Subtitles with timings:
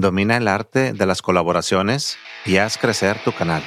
[0.00, 3.64] Domina el arte de las colaboraciones y haz crecer tu canal.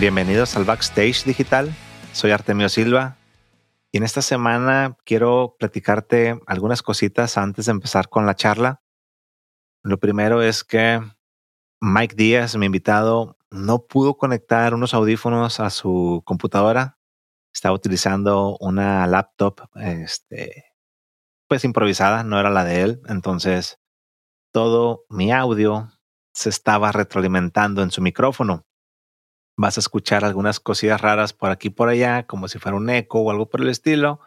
[0.00, 1.76] Bienvenidos al Backstage Digital.
[2.14, 3.18] Soy Artemio Silva
[3.92, 8.80] y en esta semana quiero platicarte algunas cositas antes de empezar con la charla.
[9.82, 11.02] Lo primero es que
[11.82, 16.97] Mike Díaz, mi invitado, no pudo conectar unos audífonos a su computadora.
[17.58, 20.66] Estaba utilizando una laptop, este,
[21.48, 23.02] pues improvisada, no era la de él.
[23.08, 23.80] Entonces,
[24.52, 25.90] todo mi audio
[26.32, 28.64] se estaba retroalimentando en su micrófono.
[29.56, 32.90] Vas a escuchar algunas cosillas raras por aquí y por allá, como si fuera un
[32.90, 34.20] eco o algo por el estilo.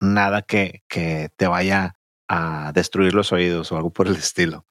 [0.00, 4.66] Nada que, que te vaya a destruir los oídos o algo por el estilo.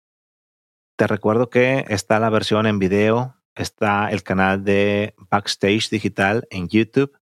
[0.98, 6.68] Te recuerdo que está la versión en video, está el canal de Backstage Digital en
[6.68, 7.21] YouTube.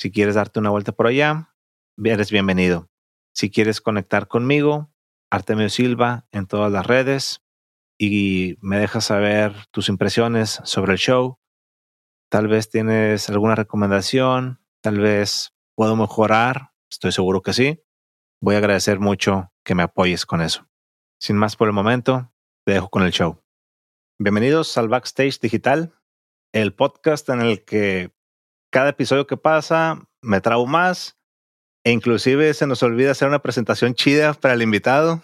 [0.00, 1.54] Si quieres darte una vuelta por allá,
[2.02, 2.88] eres bienvenido.
[3.34, 4.90] Si quieres conectar conmigo,
[5.30, 7.42] Artemio Silva en todas las redes
[7.98, 11.38] y me dejas saber tus impresiones sobre el show.
[12.30, 17.84] Tal vez tienes alguna recomendación, tal vez puedo mejorar, estoy seguro que sí.
[18.40, 20.66] Voy a agradecer mucho que me apoyes con eso.
[21.18, 22.32] Sin más por el momento,
[22.64, 23.44] te dejo con el show.
[24.18, 25.94] Bienvenidos al Backstage Digital,
[26.54, 28.18] el podcast en el que
[28.70, 31.16] cada episodio que pasa me trabo más
[31.84, 35.22] e inclusive se nos olvida hacer una presentación chida para el invitado.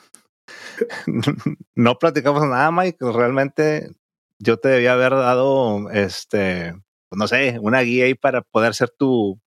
[1.74, 2.98] no platicamos nada, Mike.
[3.00, 3.90] Realmente
[4.38, 6.72] yo te debía haber dado, este,
[7.08, 9.40] pues no sé, una guía ahí para poder ser tu,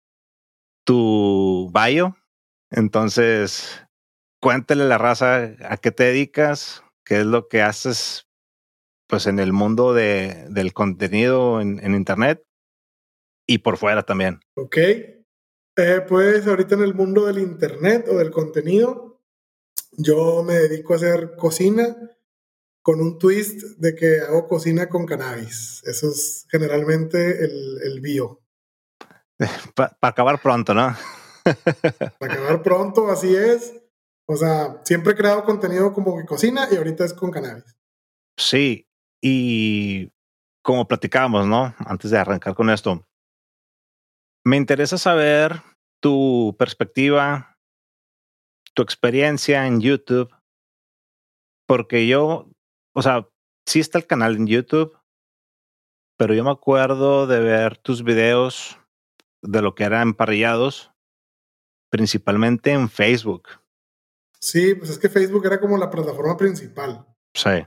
[0.84, 2.16] tu bio.
[2.70, 3.86] Entonces,
[4.40, 8.26] cuéntale a la raza a qué te dedicas, qué es lo que haces
[9.08, 12.45] pues en el mundo de, del contenido en, en, Internet
[13.46, 14.40] y por fuera también.
[14.54, 14.76] Ok.
[14.78, 19.20] Eh, pues ahorita en el mundo del Internet o del contenido,
[19.92, 21.96] yo me dedico a hacer cocina
[22.82, 25.82] con un twist de que hago cocina con cannabis.
[25.84, 28.40] Eso es generalmente el, el bio.
[29.74, 30.96] Para acabar pronto, ¿no?
[32.18, 33.74] Para acabar pronto, así es.
[34.28, 37.76] O sea, siempre he creado contenido como que cocina y ahorita es con cannabis.
[38.36, 38.88] Sí,
[39.20, 40.12] y
[40.62, 41.74] como platicábamos, ¿no?
[41.78, 43.06] Antes de arrancar con esto,
[44.46, 45.60] me interesa saber
[46.00, 47.58] tu perspectiva,
[48.74, 50.32] tu experiencia en YouTube,
[51.66, 52.48] porque yo,
[52.94, 53.28] o sea,
[53.68, 54.96] sí está el canal en YouTube,
[56.16, 58.78] pero yo me acuerdo de ver tus videos
[59.42, 60.92] de lo que eran emparrillados,
[61.90, 63.48] principalmente en Facebook.
[64.40, 67.04] Sí, pues es que Facebook era como la plataforma principal.
[67.34, 67.66] Sí.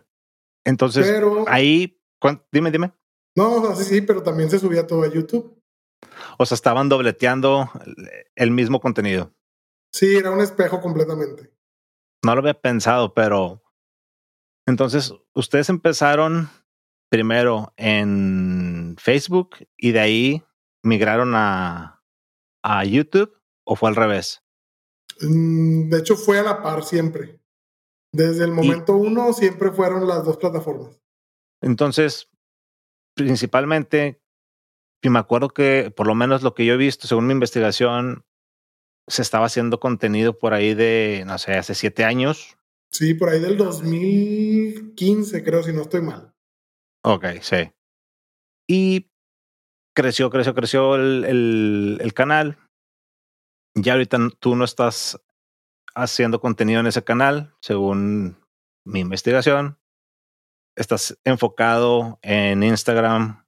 [0.65, 2.01] Entonces, ahí,
[2.53, 2.93] dime, dime.
[3.35, 5.58] No, sí, sí, pero también se subía todo a YouTube.
[6.37, 7.69] O sea, estaban dobleteando
[8.35, 9.33] el mismo contenido.
[9.91, 11.51] Sí, era un espejo completamente.
[12.23, 13.63] No lo había pensado, pero
[14.67, 16.49] entonces ustedes empezaron
[17.09, 20.43] primero en Facebook y de ahí
[20.83, 22.03] migraron a,
[22.63, 24.43] a YouTube o fue al revés?
[25.21, 27.39] Mm, de hecho, fue a la par siempre.
[28.11, 30.99] Desde el momento uno siempre fueron las dos plataformas.
[31.61, 32.29] Entonces,
[33.15, 34.18] principalmente,
[35.01, 38.25] y me acuerdo que por lo menos lo que yo he visto, según mi investigación,
[39.07, 42.57] se estaba haciendo contenido por ahí de, no sé, hace siete años.
[42.91, 46.33] Sí, por ahí del 2015, creo, si no estoy mal.
[47.03, 47.71] Ok, sí.
[48.67, 49.09] Y
[49.95, 52.57] creció, creció, creció el, el, el canal
[53.75, 55.21] ya ahorita tú no estás
[55.95, 58.37] haciendo contenido en ese canal, según
[58.85, 59.77] mi investigación.
[60.75, 63.45] Estás enfocado en Instagram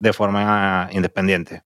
[0.00, 1.64] de forma independiente.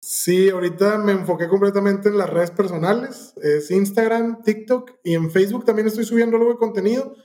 [0.00, 5.64] Sí, ahorita me enfoqué completamente en las redes personales, es Instagram, TikTok y en Facebook
[5.64, 7.16] también estoy subiendo algo de contenido,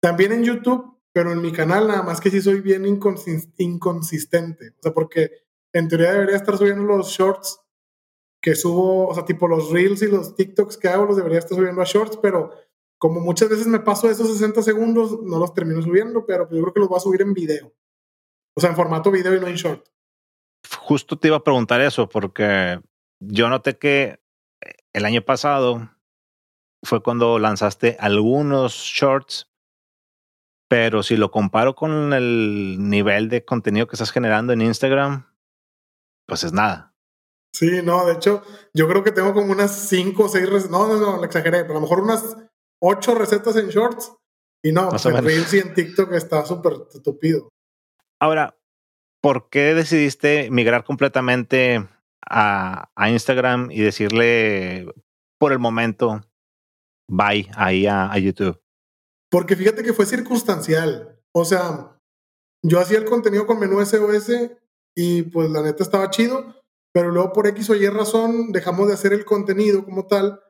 [0.00, 4.82] también en YouTube, pero en mi canal nada más que sí soy bien inconsistente, o
[4.82, 5.30] sea, porque
[5.72, 7.58] en teoría debería estar subiendo los shorts
[8.42, 11.56] que subo, o sea, tipo los reels y los TikToks que hago los debería estar
[11.56, 12.50] subiendo a shorts, pero
[12.98, 16.74] como muchas veces me paso esos 60 segundos, no los termino subiendo, pero yo creo
[16.74, 17.72] que los voy a subir en video.
[18.56, 19.86] O sea, en formato video y no en short.
[20.78, 22.80] Justo te iba a preguntar eso, porque
[23.20, 24.20] yo noté que
[24.92, 25.90] el año pasado
[26.82, 29.50] fue cuando lanzaste algunos shorts,
[30.68, 35.32] pero si lo comparo con el nivel de contenido que estás generando en Instagram,
[36.26, 36.94] pues es nada.
[37.52, 38.42] Sí, no, de hecho,
[38.74, 40.70] yo creo que tengo como unas 5 o 6 recetas.
[40.70, 42.36] No, no, no, lo exageré, pero a lo mejor unas
[42.82, 44.12] 8 recetas en shorts.
[44.62, 47.48] Y no, pues en Reels y en TikTok está súper estúpido.
[48.20, 48.58] Ahora,
[49.22, 51.86] ¿por qué decidiste migrar completamente
[52.28, 54.92] a, a Instagram y decirle
[55.38, 56.22] por el momento
[57.08, 58.60] bye ahí a, a YouTube?
[59.30, 61.20] Porque fíjate que fue circunstancial.
[61.34, 61.98] O sea,
[62.62, 64.30] yo hacía el contenido con menú SOS
[64.96, 66.54] y pues la neta estaba chido,
[66.92, 70.40] pero luego por X o Y razón dejamos de hacer el contenido como tal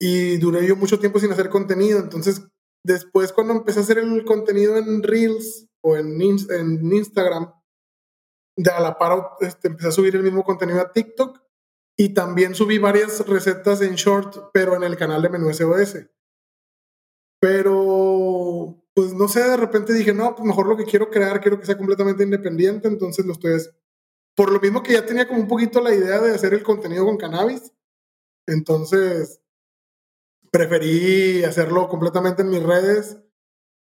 [0.00, 1.98] y duré yo mucho tiempo sin hacer contenido.
[1.98, 2.46] Entonces,
[2.84, 7.52] después cuando empecé a hacer el contenido en Reels o en, Instagram,
[8.56, 11.40] de a la par este, empecé a subir el mismo contenido a TikTok
[11.96, 16.08] y también subí varias recetas en short, pero en el canal de Menú SOS.
[17.40, 21.60] Pero, pues no sé, de repente dije, no, pues mejor lo que quiero crear, quiero
[21.60, 23.52] que sea completamente independiente, entonces lo estoy...
[24.34, 27.04] Por lo mismo que ya tenía como un poquito la idea de hacer el contenido
[27.04, 27.72] con cannabis,
[28.48, 29.40] entonces
[30.50, 33.18] preferí hacerlo completamente en mis redes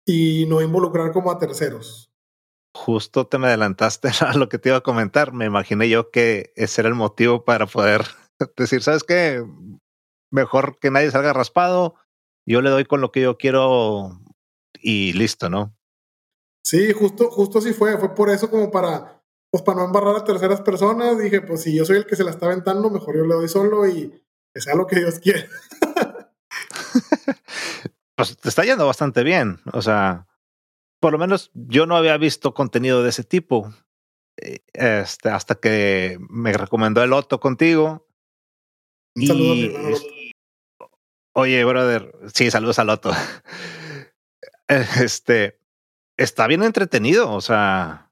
[0.08, 2.10] y no involucrar como a terceros.
[2.75, 5.32] Justo te me adelantaste a lo que te iba a comentar.
[5.32, 8.06] Me imaginé yo que ese era el motivo para poder
[8.56, 9.44] decir, ¿sabes qué?
[10.31, 11.94] Mejor que nadie salga raspado,
[12.46, 14.19] yo le doy con lo que yo quiero
[14.81, 15.76] y listo, ¿no?
[16.64, 17.99] Sí, justo, justo así fue.
[17.99, 21.19] Fue por eso como para, pues para no embarrar a terceras personas.
[21.19, 23.49] Dije, pues si yo soy el que se la está aventando, mejor yo le doy
[23.49, 24.10] solo y
[24.55, 25.46] que sea lo que Dios quiera.
[28.19, 29.61] pues te está yendo bastante bien.
[29.73, 30.26] O sea,
[30.99, 33.73] por lo menos yo no había visto contenido de ese tipo.
[34.37, 38.09] Eh, este, hasta que me recomendó el Otto contigo.
[39.15, 39.99] Un saludo
[41.32, 43.12] Oye, brother, sí, saludos al Otto.
[44.69, 45.61] Este
[46.17, 47.32] está bien entretenido.
[47.32, 48.11] O sea,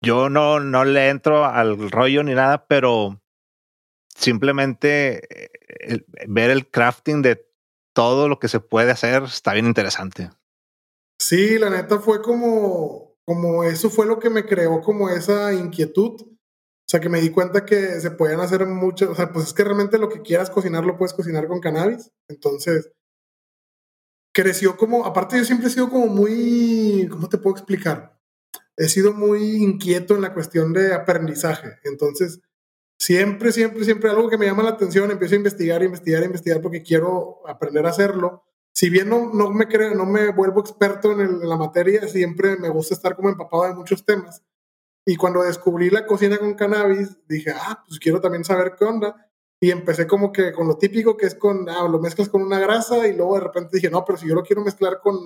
[0.00, 3.20] yo no, no le entro al rollo ni nada, pero
[4.14, 5.48] simplemente
[5.84, 7.45] eh, ver el crafting de
[7.96, 10.30] todo lo que se puede hacer está bien interesante.
[11.18, 16.20] Sí, la neta fue como, como eso fue lo que me creó como esa inquietud.
[16.20, 19.54] O sea, que me di cuenta que se podían hacer muchas, o sea, pues es
[19.54, 22.12] que realmente lo que quieras cocinar lo puedes cocinar con cannabis.
[22.28, 22.92] Entonces,
[24.32, 28.20] creció como, aparte yo siempre he sido como muy, ¿cómo te puedo explicar?
[28.76, 31.78] He sido muy inquieto en la cuestión de aprendizaje.
[31.84, 32.40] Entonces,
[32.98, 36.82] siempre, siempre, siempre algo que me llama la atención, empiezo a investigar, investigar, investigar porque
[36.82, 38.44] quiero aprender a hacerlo.
[38.72, 42.68] Si bien no, no me creo, no me vuelvo experto en, la materia, siempre me
[42.68, 44.42] gusta estar como empapado de muchos temas.
[45.06, 49.30] Y cuando descubrí la cocina con cannabis, dije, ah, pues quiero también saber qué onda.
[49.60, 52.58] Y empecé como que con lo típico que es con, ah, lo mezclas con una
[52.58, 55.16] grasa y luego de repente dije, no, pero si yo lo quiero mezclar con,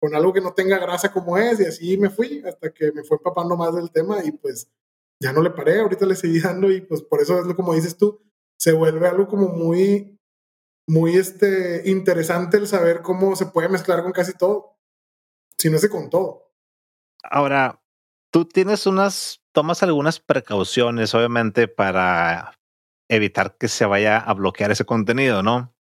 [0.00, 3.04] con algo que no tenga grasa como es, y así me fui hasta que me
[3.04, 4.70] fue empapando más del tema y pues
[5.20, 7.74] ya no le paré, ahorita le seguí dando y pues por eso es lo como
[7.74, 8.22] dices tú,
[8.58, 10.18] se vuelve algo como muy,
[10.86, 14.78] muy este, interesante el saber cómo se puede mezclar con casi todo,
[15.56, 16.52] si no es con todo.
[17.22, 17.82] Ahora,
[18.30, 22.52] tú tienes unas, tomas algunas precauciones, obviamente, para
[23.08, 25.74] evitar que se vaya a bloquear ese contenido, ¿no?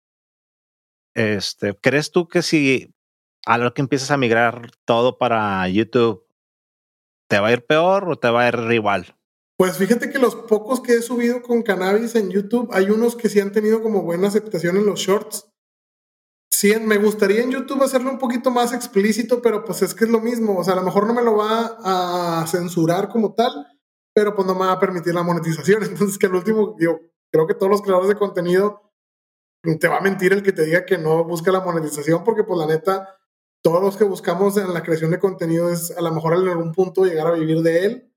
[1.14, 2.94] Este, ¿crees tú que si
[3.46, 6.26] a lo que empiezas a migrar todo para YouTube,
[7.28, 9.16] te va a ir peor o te va a ir igual?
[9.58, 13.30] Pues fíjate que los pocos que he subido con cannabis en YouTube, hay unos que
[13.30, 15.50] sí han tenido como buena aceptación en los shorts.
[16.50, 20.10] Sí, me gustaría en YouTube hacerlo un poquito más explícito, pero pues es que es
[20.10, 20.58] lo mismo.
[20.58, 23.66] O sea, a lo mejor no me lo va a censurar como tal,
[24.14, 25.82] pero pues no me va a permitir la monetización.
[25.84, 27.00] Entonces, que al último, yo
[27.32, 28.82] creo que todos los creadores de contenido
[29.80, 32.58] te va a mentir el que te diga que no busca la monetización, porque pues
[32.58, 33.16] la neta,
[33.62, 36.72] todos los que buscamos en la creación de contenido es a lo mejor en algún
[36.72, 38.15] punto llegar a vivir de él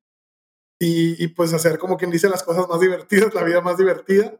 [0.79, 4.33] y, y pues hacer como quien dice las cosas más divertidas, la vida más divertida.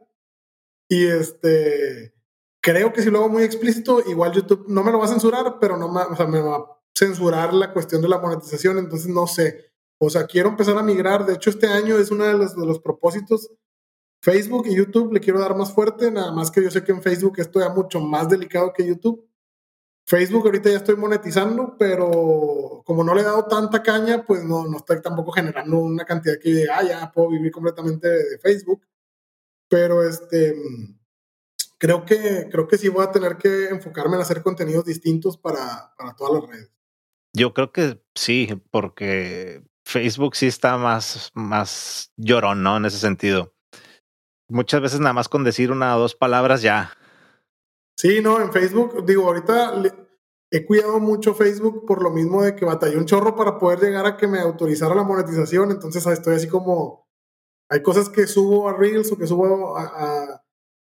[0.88, 2.14] Y este,
[2.60, 5.58] creo que si lo hago muy explícito, igual YouTube no me lo va a censurar,
[5.60, 9.08] pero no me, o sea, me va a censurar la cuestión de la monetización, entonces
[9.08, 9.72] no sé.
[9.98, 11.26] O sea, quiero empezar a migrar.
[11.26, 13.50] De hecho, este año es uno de los, de los propósitos.
[14.22, 17.02] Facebook y YouTube le quiero dar más fuerte, nada más que yo sé que en
[17.02, 19.29] Facebook esto ya mucho más delicado que YouTube.
[20.10, 24.66] Facebook ahorita ya estoy monetizando, pero como no le he dado tanta caña, pues no,
[24.66, 28.84] no estoy tampoco generando una cantidad que diga, ah, ya puedo vivir completamente de Facebook.
[29.68, 30.56] Pero este,
[31.78, 35.94] creo que, creo que sí voy a tener que enfocarme en hacer contenidos distintos para,
[35.96, 36.72] para todas las redes.
[37.32, 42.78] Yo creo que sí, porque Facebook sí está más, más llorón, ¿no?
[42.78, 43.54] En ese sentido.
[44.48, 46.96] Muchas veces nada más con decir una o dos palabras ya.
[48.00, 49.74] Sí, no, en Facebook, digo, ahorita
[50.50, 54.06] he cuidado mucho Facebook por lo mismo de que batallé un chorro para poder llegar
[54.06, 55.70] a que me autorizara la monetización.
[55.70, 57.06] Entonces estoy así como,
[57.68, 60.42] hay cosas que subo a Reels o que subo a...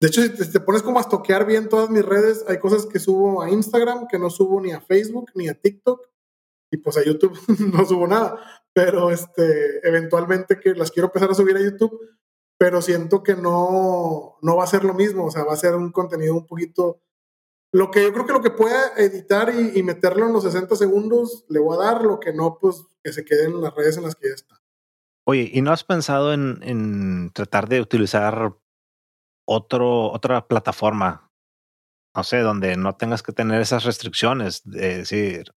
[0.01, 2.85] de hecho, si te, te, pones como a estoquear bien todas mis redes, hay cosas
[2.85, 6.01] que subo a Instagram que no subo ni a Facebook ni a TikTok.
[6.73, 7.39] Y pues a YouTube
[7.73, 8.37] no subo nada.
[8.73, 12.01] Pero este, eventualmente que las quiero empezar a subir a YouTube
[12.57, 15.75] pero siento que no, no va a ser lo mismo, o sea, va a ser
[15.75, 17.01] un contenido un poquito...
[17.73, 21.45] Lo que yo creo que lo que pueda editar y, meterlo en los 60 segundos,
[21.49, 24.03] le voy a dar, lo que no, pues que se quede en las redes en
[24.03, 24.61] las que ya está.
[25.25, 28.57] Oye, ¿y no has pensado en, en tratar de utilizar
[29.45, 31.29] otro, otra plataforma?
[32.15, 35.51] No sé, donde no tengas que tener esas restricciones, de decir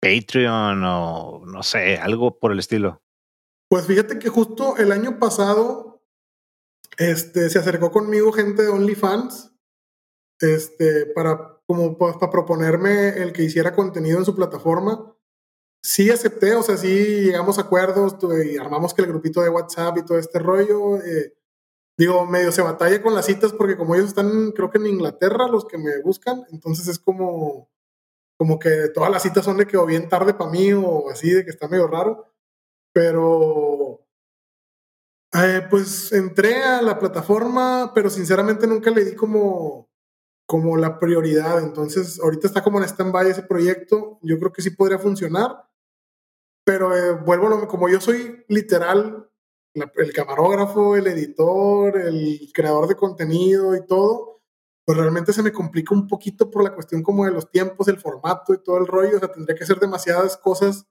[0.00, 3.03] Patreon o no sé, algo por el estilo.
[3.74, 6.00] Pues fíjate que justo el año pasado
[6.96, 9.52] este, se acercó conmigo gente de OnlyFans
[10.38, 15.12] este, para, como, para proponerme el que hiciera contenido en su plataforma.
[15.82, 18.16] Sí acepté, o sea, sí llegamos a acuerdos
[18.46, 20.98] y armamos que el grupito de WhatsApp y todo este rollo.
[20.98, 21.36] Eh,
[21.98, 25.48] digo, medio se batalla con las citas porque como ellos están, creo que en Inglaterra,
[25.48, 27.68] los que me buscan, entonces es como,
[28.38, 31.30] como que todas las citas son de que o bien tarde para mí o así,
[31.30, 32.33] de que está medio raro.
[32.94, 34.06] Pero,
[35.34, 39.90] eh, pues entré a la plataforma, pero sinceramente nunca le di como,
[40.46, 41.60] como la prioridad.
[41.62, 44.18] Entonces, ahorita está como en stand-by ese proyecto.
[44.22, 45.68] Yo creo que sí podría funcionar.
[46.64, 49.28] Pero eh, vuelvo, como yo soy literal
[49.74, 54.40] el camarógrafo, el editor, el creador de contenido y todo,
[54.84, 57.98] pues realmente se me complica un poquito por la cuestión como de los tiempos, el
[57.98, 59.16] formato y todo el rollo.
[59.16, 60.86] O sea, tendría que hacer demasiadas cosas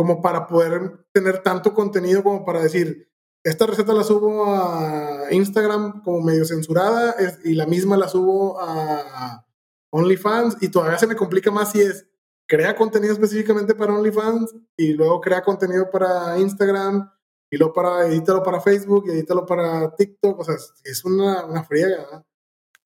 [0.00, 3.12] como para poder tener tanto contenido como para decir,
[3.44, 7.14] esta receta la subo a Instagram como medio censurada
[7.44, 9.44] y la misma la subo a
[9.90, 12.06] OnlyFans y todavía se me complica más si es
[12.48, 17.12] crea contenido específicamente para OnlyFans y luego crea contenido para Instagram
[17.50, 21.62] y luego para edítalo para Facebook y edítalo para TikTok, o sea, es una, una
[21.62, 22.24] friega.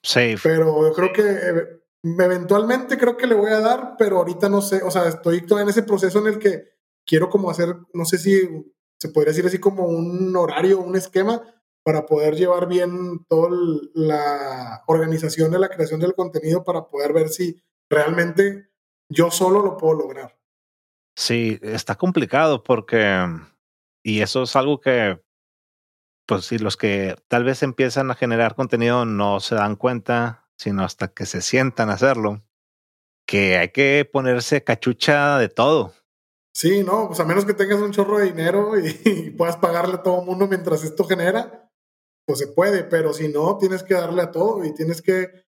[0.03, 0.35] Sí.
[0.43, 4.61] Pero yo creo que eh, eventualmente creo que le voy a dar, pero ahorita no
[4.61, 6.74] sé, o sea, estoy todavía en ese proceso en el que
[7.07, 8.49] quiero como hacer, no sé si
[8.99, 11.43] se podría decir así como un horario, un esquema
[11.85, 13.51] para poder llevar bien toda
[13.93, 18.71] la organización de la creación del contenido para poder ver si realmente
[19.11, 20.39] yo solo lo puedo lograr.
[21.17, 23.29] Sí, está complicado porque,
[24.03, 25.23] y eso es algo que,
[26.27, 30.85] pues si los que tal vez empiezan a generar contenido no se dan cuenta, sino
[30.85, 32.43] hasta que se sientan a hacerlo,
[33.27, 35.93] que hay que ponerse cachucha de todo.
[36.55, 40.03] Sí, no, pues a menos que tengas un chorro de dinero y, puedas pagarle a
[40.03, 41.69] todo el mundo mientras esto genera,
[42.27, 45.45] pues se puede, pero si no, tienes que darle a todo y tienes que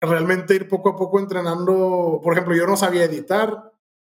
[0.00, 2.20] realmente ir poco a poco entrenando.
[2.22, 3.70] Por ejemplo, yo no sabía editar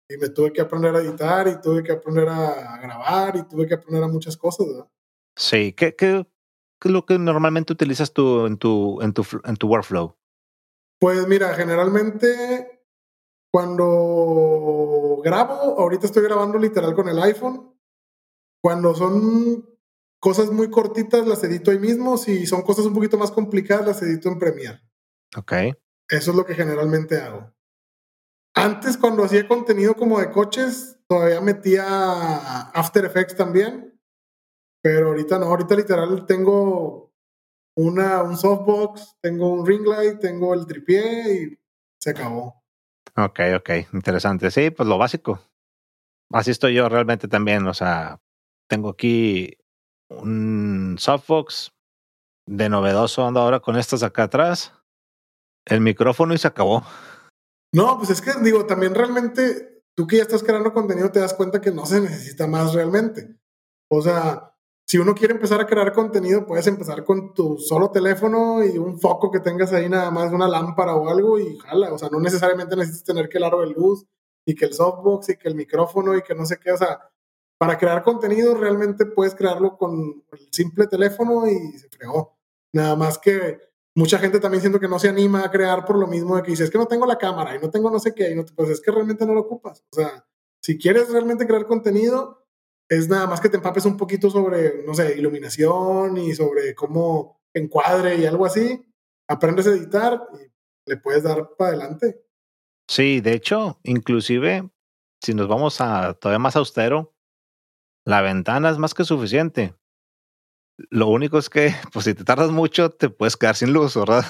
[0.08, 3.66] y me tuve que aprender a editar y tuve que aprender a grabar y tuve
[3.66, 4.88] que aprender a muchas cosas, ¿verdad?
[5.36, 6.26] Sí, ¿qué, qué,
[6.80, 10.16] qué es lo que normalmente utilizas tú en tu, en tu, en tu workflow?
[10.98, 12.75] Pues mira, generalmente
[13.50, 17.74] cuando grabo, ahorita estoy grabando literal con el iPhone.
[18.62, 19.64] Cuando son
[20.20, 22.16] cosas muy cortitas, las edito ahí mismo.
[22.16, 24.80] Si son cosas un poquito más complicadas, las edito en Premiere.
[25.36, 25.52] Ok.
[26.08, 27.52] Eso es lo que generalmente hago.
[28.54, 34.00] Antes, cuando hacía contenido como de coches, todavía metía After Effects también.
[34.82, 37.12] Pero ahorita no, ahorita literal tengo
[37.76, 41.58] una, un softbox, tengo un ring light, tengo el tripié y
[41.98, 42.62] se acabó.
[43.14, 44.50] Ok, ok, interesante.
[44.50, 45.40] Sí, pues lo básico.
[46.32, 47.66] Así estoy yo realmente también.
[47.66, 48.20] O sea,
[48.68, 49.56] tengo aquí
[50.08, 51.72] un softbox
[52.48, 54.72] de novedoso ando ahora con estos acá atrás.
[55.66, 56.84] El micrófono y se acabó.
[57.74, 61.34] No, pues es que digo, también realmente tú que ya estás creando contenido te das
[61.34, 63.36] cuenta que no se necesita más realmente.
[63.90, 64.55] O sea,
[64.86, 69.00] si uno quiere empezar a crear contenido, puedes empezar con tu solo teléfono y un
[69.00, 71.92] foco que tengas ahí nada más, una lámpara o algo y jala.
[71.92, 74.06] O sea, no necesariamente necesitas tener que el aro de luz
[74.44, 76.70] y que el softbox y que el micrófono y que no sé qué.
[76.70, 77.00] O sea,
[77.58, 82.38] para crear contenido realmente puedes crearlo con el simple teléfono y se fregó.
[82.72, 83.58] Nada más que
[83.96, 86.52] mucha gente también siento que no se anima a crear por lo mismo de que
[86.52, 88.44] dice, es que no tengo la cámara y no tengo no sé qué, y no,
[88.54, 89.84] pues es que realmente no lo ocupas.
[89.90, 90.24] O sea,
[90.60, 92.45] si quieres realmente crear contenido,
[92.88, 97.40] es nada más que te empapes un poquito sobre, no sé, iluminación y sobre cómo
[97.52, 98.84] encuadre y algo así.
[99.28, 100.52] Aprendes a editar y
[100.86, 102.22] le puedes dar para adelante.
[102.88, 104.70] Sí, de hecho, inclusive,
[105.20, 107.14] si nos vamos a todavía más austero,
[108.04, 109.74] la ventana es más que suficiente.
[110.90, 114.24] Lo único es que, pues si te tardas mucho, te puedes quedar sin luz, ¿verdad?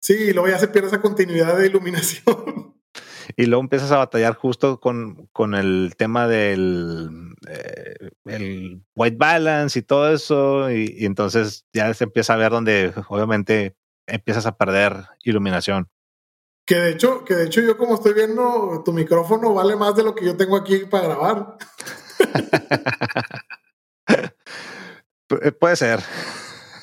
[0.00, 2.61] Sí, luego ya se pierde esa continuidad de iluminación.
[3.36, 9.78] Y luego empiezas a batallar justo con, con el tema del eh, el white balance
[9.78, 13.76] y todo eso, y, entonces ya se empieza a ver donde obviamente
[14.06, 15.88] empiezas a perder iluminación.
[16.64, 20.04] Que de hecho, que de hecho yo como estoy viendo, tu micrófono vale más de
[20.04, 21.56] lo que yo tengo aquí para grabar.
[25.40, 25.98] Eh, puede ser.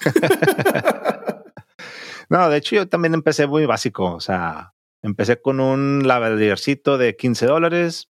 [2.29, 7.15] no, de hecho yo también empecé muy básico, o sea, empecé con un lavaliercito de
[7.15, 8.09] 15 dólares,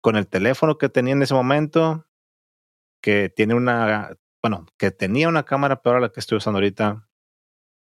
[0.00, 2.06] con el teléfono que tenía en ese momento,
[3.02, 7.08] que tiene una, bueno, que tenía una cámara peor a la que estoy usando ahorita,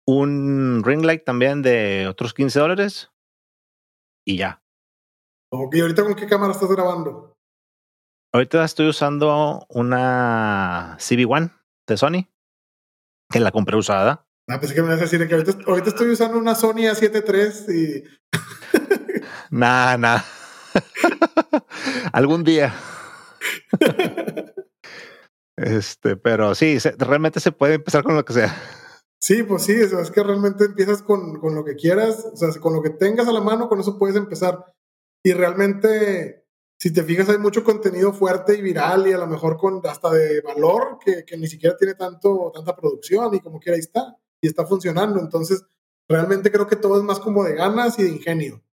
[0.08, 3.12] un ring light también de otros 15 dólares
[4.26, 4.64] y ya.
[5.52, 7.36] Ok, ¿ahorita con qué cámara estás grabando?
[8.32, 11.52] Ahorita estoy usando una CB1
[11.88, 12.28] de Sony,
[13.32, 14.28] que la compré usada.
[14.48, 17.24] Ah, pensé que me vas a decir que ahorita, ahorita estoy usando una Sony A7
[17.28, 18.19] III y...
[19.52, 20.22] nah, nah.
[22.14, 22.74] Algún día.
[25.58, 28.56] este, pero sí, realmente se puede empezar con lo que sea.
[29.22, 32.74] Sí, pues sí, es, que realmente empiezas con, con, lo que quieras, o sea, con
[32.74, 34.74] lo que tengas a la mano, con eso puedes empezar.
[35.24, 36.46] Y realmente,
[36.80, 40.10] si te fijas, hay mucho contenido fuerte y viral y a lo mejor con hasta
[40.12, 44.16] de valor que, que ni siquiera tiene tanto, tanta producción y como quiera ahí está,
[44.42, 45.20] y está funcionando.
[45.20, 45.66] Entonces,
[46.08, 48.64] realmente creo que todo es más como de ganas y de ingenio.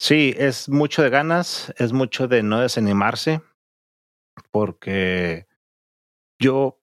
[0.00, 3.42] Sí, es mucho de ganas, es mucho de no desanimarse,
[4.52, 5.48] porque
[6.40, 6.80] yo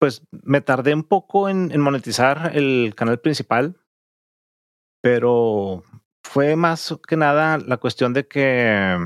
[0.00, 3.80] pues me tardé un poco en, monetizar el canal principal,
[5.00, 5.84] pero
[6.24, 8.96] fue más que nada la cuestión de que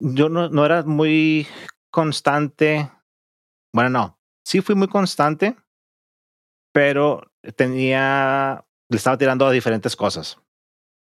[0.00, 1.46] yo no, no era muy
[1.92, 2.90] constante.
[3.72, 5.56] Bueno, no, sí fui muy constante,
[6.72, 10.42] pero tenía, le estaba tirando a diferentes cosas.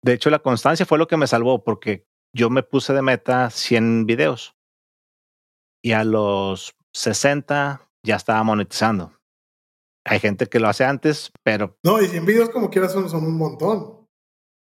[0.05, 2.05] De hecho, la constancia fue lo que me salvó porque
[2.35, 4.57] yo me puse de meta 100 videos
[5.83, 9.13] y a los 60 ya estaba monetizando.
[10.05, 11.79] Hay gente que lo hace antes, pero...
[11.85, 14.09] No, y 100 videos como quieras son, son un montón.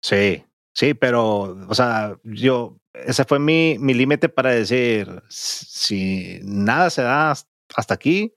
[0.03, 6.91] Sí, sí, pero, o sea, yo, ese fue mi, mi límite para decir, si nada
[6.91, 8.35] se da hasta aquí,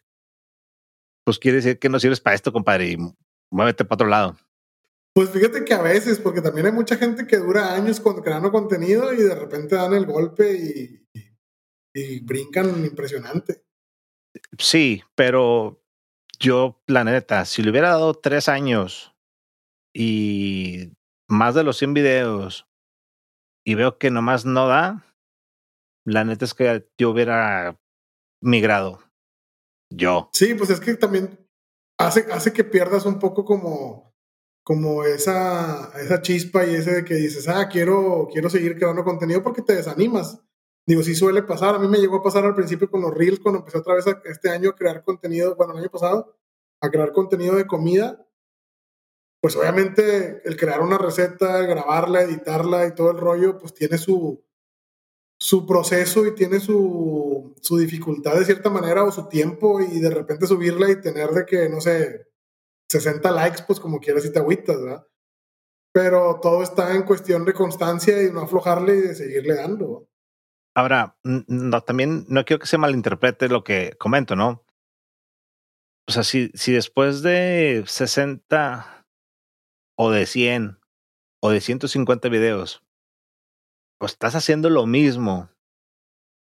[1.25, 2.97] pues quiere decir que no sirves para esto, compadre, y
[3.51, 4.37] muévete para otro lado.
[5.13, 9.13] Pues fíjate que a veces, porque también hay mucha gente que dura años creando contenido
[9.13, 11.07] y de repente dan el golpe y,
[11.93, 13.65] y brincan impresionante.
[14.57, 15.83] Sí, pero
[16.39, 19.13] yo, la neta, si le hubiera dado tres años
[19.93, 20.93] y
[21.29, 22.67] más de los 100 videos
[23.65, 25.05] y veo que nomás no da,
[26.05, 27.79] la neta es que yo hubiera
[28.41, 29.03] migrado.
[29.93, 30.29] Yo.
[30.33, 31.37] Sí, pues es que también
[31.99, 34.10] hace, hace que pierdas un poco como,
[34.63, 39.43] como esa, esa chispa y ese de que dices, ah, quiero, quiero seguir creando contenido
[39.43, 40.39] porque te desanimas.
[40.85, 41.75] Digo, sí suele pasar.
[41.75, 44.05] A mí me llegó a pasar al principio con los Reels, cuando empecé otra vez
[44.25, 46.37] este año a crear contenido, bueno, el año pasado,
[46.81, 48.25] a crear contenido de comida.
[49.41, 54.43] Pues obviamente el crear una receta, grabarla, editarla y todo el rollo, pues tiene su,
[55.39, 60.11] su proceso y tiene su, su dificultad de cierta manera o su tiempo y de
[60.11, 62.30] repente subirla y tener de que, no sé,
[62.91, 65.07] 60 likes, pues como quieras y te agüitas, ¿verdad?
[65.93, 70.07] Pero todo está en cuestión de constancia y no aflojarle y de seguirle dando.
[70.75, 74.65] Ahora, no, también no quiero que se malinterprete lo que comento, ¿no?
[76.07, 79.05] O sea, si, si después de 60
[79.97, 80.79] o de 100
[81.41, 82.83] o de 150 videos,
[83.99, 85.49] pues estás haciendo lo mismo,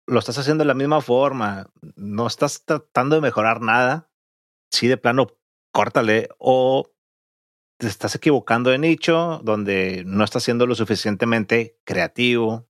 [0.06, 4.10] lo estás haciendo de la misma forma, no estás tratando de mejorar nada,
[4.70, 5.28] sí de plano,
[5.76, 6.90] córtale o
[7.78, 12.66] te estás equivocando de nicho donde no estás siendo lo suficientemente creativo,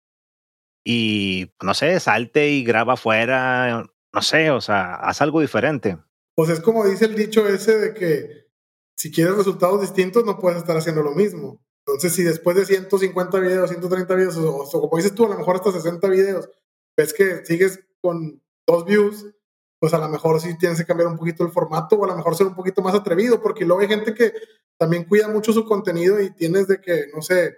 [0.84, 5.98] y no sé, salte y graba afuera, no sé, o sea, haz algo diferente.
[6.34, 8.48] Pues es como dice el dicho ese de que
[8.96, 11.64] si quieres resultados distintos no puedes estar haciendo lo mismo.
[11.86, 15.54] Entonces, si después de 150 videos, 130 videos, o, como dices tú, a lo mejor
[15.54, 16.50] hasta 60 videos,
[16.96, 19.26] ves que sigues con dos views,
[19.78, 22.16] pues a lo mejor sí tienes que cambiar un poquito el formato o a lo
[22.16, 24.32] mejor ser un poquito más atrevido, porque luego hay gente que
[24.78, 27.56] también cuida mucho su contenido y tienes de que, no sé,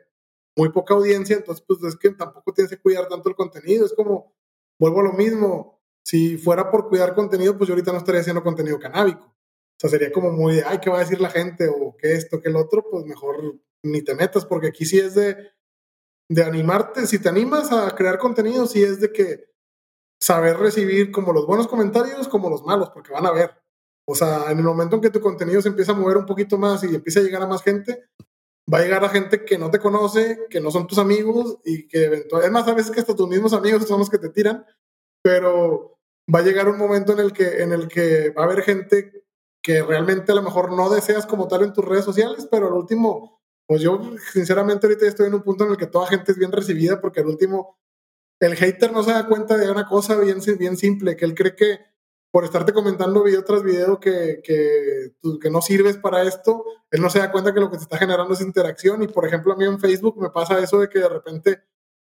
[0.56, 3.92] muy poca audiencia, entonces pues es que tampoco tienes que cuidar tanto el contenido, es
[3.92, 4.34] como,
[4.78, 8.42] vuelvo a lo mismo, si fuera por cuidar contenido, pues yo ahorita no estaría haciendo
[8.42, 9.24] contenido canábico.
[9.26, 11.68] O sea, sería como muy, ay, ¿qué va a decir la gente?
[11.68, 15.14] O qué esto, qué el otro, pues mejor ni te metas, porque aquí sí es
[15.14, 15.36] de,
[16.28, 19.44] de animarte, si te animas a crear contenido, sí es de que
[20.20, 23.50] saber recibir como los buenos comentarios como los malos, porque van a ver.
[24.06, 26.58] O sea, en el momento en que tu contenido se empieza a mover un poquito
[26.58, 28.04] más y empieza a llegar a más gente,
[28.72, 31.86] va a llegar a gente que no te conoce, que no son tus amigos y
[31.88, 34.30] que eventualmente, es más, a veces que hasta tus mismos amigos son los que te
[34.30, 34.64] tiran,
[35.22, 35.98] pero
[36.34, 39.24] va a llegar un momento en el que, en el que va a haber gente
[39.62, 42.74] que realmente a lo mejor no deseas como tal en tus redes sociales, pero al
[42.74, 44.00] último, pues yo
[44.32, 47.20] sinceramente ahorita estoy en un punto en el que toda gente es bien recibida porque
[47.20, 47.78] al último
[48.40, 51.56] el hater no se da cuenta de una cosa bien, bien simple, que él cree
[51.56, 51.80] que
[52.30, 57.18] por estarte comentando video tras video que, que, no sirves para esto, él no se
[57.20, 59.02] da cuenta que lo que te está generando es interacción.
[59.02, 61.62] Y por ejemplo, a mí en Facebook me pasa eso de que de repente,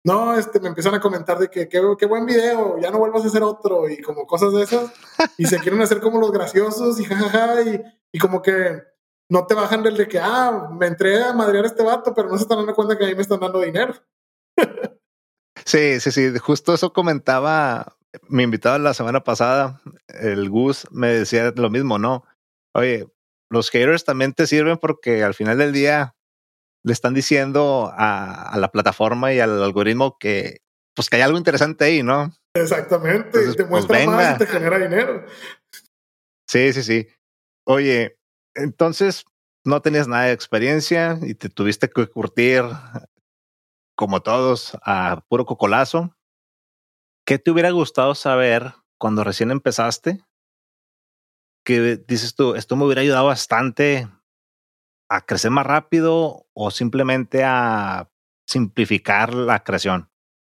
[0.06, 3.28] no, este, me empiezan a comentar de que qué buen video, ya no vuelvas a
[3.28, 4.94] hacer otro y como cosas de esas.
[5.38, 7.62] Y se quieren hacer como los graciosos y jajaja.
[7.64, 7.82] Y,
[8.12, 8.84] y como que
[9.30, 12.38] no te bajan del de que, ah, me entré a madrear este vato, pero no
[12.38, 13.96] se están dando cuenta que ahí me están dando dinero.
[15.66, 16.38] sí, sí, sí.
[16.40, 17.98] Justo eso comentaba
[18.28, 22.26] mi invitado la semana pasada, el Gus, me decía lo mismo, ¿no?
[22.74, 23.08] Oye,
[23.50, 26.16] los haters también te sirven porque al final del día
[26.84, 30.62] le están diciendo a, la plataforma y al algoritmo que
[30.96, 32.32] pues que hay algo interesante ahí, ¿no?
[32.56, 35.26] Exactamente, te pues, muestra más y te genera dinero.
[36.48, 37.08] Sí, sí, sí.
[37.66, 38.20] Oye,
[38.54, 39.26] entonces
[39.66, 42.64] no tenías nada de experiencia y te tuviste que curtir
[43.96, 46.16] como todos a puro cocolazo.
[47.26, 50.24] ¿Qué te hubiera gustado saber cuando recién empezaste?
[51.66, 54.10] Que dices tú, esto me hubiera ayudado bastante
[55.10, 58.10] a crecer más rápido o simplemente a
[58.48, 60.10] simplificar la creación.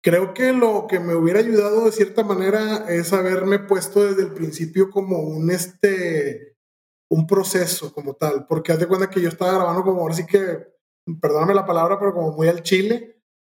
[0.01, 4.33] Creo que lo que me hubiera ayudado de cierta manera es haberme puesto desde el
[4.33, 6.55] principio como un este
[7.09, 10.25] un proceso como tal, porque haz de cuenta que yo estaba grabando como ahora sí
[10.25, 10.67] que,
[11.21, 13.14] perdóname la palabra, pero como muy al chile,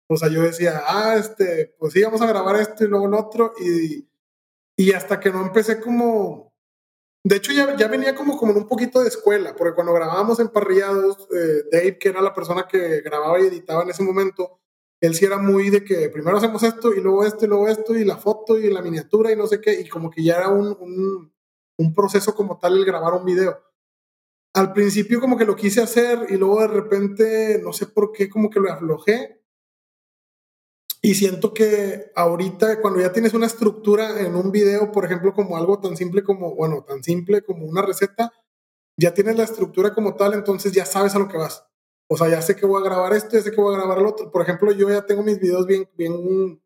[0.09, 3.13] o sea, yo decía, ah, este, pues sí, vamos a grabar esto y luego el
[3.13, 3.53] otro.
[3.59, 4.07] Y,
[4.77, 6.53] y hasta que no empecé como...
[7.23, 10.39] De hecho, ya, ya venía como, como en un poquito de escuela, porque cuando grabábamos
[10.39, 14.61] en Parrillados, eh, Dave, que era la persona que grababa y editaba en ese momento,
[15.01, 17.97] él sí era muy de que primero hacemos esto y luego esto y luego esto
[17.97, 20.47] y la foto y la miniatura y no sé qué, y como que ya era
[20.47, 21.33] un, un,
[21.77, 23.61] un proceso como tal el grabar un video.
[24.53, 28.29] Al principio como que lo quise hacer y luego de repente, no sé por qué,
[28.29, 29.37] como que lo aflojé
[31.01, 35.57] y siento que ahorita, cuando ya tienes una estructura en un video, por ejemplo, como
[35.57, 38.33] algo tan simple como, bueno, tan simple como una receta,
[38.99, 41.65] ya tienes la estructura como tal, entonces ya sabes a lo que vas.
[42.09, 43.99] O sea, ya sé que voy a grabar esto, ya sé que voy a grabar
[43.99, 44.31] el otro.
[44.31, 46.61] Por ejemplo, yo ya tengo mis videos bien, bien,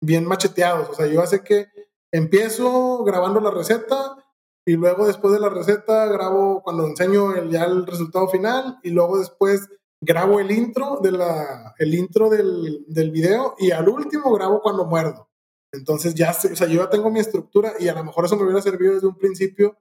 [0.00, 0.88] bien macheteados.
[0.90, 1.66] O sea, yo ya sé que
[2.12, 4.16] empiezo grabando la receta
[4.64, 8.90] y luego después de la receta grabo cuando enseño el, ya el resultado final y
[8.90, 9.68] luego después
[10.04, 14.84] grabo el intro, de la, el intro del, del video y al último grabo cuando
[14.84, 15.28] muerdo.
[15.72, 18.44] Entonces ya, o sea, yo ya tengo mi estructura y a lo mejor eso me
[18.44, 19.76] hubiera servido desde un principio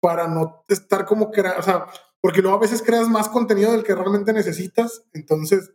[0.00, 1.86] para no estar como crear, o sea,
[2.20, 5.72] porque luego a veces creas más contenido del que realmente necesitas, entonces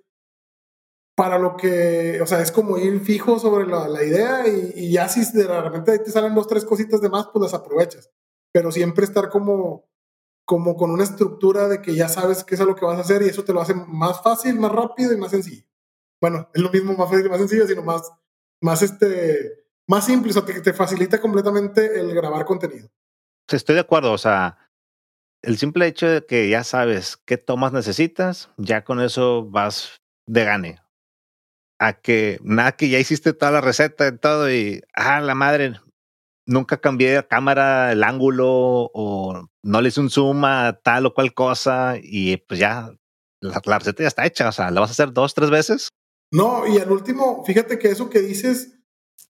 [1.16, 4.92] para lo que, o sea, es como ir fijo sobre la, la idea y, y,
[4.92, 8.12] ya si de repente te salen dos, tres cositas de más, pues las aprovechas,
[8.52, 9.86] pero siempre estar como
[10.46, 13.24] como con una estructura de que ya sabes qué es lo que vas a hacer
[13.24, 15.66] y eso te lo hace más fácil, más rápido y más sencillo.
[16.22, 18.12] Bueno, es lo mismo más fácil y más sencillo, sino más,
[18.62, 22.90] más, este, más simple, o sea, te, te facilita completamente el grabar contenido.
[23.48, 24.58] Estoy de acuerdo, o sea,
[25.42, 30.46] el simple hecho de que ya sabes qué tomas necesitas, ya con eso vas de
[30.46, 30.82] gane.
[31.80, 35.74] A que nada que ya hiciste toda la receta y todo y, ah, la madre,
[36.46, 40.44] nunca cambié de cámara, el ángulo o no le hice un zoom
[40.84, 42.96] tal o cual cosa y pues ya
[43.42, 44.50] la, receta ya está hecha.
[44.50, 45.90] O sea, ¿la vas a hacer dos, tres veces?
[46.32, 48.78] No, y al último, fíjate que eso que dices,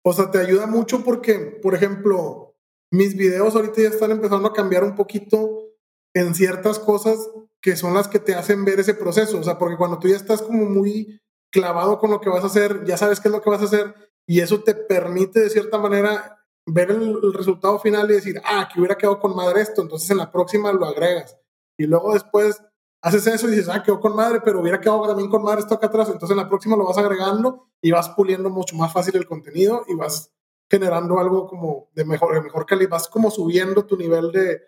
[0.02, 2.54] o sea, te ayuda mucho porque, por ejemplo,
[2.90, 5.70] mis videos ahorita ya están empezando a cambiar un poquito
[6.14, 7.18] en ciertas cosas
[7.62, 9.40] que son las que te hacen ver ese proceso.
[9.40, 11.20] O sea, porque cuando tú ya estás como muy
[11.50, 13.66] clavado con lo que vas a hacer, ya sabes qué es lo que vas a
[13.66, 13.94] hacer
[14.26, 16.35] y eso te permite de cierta manera
[16.66, 20.18] ver el, resultado final y decir, ah, que hubiera quedado con madre esto, entonces en
[20.18, 21.36] la próxima lo agregas.
[21.78, 22.60] Y luego después
[23.02, 25.74] haces eso y dices, ah, quedó con madre, pero hubiera quedado también con madre esto
[25.74, 29.16] acá atrás, entonces en la próxima lo vas agregando y vas puliendo mucho más fácil
[29.16, 30.32] el contenido y vas
[30.68, 34.62] generando algo como de mejor, de mejor calidad, vas como subiendo tu nivel de,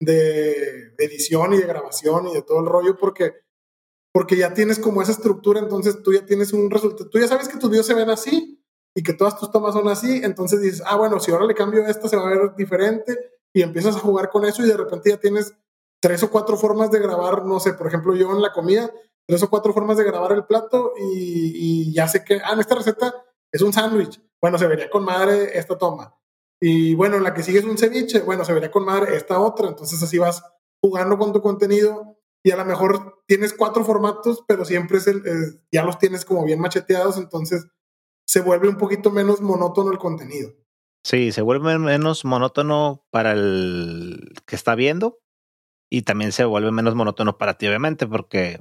[0.00, 3.48] de edición y de grabación y de todo el rollo porque
[4.12, 7.48] porque ya tienes como esa estructura, entonces tú ya tienes un resultado, tú ya sabes
[7.48, 8.57] que tus videos se ven así,
[8.94, 11.86] y que todas tus tomas son así, entonces dices, ah, bueno, si ahora le cambio
[11.86, 13.16] esta se va a ver diferente
[13.52, 15.54] y empiezas a jugar con eso y de repente ya tienes
[16.00, 18.92] tres o cuatro formas de grabar, no sé, por ejemplo, yo en la comida,
[19.26, 22.74] tres o cuatro formas de grabar el plato y, ya sé que, ah, en esta
[22.74, 23.14] receta
[23.52, 26.14] es un sándwich, bueno, se vería con madre esta toma.
[26.60, 29.40] Y bueno, en la que sigue es un ceviche, bueno, se vería con madre esta
[29.40, 30.42] otra, entonces así vas
[30.82, 35.60] jugando con tu contenido y a lo mejor tienes cuatro formatos, pero siempre es el,
[35.70, 37.66] ya los tienes como bien macheteados, entonces
[38.28, 40.52] se vuelve un poquito menos monótono el contenido.
[41.02, 45.20] Sí, se vuelve menos monótono para el que está viendo
[45.90, 48.60] y también se vuelve menos monótono para ti, obviamente, porque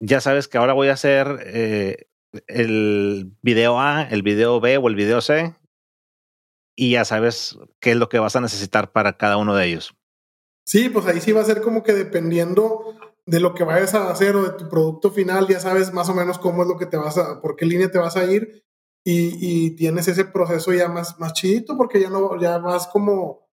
[0.00, 2.08] ya sabes que ahora voy a hacer eh,
[2.46, 5.54] el video A, el video B o el video C
[6.76, 9.96] y ya sabes qué es lo que vas a necesitar para cada uno de ellos.
[10.66, 14.10] Sí, pues ahí sí va a ser como que dependiendo de lo que vayas a
[14.10, 16.86] hacer o de tu producto final, ya sabes más o menos cómo es lo que
[16.86, 18.64] te vas a, por qué línea te vas a ir
[19.04, 21.32] y, tienes ese proceso ya más, más
[21.76, 23.48] porque ya no, ya vas como,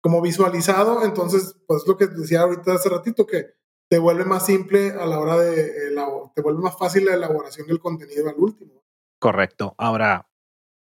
[0.00, 1.04] como visualizado.
[1.04, 3.58] Entonces, pues lo que decía ahorita hace ratito, que
[3.88, 5.94] te vuelve más simple a la hora de,
[6.34, 8.82] te vuelve más fácil la elaboración del contenido al último.
[9.18, 9.74] Correcto.
[9.78, 10.28] Ahora,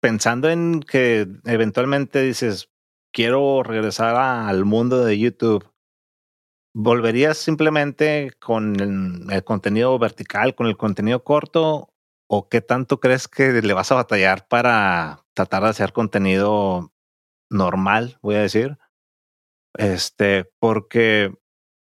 [0.00, 2.70] pensando en que eventualmente dices,
[3.12, 5.64] quiero regresar al mundo de YouTube,
[6.74, 11.91] ¿volverías simplemente con el, contenido vertical, con el contenido corto?
[12.34, 16.90] ¿O qué tanto crees que le vas a batallar para tratar de hacer contenido
[17.50, 18.78] normal, voy a decir?
[19.76, 21.36] Este, porque,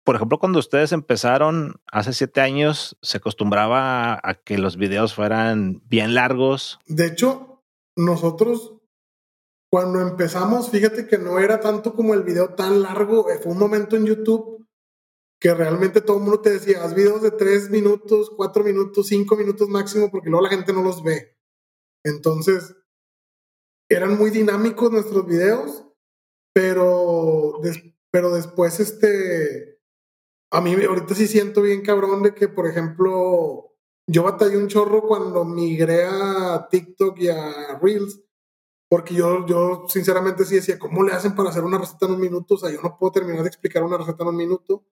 [0.06, 5.82] por ejemplo, cuando ustedes empezaron hace siete años, se acostumbraba a que los videos fueran
[5.84, 6.80] bien largos.
[6.88, 7.62] De hecho,
[7.98, 8.78] nosotros
[9.70, 13.60] cuando empezamos, fíjate que no era tanto como el video tan largo, eh, fue un
[13.60, 14.66] momento en YouTube
[15.39, 19.36] que realmente todo el mundo te decía, haz videos de tres minutos, cuatro minutos, cinco
[19.36, 21.38] minutos máximo, porque luego la gente no los ve.
[22.04, 22.76] Entonces,
[23.89, 25.86] eran muy dinámicos nuestros videos,
[26.54, 27.62] pero,
[28.12, 29.80] pero después, este,
[30.52, 33.76] a mí ahorita sí siento bien cabrón de que, por ejemplo,
[34.08, 38.21] yo batallé un chorro cuando migré a TikTok y a Reels,
[38.89, 42.21] porque yo, yo sinceramente sí decía, ¿cómo le hacen para hacer una receta en un
[42.21, 42.56] minuto?
[42.56, 44.86] O sea, yo no puedo terminar de explicar una receta en un minuto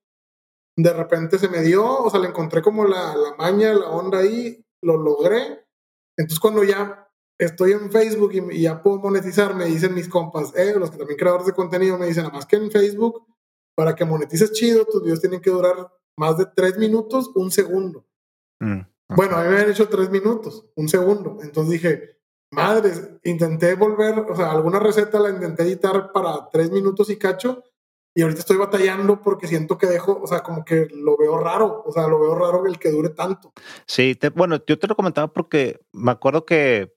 [0.77, 4.19] de repente se me dio, o sea, le encontré como la, la maña, la onda
[4.19, 5.65] ahí, lo logré.
[6.17, 7.05] Entonces cuando ya
[7.37, 11.17] estoy en Facebook y, ya puedo monetizar, me dicen mis compas, eh, los que también
[11.17, 13.25] creadores de contenido me dicen, nada más que en Facebook,
[13.75, 18.05] para que monetices chido, tus videos tienen que durar más de tres minutos, un segundo.
[18.61, 21.37] Mm, bueno, a mí me han hecho tres minutos, un segundo.
[21.41, 22.19] Entonces dije,
[22.51, 27.63] madres, intenté volver, o sea, alguna receta la intenté editar para tres minutos y cacho,
[28.17, 31.83] y ahorita estoy batallando porque siento que dejo, o sea, como que lo veo raro,
[31.85, 33.51] o sea, lo veo raro el que dure tanto.
[33.85, 36.95] Sí, bueno, yo te lo comentaba porque me acuerdo que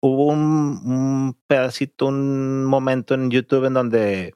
[0.00, 4.34] hubo un, pedacito, un momento en YouTube en donde,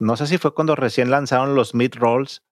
[0.00, 2.42] no sé si fue cuando recién lanzaron los mid rolls,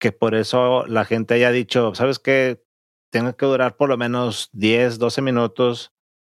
[0.00, 2.64] que por eso la gente haya dicho, ¿sabes qué?
[3.12, 5.92] Tengo que durar por lo menos 10, 12 minutos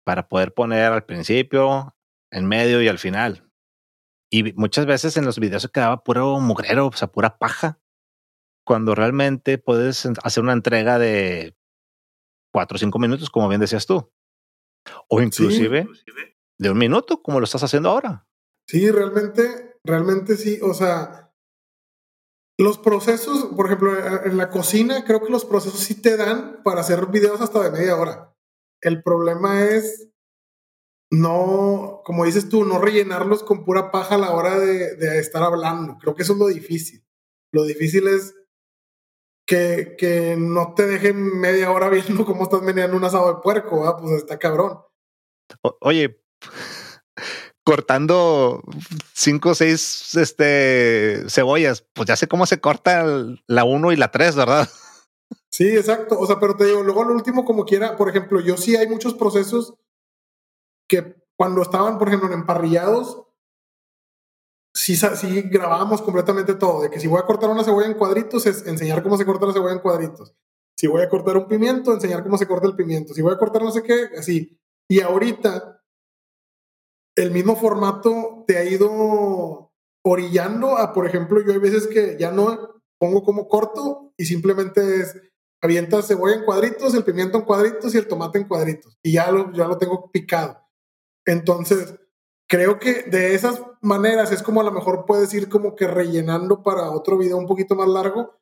[0.04, 1.96] para poder poner al principio,
[2.32, 3.51] en medio y al final.
[4.34, 7.82] Y muchas veces en los videos se quedaba puro mugrero, o sea, pura paja.
[8.66, 11.58] Cuando realmente puedes hacer una entrega de
[12.54, 14.10] cuatro o cinco minutos, como bien decías tú.
[15.10, 15.88] O inclusive
[16.58, 18.28] de un minuto, como lo estás haciendo ahora.
[18.68, 20.60] Sí, realmente, realmente sí.
[20.62, 21.34] O sea,
[22.58, 23.92] los procesos, por ejemplo,
[24.26, 27.72] en la cocina, creo que los procesos sí te dan para hacer videos hasta de
[27.72, 28.34] media hora.
[28.80, 30.11] El problema es
[31.12, 35.98] no, como dices tú, no rellenarlos con pura paja a la hora de, estar hablando.
[36.00, 37.04] Creo que eso es lo difícil.
[37.52, 38.34] Lo difícil es
[39.46, 43.82] que, que no te dejen media hora viendo cómo estás meneando un asado de puerco,
[43.82, 43.98] ¿va?
[43.98, 44.80] pues está cabrón.
[45.82, 46.24] oye,
[47.66, 48.64] cortando
[49.14, 53.06] cinco o seis este, cebollas, pues ya sé cómo se corta
[53.48, 54.68] la uno y la tres, ¿verdad?
[55.54, 56.18] Sí, exacto.
[56.18, 58.88] O sea, pero te digo, luego lo último, como quiera, por ejemplo, yo sí hay
[58.88, 59.74] muchos procesos
[60.92, 63.24] que cuando estaban, por ejemplo, en emparrillados,
[64.76, 68.46] sí, sí grabábamos completamente todo, de que si voy a cortar una cebolla en cuadritos,
[68.46, 70.36] es enseñar cómo se corta la cebolla en cuadritos.
[70.78, 73.14] Si voy a cortar un pimiento, enseñar cómo se corta el pimiento.
[73.14, 74.60] Si voy a cortar no sé qué, así.
[74.90, 75.82] Y ahorita,
[77.16, 79.72] el mismo formato te ha ido
[80.04, 85.02] orillando a, por ejemplo, yo hay veces que ya no pongo como corto y simplemente
[85.02, 85.16] es
[85.62, 88.98] avientas cebolla en cuadritos, el pimiento en cuadritos y el tomate en cuadritos.
[89.02, 90.62] Y ya lo, ya lo tengo picado.
[91.26, 91.96] Entonces,
[92.48, 96.64] creo que de esas maneras es como a lo mejor puedes ir como que rellenando
[96.64, 98.38] para otro video un poquito más largo,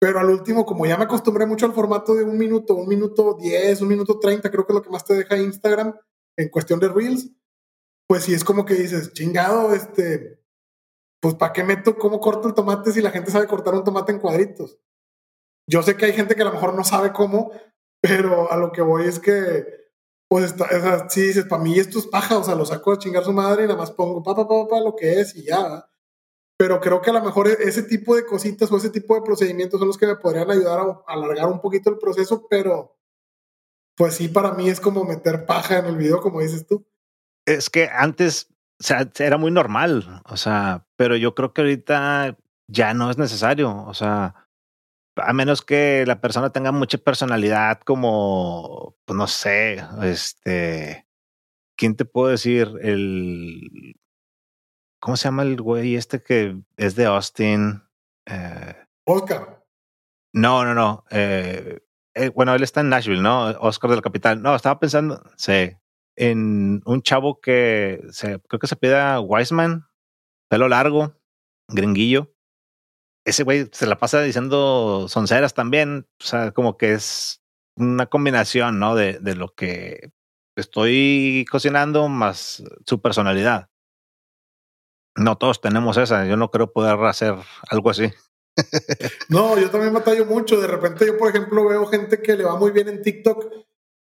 [0.00, 3.36] pero al último, como ya me acostumbré mucho al formato de un minuto, un minuto
[3.40, 5.94] diez, un minuto treinta, creo que es lo que más te deja Instagram
[6.36, 7.30] en cuestión de Reels,
[8.08, 10.42] pues sí es como que dices, chingado, este,
[11.20, 14.12] pues ¿para qué meto cómo corto el tomate si la gente sabe cortar un tomate
[14.12, 14.78] en cuadritos?
[15.66, 17.50] Yo sé que hay gente que a lo mejor no sabe cómo,
[18.02, 19.83] pero a lo que voy es que
[20.34, 22.98] pues está, o sí dices, para mí esto es paja, o sea, lo saco a
[22.98, 25.44] chingar su madre y nada más pongo pa, pa, pa, pa, lo que es y
[25.44, 25.88] ya.
[26.58, 29.22] Pero creo que a lo mejor e, ese tipo de cositas o ese tipo de
[29.22, 32.98] procedimientos son los que me podrían ayudar a, alargar un poquito el proceso, pero
[33.96, 36.84] pues sí, para mí es como meter paja en el video, como dices tú.
[37.46, 38.48] Es que antes,
[38.80, 43.18] o sea, era muy normal, o sea, pero yo creo que ahorita ya no es
[43.18, 44.43] necesario, o sea,
[45.16, 51.06] a menos que la persona tenga mucha personalidad como, pues no sé, este,
[51.76, 52.72] ¿quién te puedo decir?
[52.82, 53.96] El,
[55.00, 57.82] ¿cómo se llama el güey este que es de Austin?
[58.26, 58.74] Eh,
[59.04, 59.64] Oscar.
[60.32, 61.04] No, no, no.
[61.10, 61.80] Eh,
[62.14, 63.46] eh, bueno, él está en Nashville, ¿no?
[63.60, 64.42] Oscar de la capital.
[64.42, 65.76] No, estaba pensando, sí,
[66.16, 69.86] en un chavo que se, creo que se pida Wiseman,
[70.48, 71.20] pelo largo,
[71.68, 72.33] gringuillo.
[73.24, 76.06] Ese güey se la pasa diciendo sonceras también.
[76.20, 77.42] O sea, como que es
[77.76, 78.94] una combinación, ¿no?
[78.94, 80.12] De, de lo que
[80.56, 83.70] estoy cocinando más su personalidad.
[85.16, 86.26] No todos tenemos esa.
[86.26, 87.34] Yo no creo poder hacer
[87.70, 88.10] algo así.
[89.28, 90.60] no, yo también batallo mucho.
[90.60, 93.52] De repente yo, por ejemplo, veo gente que le va muy bien en TikTok,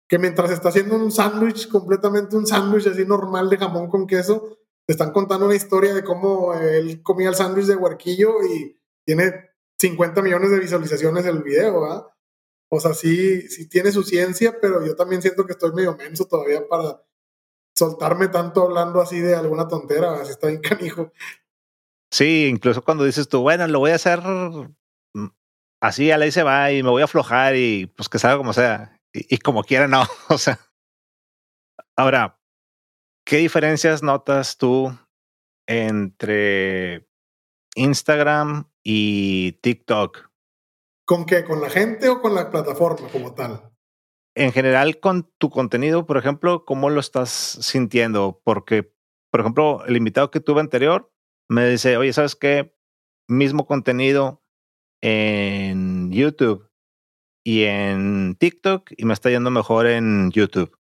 [0.07, 4.57] que mientras está haciendo un sándwich, completamente un sándwich así normal de jamón con queso,
[4.85, 8.78] te están contando una historia de cómo él comía el sándwich de huerquillo y
[9.09, 12.05] tiene 50 millones de visualizaciones el video, ¿verdad?
[12.69, 16.25] O sea, sí, sí tiene su ciencia, pero yo también siento que estoy medio menso
[16.25, 17.01] todavía para
[17.75, 21.11] soltarme tanto hablando así de alguna tontera, así está bien canijo.
[22.11, 25.27] Sí, incluso cuando dices tú, bueno, lo voy a hacer mm,
[25.81, 28.53] así, a la se va y me voy a aflojar y pues que salga como
[28.53, 29.01] sea.
[29.11, 30.03] Y, y como quiera, no.
[30.29, 30.59] O sea.
[31.97, 32.39] Ahora,
[33.25, 34.95] ¿qué diferencias notas tú
[35.65, 37.09] entre
[37.73, 40.29] Instagram y TikTok?
[41.05, 41.43] ¿Con qué?
[41.43, 43.71] ¿Con la gente o con la plataforma como tal?
[44.35, 48.41] En general, con tu contenido, por ejemplo, ¿cómo lo estás sintiendo?
[48.43, 48.93] Porque,
[49.31, 51.11] por ejemplo, el invitado que tuve anterior
[51.49, 52.75] me dice, oye, ¿sabes qué?
[53.27, 54.43] Mismo contenido
[55.01, 56.69] en YouTube
[57.43, 60.77] y en TikTok y me está yendo mejor en YouTube.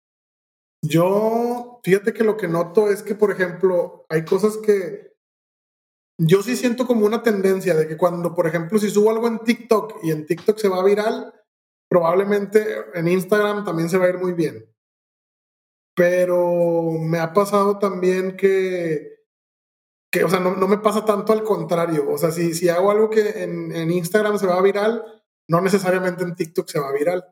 [0.81, 5.14] Yo, fíjate que lo que noto es que, por ejemplo, hay cosas que
[6.17, 9.39] yo sí siento como una tendencia de que cuando, por ejemplo, si subo algo en
[9.39, 11.33] TikTok y en TikTok se va viral,
[11.89, 14.65] probablemente en Instagram también se va a ir muy bien.
[15.95, 19.25] Pero me ha pasado también que,
[20.11, 22.09] que o sea, no, no me pasa tanto al contrario.
[22.09, 25.03] O sea, si, si hago algo que en, en Instagram se va viral,
[25.47, 27.25] no necesariamente en TikTok se va viral.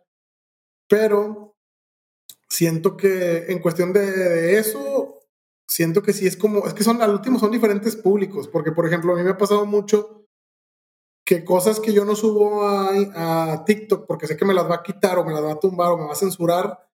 [0.88, 1.56] Pero
[2.50, 5.20] siento que en cuestión de, de eso,
[5.68, 8.86] siento que sí es como, es que son al último son diferentes públicos, porque por
[8.86, 10.26] ejemplo a mí me ha pasado mucho
[11.26, 14.76] que cosas que yo no subo a, a TikTok porque sé que me las va
[14.76, 16.90] a quitar o me las va a tumbar o me va a censurar,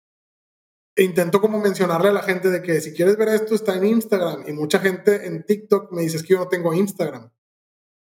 [0.96, 3.86] e intento como mencionarle a la gente de que si quieres ver esto está en
[3.86, 7.30] Instagram y mucha gente en TikTok me dice es que yo no tengo Instagram,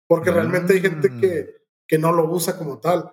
[0.08, 1.64] porque realmente hay gente que, mm.
[1.88, 3.12] que no lo usa como tal.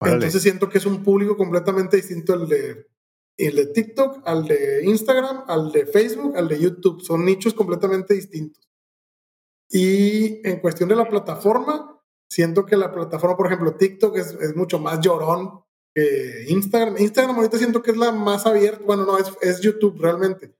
[0.00, 2.91] Entonces siento que es un público completamente distinto el de
[3.36, 7.00] el de TikTok, al de Instagram, al de Facebook, al de YouTube.
[7.02, 8.68] Son nichos completamente distintos.
[9.70, 14.78] Y en cuestión de la plataforma, siento que la plataforma, por ejemplo, TikTok es, mucho
[14.78, 15.64] más llorón
[15.94, 16.98] que Instagram.
[16.98, 20.54] Instagram ahorita siento que es la más abierta, bueno, no, es, es YouTube realmente.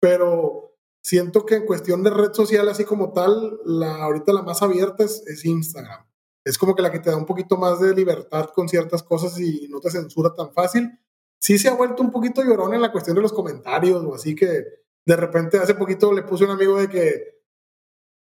[0.00, 4.62] Pero siento que en cuestión de red social, así como tal, la, ahorita la más
[4.62, 6.06] abierta es, es Instagram.
[6.44, 9.38] Es como que la que te da un poquito más de libertad con ciertas cosas
[9.38, 10.98] y no te censura tan fácil
[11.40, 14.34] sí se ha vuelto un poquito llorón en la cuestión de los comentarios, o así
[14.34, 14.64] que
[15.06, 17.38] de repente hace poquito le puse un amigo de que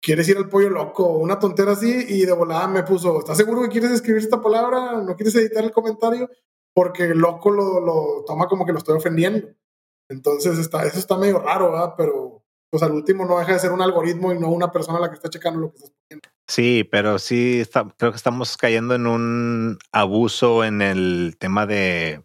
[0.00, 3.62] quieres ir al pollo loco, una tontera así, y de volada me puso, ¿estás seguro
[3.62, 5.02] que quieres escribir esta palabra?
[5.02, 6.30] ¿No quieres editar el comentario?
[6.74, 9.48] Porque loco lo, lo toma como que lo estoy ofendiendo.
[10.08, 11.94] Entonces está, eso está medio raro, ¿verdad?
[11.96, 15.08] Pero pues al último no deja de ser un algoritmo y no una persona la
[15.08, 16.28] que está checando lo que estás poniendo.
[16.46, 17.62] Sí, pero sí
[17.96, 22.22] creo que estamos cayendo en un abuso en el tema de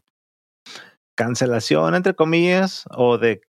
[1.22, 3.42] cancelación, entre comillas, o de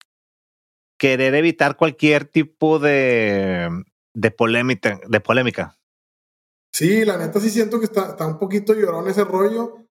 [1.00, 3.70] querer evitar cualquier tipo de,
[4.14, 5.80] de, polémica, de polémica.
[6.74, 9.88] Sí, la neta sí siento que está, está un poquito llorón ese rollo.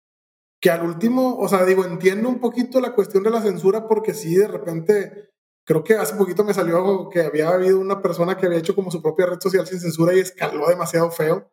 [0.62, 4.14] Que al último, o sea, digo, entiendo un poquito la cuestión de la censura porque
[4.14, 5.32] sí, de repente,
[5.66, 8.90] creo que hace poquito me salió que había habido una persona que había hecho como
[8.90, 11.52] su propia red social sin censura y escaló demasiado feo.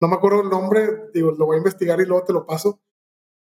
[0.00, 2.80] No me acuerdo el nombre, digo, lo voy a investigar y luego te lo paso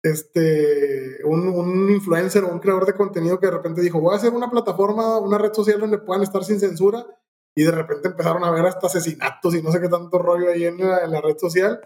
[0.02, 4.18] este, un, un, influencer o un creador de contenido que de repente dijo, voy a
[4.18, 7.06] hacer una plataforma, una red social donde puedan estar sin censura,
[7.54, 10.64] y de repente empezaron a ver hasta asesinatos y no sé qué tanto rollo ahí
[10.64, 11.80] en la, en la red social.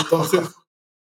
[0.00, 0.40] Entonces,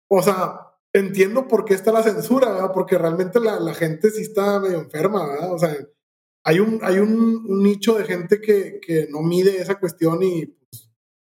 [0.07, 2.71] o sea, entiendo por qué está la censura.
[2.73, 5.53] Porque realmente la, la, gente sí está medio enferma, ¿verdad?
[5.53, 5.75] O sea,
[6.43, 10.91] hay un, hay un nicho de gente que, que, no mide esa cuestión y pues,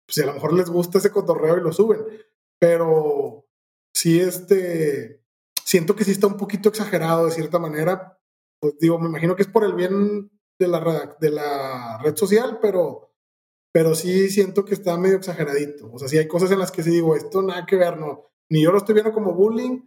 [0.06, 2.00] pues a lo mejor les gusta ese cotorreo y lo suben.
[2.58, 3.43] Pero
[3.94, 5.22] sí, este,
[5.64, 8.18] siento que sí está un poquito exagerado de cierta manera.
[8.60, 12.58] Pues digo, me imagino que es por el bien de la, de la red social,
[12.60, 13.14] pero,
[13.72, 15.90] pero sí siento que está medio exageradito.
[15.92, 18.30] O sea, sí hay cosas en las que sí digo, esto nada que ver, no.
[18.50, 19.80] Ni yo lo estoy viendo como bullying,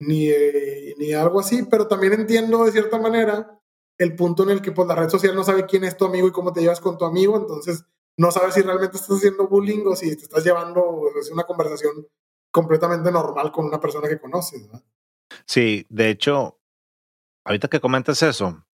[0.00, 3.58] ni, eh, ni algo así, pero también entiendo de cierta manera
[3.98, 6.28] el punto en el que pues la red social no sabe quién es tu amigo
[6.28, 7.84] y cómo te llevas con tu amigo, entonces
[8.16, 12.06] no sabes si realmente estás haciendo bullying o si te estás llevando una conversación
[12.50, 14.68] completamente normal con una persona que conoces.
[15.46, 16.60] Sí, de hecho,
[17.44, 18.64] ahorita que comentas eso,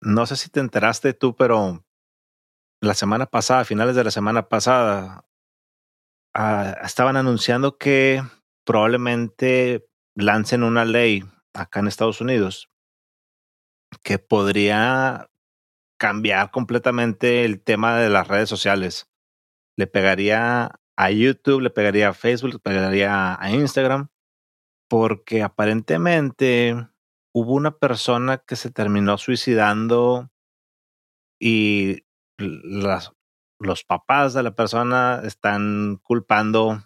[0.00, 1.84] no sé si te enteraste tú, pero
[2.80, 5.26] la semana pasada, a finales de la semana pasada,
[6.34, 8.22] ah, estaban anunciando que
[8.64, 11.24] probablemente lancen una ley
[11.54, 12.70] acá en Estados Unidos
[14.02, 15.30] que podría
[15.98, 19.10] cambiar completamente el tema de las redes sociales.
[19.76, 24.10] Le pegaría a YouTube, le pegaría a Facebook, le pegaría a Instagram,
[24.86, 26.76] porque aparentemente
[27.32, 30.30] hubo una persona que se terminó suicidando
[31.40, 32.04] y
[32.36, 36.84] los papás de la persona están culpando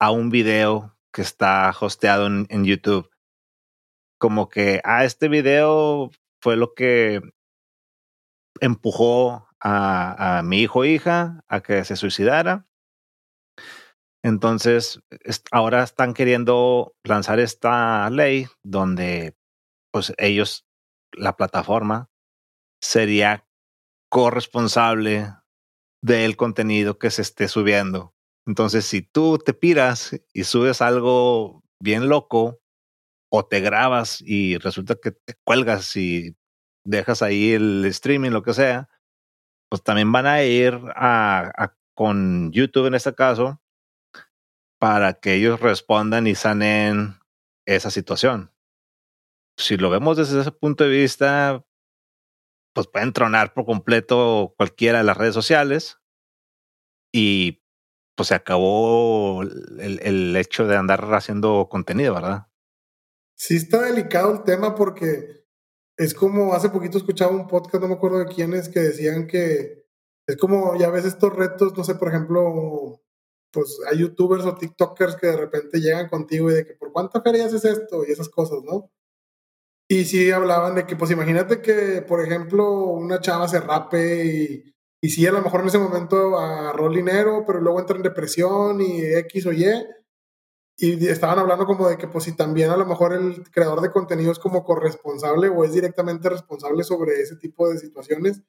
[0.00, 3.10] a un video que está hosteado en, YouTube.
[4.18, 7.20] Como que, ah, este video fue lo que
[8.58, 12.66] empujó a, a mi hijo o hija a que se suicidara.
[14.26, 15.00] Entonces,
[15.52, 19.36] ahora están queriendo lanzar esta ley donde,
[19.92, 20.66] pues, ellos,
[21.12, 22.10] la plataforma,
[22.82, 23.46] sería
[24.10, 25.32] corresponsable
[26.02, 28.16] del contenido que se esté subiendo.
[28.48, 32.58] Entonces, si tú te piras y subes algo bien loco
[33.30, 36.36] o te grabas y resulta que te cuelgas y
[36.84, 38.88] dejas ahí el streaming, lo que sea,
[39.68, 43.60] pues también van a ir a, con YouTube en este caso
[44.78, 47.18] para que ellos respondan y sanen
[47.66, 48.52] esa situación.
[49.56, 51.64] Si lo vemos desde ese punto de vista,
[52.74, 55.98] pues pueden tronar por completo cualquiera de las redes sociales
[57.12, 57.62] y
[58.14, 62.48] pues se acabó el, el, hecho de andar haciendo contenido, ¿verdad?
[63.36, 65.46] Sí está delicado el tema porque
[65.96, 69.26] es como hace poquito escuchaba un podcast, no me acuerdo de quién es, que decían
[69.26, 69.86] que
[70.26, 73.02] es como ya ves estos retos, no sé, por ejemplo,
[73.52, 77.20] pues hay youtubers o tiktokers que de repente llegan contigo y de que por cuánta
[77.22, 78.90] feria haces esto y esas cosas, ¿no?
[79.88, 84.74] Y sí hablaban de que, pues imagínate que, por ejemplo, una chava se rape y,
[85.00, 88.80] y sí, a lo mejor en ese momento agarró dinero, pero luego entra en depresión
[88.80, 89.64] y X o Y.
[90.78, 93.92] Y estaban hablando como de que, pues si también a lo mejor el creador de
[93.92, 98.42] contenido es como corresponsable o es directamente responsable sobre ese tipo de situaciones.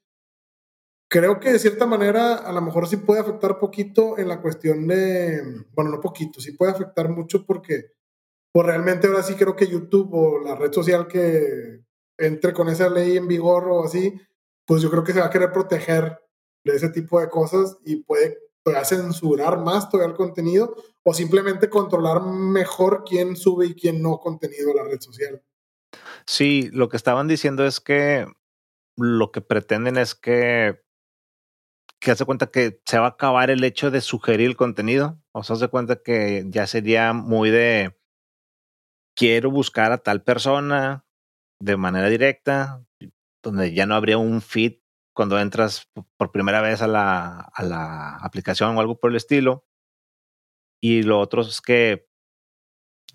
[1.09, 4.87] Creo que de cierta manera a lo mejor sí puede afectar poquito en la cuestión
[4.87, 5.41] de,
[5.71, 7.93] bueno, no poquito, sí puede afectar mucho porque
[8.51, 11.81] pues realmente ahora sí creo que YouTube o la red social que
[12.17, 14.19] entre con esa ley en vigor o así,
[14.65, 16.19] pues yo creo que se va a querer proteger
[16.65, 18.37] de ese tipo de cosas y puede
[18.83, 24.71] censurar más todo el contenido o simplemente controlar mejor quién sube y quién no contenido
[24.71, 25.41] a la red social.
[26.25, 28.25] Sí, lo que estaban diciendo es que
[28.97, 30.81] lo que pretenden es que
[31.99, 35.19] que hace cuenta que se va a acabar el hecho de sugerir el contenido.
[35.31, 37.97] O sea, hace cuenta que ya sería muy de
[39.15, 41.05] quiero buscar a tal persona
[41.59, 42.85] de manera directa,
[43.43, 44.79] donde ya no habría un feed
[45.15, 49.65] cuando entras por primera vez a la, a la aplicación o algo por el estilo.
[50.79, 52.07] Y lo otro es que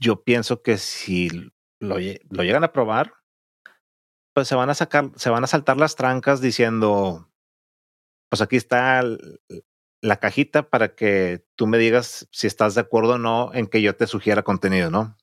[0.00, 1.30] yo pienso que si
[1.80, 3.14] lo, lo llegan a probar,
[4.34, 7.31] pues se van a sacar, se van a saltar las trancas diciendo,
[8.32, 9.04] pues aquí está
[10.00, 13.82] la cajita para que tú me digas si estás de acuerdo o no en que
[13.82, 15.18] yo te sugiera contenido, ¿no?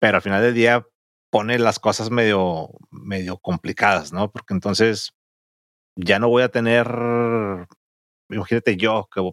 [0.00, 0.88] pero al final del día
[1.30, 4.32] pone las cosas medio, medio complicadas, ¿no?
[4.32, 5.14] Porque entonces
[5.94, 6.88] ya no voy a tener,
[8.30, 9.30] imagínate yo que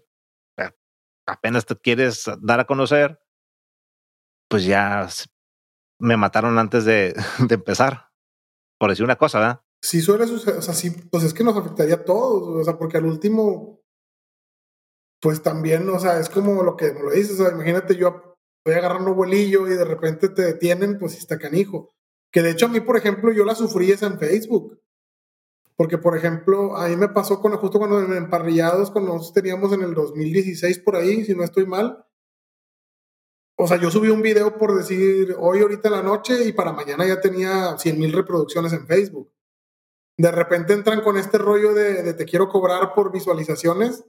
[1.26, 3.20] apenas te quieres dar a conocer,
[4.50, 5.08] pues ya
[6.00, 7.16] me mataron antes de,
[7.48, 8.12] de empezar,
[8.78, 9.67] por decir una cosa, ¿verdad?
[9.82, 12.78] Sí suele suceder, o sea, sí, pues es que nos afectaría a todos, o sea,
[12.78, 13.82] porque al último,
[15.22, 18.36] pues también, o sea, es como lo que me lo dices, o sea, imagínate yo
[18.66, 21.90] voy agarrando vuelillo y de repente te detienen, pues está canijo.
[22.32, 24.80] Que de hecho a mí, por ejemplo, yo la sufrí esa en Facebook.
[25.78, 29.72] Porque, por ejemplo, a mí me pasó con justo cuando en emparrillados, cuando nosotros teníamos
[29.74, 32.04] en el 2016 por ahí, si no estoy mal.
[33.56, 36.74] O sea, yo subí un video por decir hoy, ahorita en la noche, y para
[36.74, 39.32] mañana ya tenía 100 mil reproducciones en Facebook.
[40.18, 44.04] De repente entran con este rollo de, de, te quiero cobrar por visualizaciones.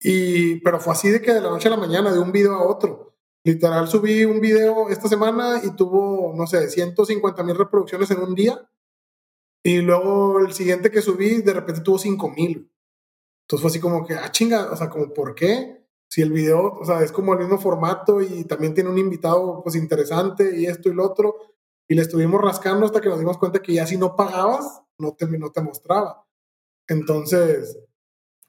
[0.00, 2.54] Y, pero fue así de que de la noche a la mañana, de un video
[2.54, 3.14] a otro.
[3.44, 8.34] Literal, subí un video esta semana y tuvo, no sé, 150 mil reproducciones en un
[8.34, 8.68] día.
[9.64, 12.70] Y luego el siguiente que subí, de repente tuvo 5 mil.
[13.42, 15.84] Entonces fue así como que, ah, chinga, o sea, como, ¿por qué?
[16.08, 19.62] Si el video, o sea, es como el mismo formato y también tiene un invitado,
[19.62, 21.36] pues, interesante y esto y lo otro.
[21.92, 25.12] Y le estuvimos rascando hasta que nos dimos cuenta que ya si no pagabas, no
[25.12, 26.26] te, no te mostraba.
[26.88, 27.78] Entonces,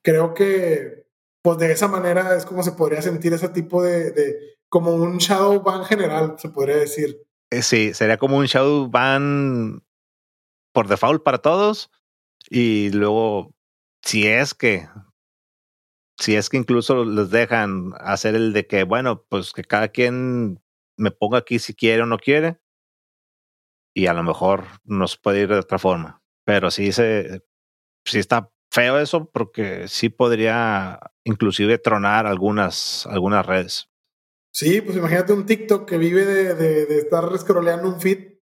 [0.02, 1.10] creo que
[1.42, 5.18] pues de esa manera es como se podría sentir ese tipo de, de como un
[5.18, 7.22] shadow ban general, se podría decir.
[7.52, 9.84] Eh, sí, sería como un shadow ban
[10.74, 11.92] por default para todos
[12.50, 13.54] y luego
[14.04, 14.88] si es que
[16.18, 20.64] si es que incluso les dejan hacer el de que bueno, pues que cada quien
[20.96, 22.63] me ponga aquí si quiere o no quiere
[23.94, 26.22] y a lo mejor nos puede ir de otra forma.
[26.46, 27.44] Pero sí se
[28.06, 33.90] sí está feo eso porque sí podría inclusive tronar algunas, algunas redes.
[34.54, 38.40] Sí, pues imagínate un TikTok que vive de, de, estar scrolleando un feed.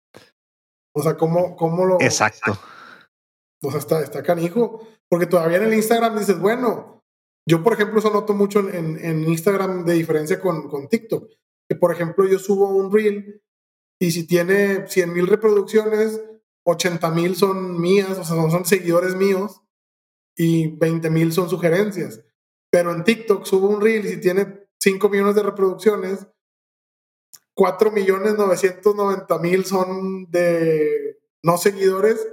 [0.93, 1.99] O sea, ¿cómo, cómo lo...
[1.99, 2.57] Exacto.
[3.63, 4.87] O sea, está, está canijo.
[5.09, 7.03] Porque todavía en el Instagram dices, bueno,
[7.47, 11.31] yo por ejemplo eso noto mucho en, en Instagram de diferencia con, con TikTok.
[11.69, 13.41] Que por ejemplo yo subo un reel
[13.99, 16.21] y si tiene 100 mil reproducciones,
[16.63, 19.61] 80 mil son mías, o sea, son, seguidores míos
[20.35, 22.21] y 20 mil son sugerencias.
[22.71, 26.27] Pero en TikTok subo un reel y si tiene 5 millones de reproducciones,
[27.53, 32.27] 4 millones 990 mil son de no seguidores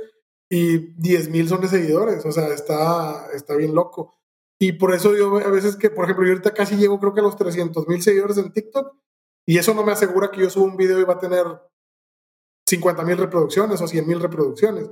[0.50, 2.26] y 10 mil son de seguidores.
[2.26, 4.18] O sea, está, está bien loco.
[4.58, 7.20] Y por eso yo a veces que, por ejemplo, yo ahorita casi llego creo que
[7.20, 8.96] a los 300 mil seguidores en TikTok
[9.46, 11.44] y eso no me asegura que yo suba un video y va a tener
[12.68, 14.88] 50 mil reproducciones o 100 mil reproducciones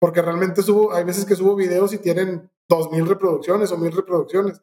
[0.00, 3.92] porque realmente subo, hay veces que subo videos y tienen dos mil reproducciones o mil
[3.92, 4.62] reproducciones.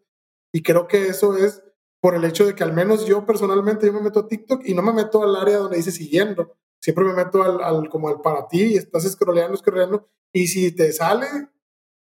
[0.52, 1.64] Y creo que eso es
[2.02, 4.74] por el hecho de que al menos yo personalmente yo me meto a TikTok y
[4.74, 6.58] no me meto al área donde dice siguiendo.
[6.82, 10.10] Siempre me meto al, al como al para ti y estás scrolleando, scrolleando.
[10.34, 11.28] Y si te sale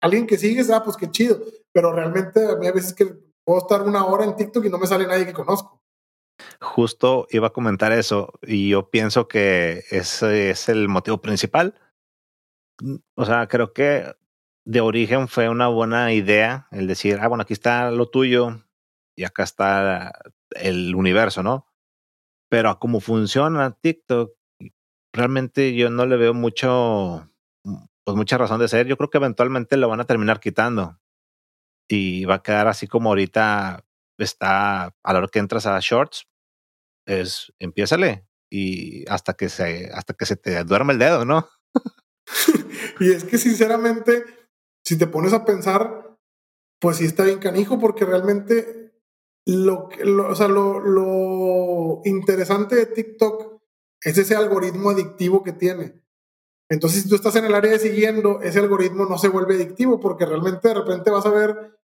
[0.01, 1.39] alguien que sigues, ah, pues qué chido.
[1.73, 4.79] Pero realmente a mí a veces que puedo estar una hora en TikTok y no
[4.79, 5.83] me sale nadie que conozco.
[6.61, 11.75] Justo iba a comentar eso y yo pienso que ese es el motivo principal
[13.15, 14.15] o sea, creo que
[14.65, 18.63] de origen fue una buena idea el decir, ah, bueno, aquí está lo tuyo
[19.17, 20.13] y acá está
[20.51, 21.67] el universo, ¿no?
[22.51, 24.33] Pero a cómo funciona TikTok,
[25.13, 27.31] realmente yo no le veo mucho,
[28.05, 28.87] pues mucha razón de ser.
[28.87, 31.01] Yo creo que eventualmente lo van a terminar quitando
[31.89, 33.85] y va a quedar así como ahorita
[34.19, 36.27] está a la hora que entras a Shorts,
[37.07, 41.49] es empiézale y hasta que se, hasta que se te duerme el dedo, ¿no?
[43.01, 44.25] y es que sinceramente,
[44.85, 46.17] si te pones a pensar,
[46.81, 48.93] pues sí está bien canijo, porque realmente
[49.47, 53.63] lo, lo, o sea, lo, lo interesante de TikTok
[54.03, 56.03] es ese algoritmo adictivo que tiene.
[56.69, 60.01] Entonces, si tú estás en el área de siguiendo, ese algoritmo no se vuelve adictivo
[60.01, 61.79] porque realmente de repente vas a ver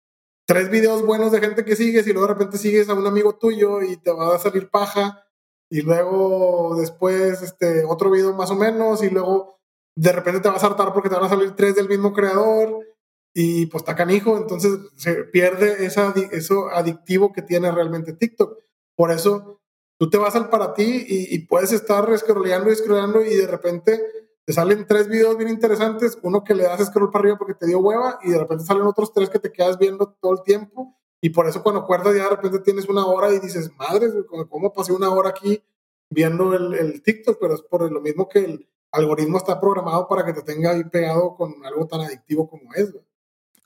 [0.46, 3.36] tres videos buenos de gente que sigues y luego de repente sigues a un amigo
[3.36, 5.24] tuyo y te va a salir paja
[5.70, 9.58] y luego después este otro video más o menos y luego
[9.96, 12.86] de repente te vas a hartar porque te van a salir tres del mismo creador
[13.34, 18.58] y pues está canijo, entonces se pierde esa, eso adictivo que tiene realmente TikTok.
[18.94, 19.60] Por eso
[19.98, 24.02] tú te vas al para ti y, puedes estar scrolleando y scrolleando y de repente
[24.44, 27.66] te salen tres videos bien interesantes, uno que le das scroll para arriba porque te
[27.66, 30.96] dio hueva y de repente salen otros tres que te quedas viendo todo el tiempo
[31.20, 34.08] y por eso cuando acuerdas ya de repente tienes una hora y dices, madre,
[34.48, 35.62] ¿cómo pasé una hora aquí
[36.10, 37.38] viendo el, el TikTok?
[37.40, 40.84] Pero es por lo mismo que el, algoritmo está programado para que te tenga ahí
[40.84, 42.94] pegado con algo tan adictivo como es.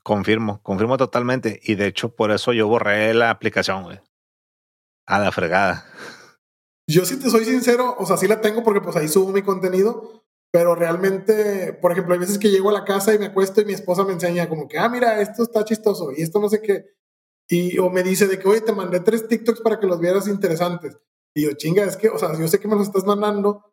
[0.02, 1.60] Confirmo, confirmo totalmente.
[1.64, 4.00] Y de hecho, por eso yo borré la aplicación, güey.
[5.04, 5.84] A la fregada.
[6.88, 9.42] Yo si te soy sincero, o sea, sí la tengo porque pues ahí subo mi
[9.42, 10.24] contenido,
[10.56, 13.66] pero realmente, por ejemplo, hay veces que llego a la casa y me acuesto y
[13.66, 16.62] mi esposa me enseña como que, ah, mira, esto está chistoso y esto no sé
[16.62, 16.94] qué.
[17.46, 20.26] Y o me dice de que, oye, te mandé tres TikToks para que los vieras
[20.28, 20.96] interesantes.
[21.34, 23.70] Y yo, chinga, es que, o sea, yo sé que me los estás mandando,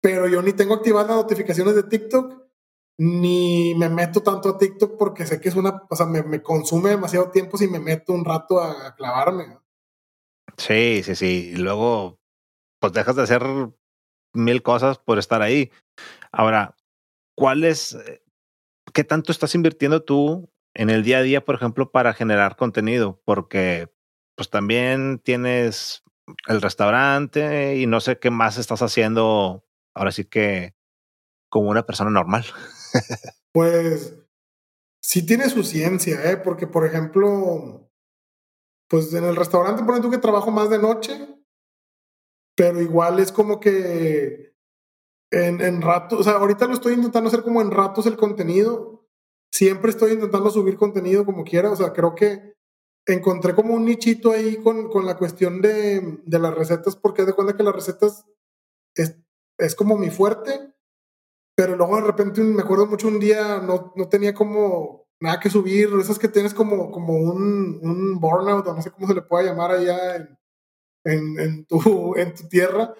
[0.00, 2.42] pero yo ni tengo activadas las notificaciones de TikTok,
[2.98, 6.90] ni me meto tanto a TikTok porque sé que es una, o sea, me, consume
[6.90, 9.58] demasiado tiempo si me meto un rato a, clavarme.
[10.56, 11.52] Sí, sí, sí.
[11.54, 12.18] Y luego,
[12.80, 13.44] pues dejas de hacer
[14.34, 15.70] mil cosas por estar ahí.
[16.32, 16.76] Ahora,
[17.36, 18.22] ¿cuál es, eh,
[18.92, 23.20] qué tanto estás invirtiendo tú en el día a día, por ejemplo, para generar contenido?
[23.24, 23.88] Porque,
[24.36, 26.02] pues también tienes
[26.48, 29.64] el restaurante y no sé qué más estás haciendo
[29.94, 30.74] ahora sí que
[31.48, 32.44] como una persona normal.
[33.52, 34.14] pues
[35.00, 36.36] sí tiene su ciencia, ¿eh?
[36.36, 37.90] porque por ejemplo,
[38.88, 41.33] pues en el restaurante ponen tú que trabajo más de noche,
[42.56, 44.54] pero igual es como que
[45.30, 49.06] en, en ratos, o sea, ahorita lo estoy intentando hacer como en ratos el contenido.
[49.52, 52.54] Siempre estoy intentando subir contenido como quiera, o sea, creo que
[53.06, 57.32] encontré como un nichito ahí con, con la cuestión de, de las recetas, porque de
[57.32, 58.24] cuenta que las recetas
[58.94, 59.16] es,
[59.58, 60.72] es como mi fuerte,
[61.56, 65.50] pero luego de repente me acuerdo mucho un día, no, no tenía como nada que
[65.50, 69.22] subir, esas que tienes como, como un, un burnout, o no sé cómo se le
[69.22, 70.38] puede llamar allá en,
[71.04, 72.94] en, en, tu, en tu tierra,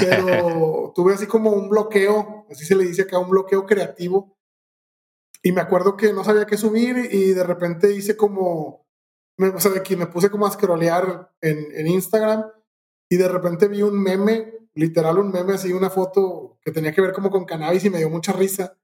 [0.00, 4.36] pero tuve así como un bloqueo, así se le dice acá, un bloqueo creativo.
[5.42, 8.86] Y me acuerdo que no sabía qué subir y de repente hice como,
[9.38, 12.44] o sea, de que me puse como a scrollear en, en Instagram
[13.08, 17.00] y de repente vi un meme, literal un meme así, una foto que tenía que
[17.00, 18.76] ver como con cannabis y me dio mucha risa.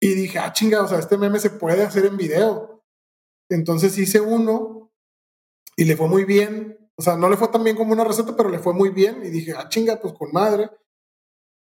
[0.00, 2.84] Y dije, ah, chinga, o sea, este meme se puede hacer en video.
[3.48, 4.92] Entonces hice uno
[5.76, 6.87] y le fue muy bien.
[6.98, 9.24] O sea, no le fue tan bien como una receta, pero le fue muy bien.
[9.24, 10.68] Y dije, ah, chinga, pues con madre.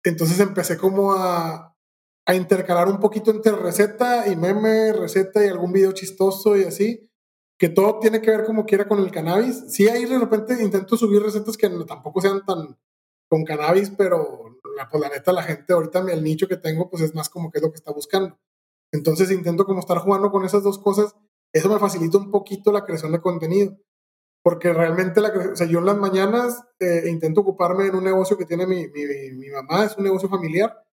[0.04, 1.76] Entonces empecé como a,
[2.34, 7.10] intercalar un poquito entre receta y meme, receta y algún video chistoso y así,
[7.58, 9.64] que todo tiene que ver como quiera con el cannabis.
[9.70, 12.78] Sí, ahí de repente intento subir recetas que tampoco sean tan
[13.30, 17.02] con cannabis, pero la, pues la neta la gente ahorita el nicho que tengo pues
[17.04, 18.38] es más como que es lo que está buscando.
[18.92, 21.16] Entonces intento como estar jugando con esas dos cosas.
[21.54, 23.78] Eso me facilita un poquito la creación de contenido
[24.48, 28.38] porque realmente la, o sea, yo en las mañanas eh, intento ocuparme en un negocio
[28.38, 30.86] que tiene mi, mi, mi, mamá, es un negocio familiar,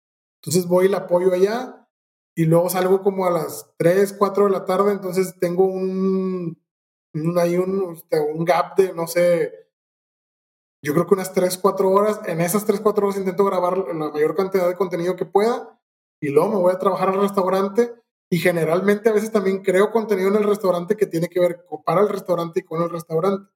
[0.42, 1.86] entonces voy y la apoyo allá
[2.34, 6.60] y luego salgo como a las 3, 4 de la tarde, entonces tengo un,
[7.14, 9.52] un, hay un, este, un gap de, no sé,
[10.82, 14.10] yo creo que unas 3, 4 horas, en esas 3, 4 horas intento grabar la
[14.10, 15.80] mayor cantidad de contenido que pueda
[16.20, 17.94] y luego me voy a trabajar al restaurante
[18.30, 22.00] y generalmente a veces también creo contenido en el restaurante que tiene que ver para
[22.00, 23.50] el restaurante y con el restaurante.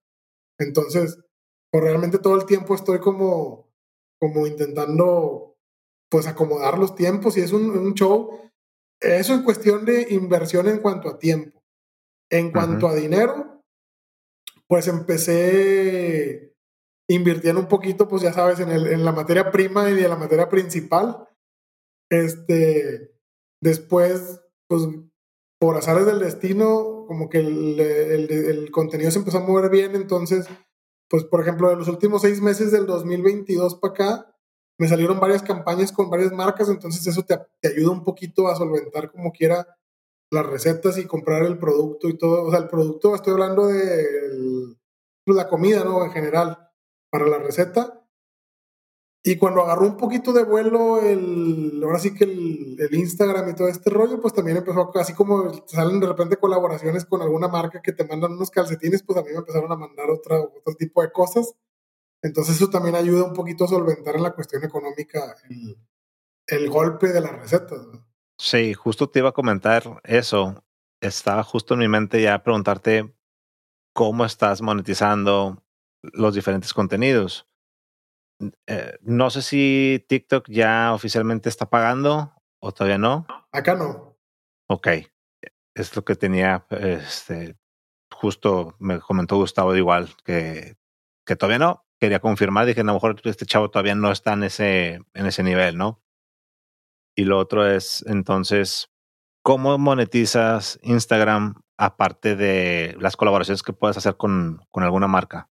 [0.59, 1.19] Entonces,
[1.71, 3.69] pues realmente todo el tiempo estoy como,
[4.21, 5.57] como intentando
[6.11, 8.51] pues acomodar los tiempos y es un, un show.
[9.01, 11.63] Eso en cuestión de inversión en cuanto a tiempo.
[12.31, 13.63] En cuanto a dinero,
[14.67, 16.55] pues empecé
[17.09, 20.17] invirtiendo un poquito, pues ya sabes, en, el, en la materia prima y en la
[20.17, 21.27] materia principal.
[22.11, 23.15] Este,
[23.63, 24.83] después pues
[25.59, 30.47] por azares del destino, como que el, el, contenido se empezó a mover bien, entonces,
[31.09, 34.37] pues por ejemplo, de los últimos seis meses del 2022 para acá,
[34.79, 38.55] me salieron varias campañas con varias marcas, entonces eso te, te, ayuda un poquito a
[38.55, 39.67] solventar como quiera
[40.31, 44.77] las recetas y comprar el producto y todo, o sea, el producto, estoy hablando de
[45.27, 46.05] la comida, ¿no?
[46.05, 46.71] En general,
[47.11, 47.98] para la receta,
[49.31, 53.69] y cuando agarró un poquito de vuelo, el, ahora sí que el, Instagram y todo
[53.69, 57.93] este rollo, pues también empezó, así como salen de repente colaboraciones con alguna marca que
[57.93, 61.13] te mandan unos calcetines, pues a mí me empezaron a mandar otra, otro tipo de
[61.13, 61.55] cosas.
[62.23, 65.37] Entonces eso también ayuda un poquito a solventar en la cuestión económica
[66.47, 67.87] el golpe de las recetas.
[68.39, 70.65] Sí, justo te iba a comentar eso.
[71.03, 73.15] Estaba justo en mi mente ya preguntarte
[73.93, 75.63] cómo estás monetizando
[76.03, 77.47] los diferentes contenidos
[78.67, 83.27] eh, no sé si TikTok ya oficialmente está pagando o todavía no.
[83.53, 84.17] Acá no.
[84.69, 84.89] Ok.
[85.75, 87.57] Es lo que tenía, este,
[88.13, 90.77] justo me comentó Gustavo igual, que,
[91.25, 91.85] que todavía no.
[92.01, 95.43] Quería confirmar, dije, a lo mejor este chavo todavía no está en ese, en ese
[95.43, 96.03] nivel, ¿no?
[97.17, 98.91] Y lo otro es, entonces,
[99.43, 105.51] ¿cómo monetizas Instagram aparte de las colaboraciones que puedes hacer con, con alguna marca?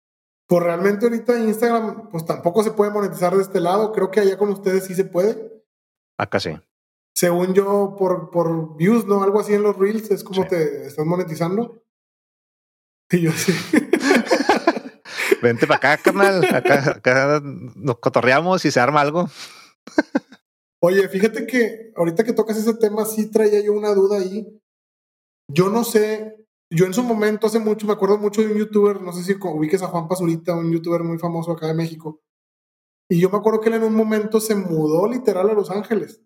[0.53, 3.91] Pues realmente ahorita Instagram, pues tampoco se puede monetizar de este lado.
[3.91, 5.51] Creo que allá con ustedes sí se puede.
[6.19, 6.51] Acá sí.
[7.15, 9.23] Según yo, por, por views, ¿no?
[9.23, 11.83] Algo así en los reels, es como te estás monetizando.
[13.11, 13.55] Y yo sí.
[15.43, 16.45] Vente para acá, carnal.
[16.45, 19.31] Acá, acá nos cotorreamos y se arma algo.
[20.83, 24.61] Oye, fíjate que ahorita que tocas ese tema, sí traía yo una duda ahí.
[25.49, 26.42] Yo no sé
[26.75, 29.37] yo en su momento, hace mucho, me acuerdo mucho de un youtuber, no sé si
[29.39, 32.23] ubiques a Juan Pazurita, un youtuber muy famoso acá de México.
[33.11, 36.23] Y yo me acuerdo que él en un momento se mudó literal a Los Ángeles.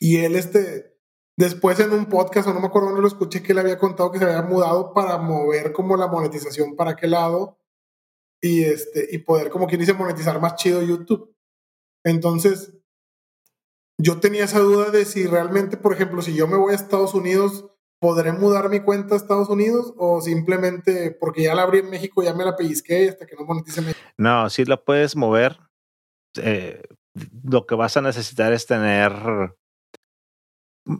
[0.00, 0.98] Y él, este,
[1.36, 4.10] después en un podcast, o no me acuerdo dónde lo escuché, que él había contado
[4.10, 7.58] que se había mudado para mover como la monetización para aquel lado
[8.40, 11.32] y, este, y poder, como quien dice, monetizar más chido YouTube.
[12.04, 12.72] Entonces,
[13.98, 17.14] yo tenía esa duda de si realmente, por ejemplo, si yo me voy a Estados
[17.14, 17.71] Unidos,
[18.02, 22.20] ¿podré mudar mi cuenta a Estados Unidos o simplemente porque ya la abrí en México
[22.20, 24.04] ya me la pellizqué hasta que no monetice México?
[24.18, 25.60] No, sí la puedes mover.
[26.34, 26.82] Eh,
[27.44, 29.12] lo que vas a necesitar es tener...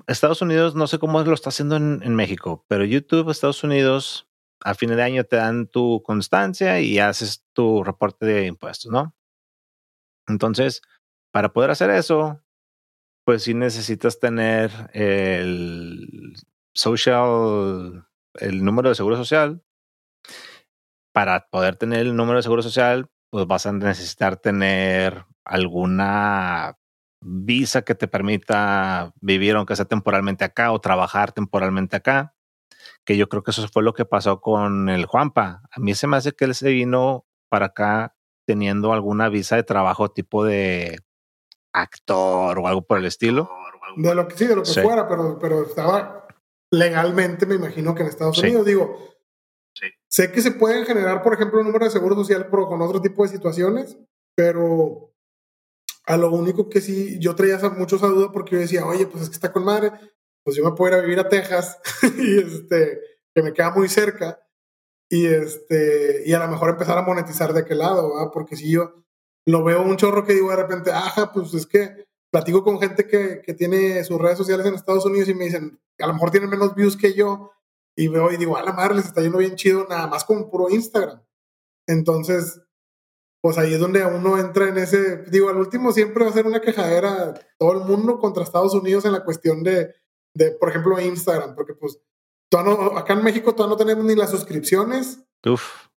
[0.07, 4.29] Estados Unidos, no sé cómo lo está haciendo en, en México, pero YouTube, Estados Unidos,
[4.61, 9.13] a fin de año te dan tu constancia y haces tu reporte de impuestos, ¿no?
[10.29, 10.83] Entonces,
[11.33, 12.41] para poder hacer eso,
[13.25, 16.37] pues sí necesitas tener el
[16.75, 19.63] social, el número de seguro social,
[21.13, 26.79] para poder tener el número de seguro social, pues vas a necesitar tener alguna
[27.21, 32.35] visa que te permita vivir aunque sea temporalmente acá o trabajar temporalmente acá,
[33.05, 35.63] que yo creo que eso fue lo que pasó con el Juanpa.
[35.71, 38.17] A mí se me hace que él se vino para acá
[38.47, 40.99] teniendo alguna visa de trabajo tipo de
[41.73, 43.51] actor o algo por el estilo.
[43.97, 46.22] De lo que sí, de lo que fuera, pero, pero estaba
[46.73, 48.99] legalmente, me imagino que en Estados Unidos, digo,
[50.09, 53.23] sé que se pueden generar, por ejemplo, un número de seguro social con otro tipo
[53.23, 53.99] de situaciones,
[54.35, 55.13] pero
[56.07, 59.25] a lo único que sí, yo traía mucho esa duda porque yo decía, oye, pues
[59.25, 59.93] es que está con madre,
[60.43, 61.79] pues yo me puedo ir a vivir a Texas
[62.19, 63.01] y este,
[63.35, 64.41] que me queda muy cerca
[65.11, 68.31] y este, y a lo mejor empezar a monetizar de aquel lado, ¿verdad?
[68.33, 69.05] Porque si yo
[69.47, 73.07] lo veo un chorro que digo de repente, ajá, pues es que platico con gente
[73.07, 76.31] que, que tiene sus redes sociales en Estados Unidos y me dicen, a lo mejor
[76.31, 77.53] tienen menos views que yo
[77.97, 80.51] y veo y digo, a la madre les está yendo bien chido, nada más con
[80.51, 81.23] puro Instagram.
[81.87, 82.63] Entonces,
[83.43, 86.47] pues ahí es donde uno entra en ese, digo, al último siempre va a ser
[86.47, 89.95] una quejadera todo el mundo contra Estados Unidos en la cuestión de,
[90.35, 92.01] de por ejemplo, Instagram, porque pues
[92.53, 95.21] no, acá en México todavía no tenemos ni las suscripciones,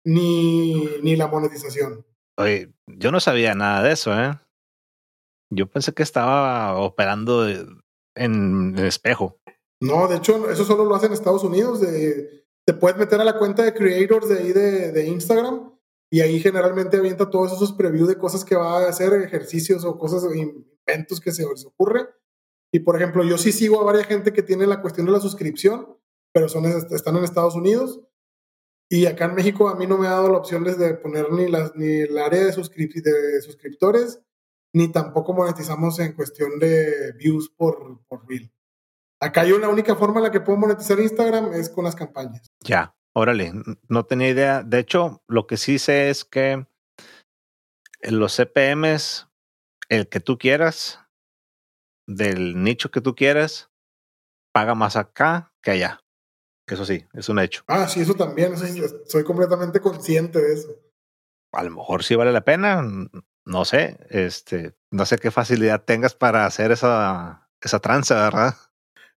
[0.04, 2.06] Ni, ni la monetización.
[2.38, 4.40] Oye, yo no sabía nada de eso, ¿eh?
[5.56, 7.48] Yo pensé que estaba operando
[8.16, 9.40] en el espejo.
[9.82, 11.82] No, de hecho, eso solo lo hacen en Estados Unidos.
[11.82, 15.74] De, te puedes meter a la cuenta de creators de ahí de, de Instagram
[16.14, 19.98] y ahí generalmente avienta todos esos previews de cosas que va a hacer, ejercicios o
[19.98, 22.08] cosas, inventos que se les ocurre.
[22.72, 25.20] Y por ejemplo, yo sí sigo a varias gente que tiene la cuestión de la
[25.20, 25.98] suscripción,
[26.32, 28.02] pero son, están en Estados Unidos.
[28.90, 31.48] Y acá en México a mí no me ha dado la opción de poner ni,
[31.48, 34.22] las, ni el área de, de suscriptores,
[34.74, 38.52] ni tampoco monetizamos en cuestión de views por, por reel.
[39.20, 42.52] Acá yo la única forma en la que puedo monetizar Instagram es con las campañas.
[42.60, 43.54] Ya, órale,
[43.88, 44.64] no tenía idea.
[44.64, 46.66] De hecho, lo que sí sé es que
[48.02, 49.30] los CPMs,
[49.88, 51.00] el que tú quieras,
[52.06, 53.70] del nicho que tú quieras,
[54.52, 56.02] paga más acá que allá.
[56.68, 57.64] Eso sí, es un hecho.
[57.68, 58.56] Ah, sí, eso también.
[59.06, 60.70] soy completamente consciente de eso.
[61.52, 62.84] A lo mejor sí vale la pena.
[63.46, 63.98] No sé.
[64.10, 68.56] Este, no sé qué facilidad tengas para hacer esa, esa tranza, ¿verdad?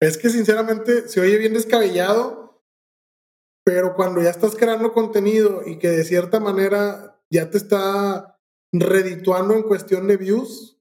[0.01, 2.63] Es que sinceramente se oye bien descabellado,
[3.65, 8.39] pero cuando ya estás creando contenido y que de cierta manera ya te está
[8.73, 10.79] redituando en cuestión de views,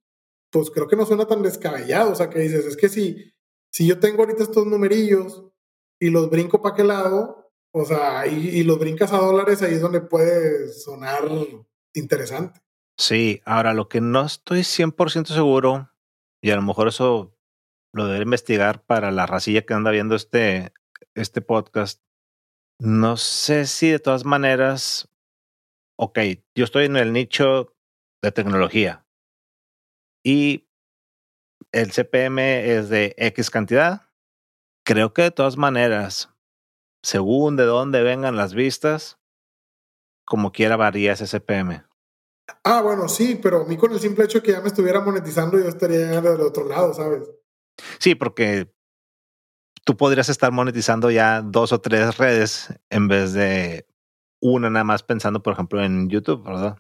[0.52, 2.12] pues creo que no suena tan descabellado.
[2.12, 3.34] O sea, que dices, es que si,
[3.72, 5.46] si yo tengo ahorita estos numerillos
[6.00, 9.74] y los brinco para qué lado, o sea, y, y, los brincas a dólares, ahí
[9.74, 11.30] es donde puede sonar
[11.94, 12.65] interesante.
[12.98, 15.92] Sí, ahora lo que no estoy 100% seguro,
[16.42, 17.36] y a lo mejor eso
[17.94, 20.74] lo debería investigar para la racilla que anda viendo este,
[21.14, 22.02] este podcast,
[22.80, 25.10] no sé si de todas maneras,
[25.98, 26.20] ok,
[26.56, 27.74] yo estoy en el nicho
[28.22, 29.06] de tecnología
[30.24, 30.68] y
[31.72, 34.06] el CPM es de X cantidad
[34.88, 36.30] Creo que de todas maneras,
[37.02, 39.18] según de dónde vengan las vistas,
[40.28, 41.84] como quiera varía ese CPM.
[42.64, 45.58] Ah, bueno, sí, pero a mí con el simple hecho que ya me estuviera monetizando,
[45.58, 47.30] yo estaría del otro lado, ¿sabes?
[48.00, 48.72] Sí, porque
[49.84, 53.88] tú podrías estar monetizando ya dos o tres redes en vez de
[54.42, 56.78] una nada más pensando, por ejemplo, en YouTube, ¿verdad?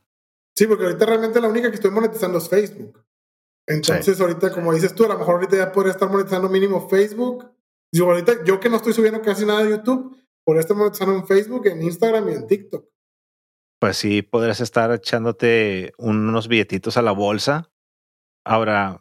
[0.56, 3.04] Sí, porque ahorita realmente la única que estoy monetizando es Facebook.
[3.68, 7.56] Entonces, ahorita, como dices tú, a lo mejor ahorita ya podría estar monetizando mínimo Facebook
[7.96, 11.16] yo ahorita, yo que no estoy subiendo casi nada de YouTube, por este momento están
[11.16, 12.86] en Facebook, en Instagram y en TikTok.
[13.86, 17.72] Pues sí, podrías estar echándote unos billetitos a la bolsa.
[18.44, 19.00] Ahora,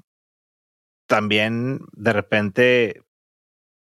[1.09, 3.03] también de repente,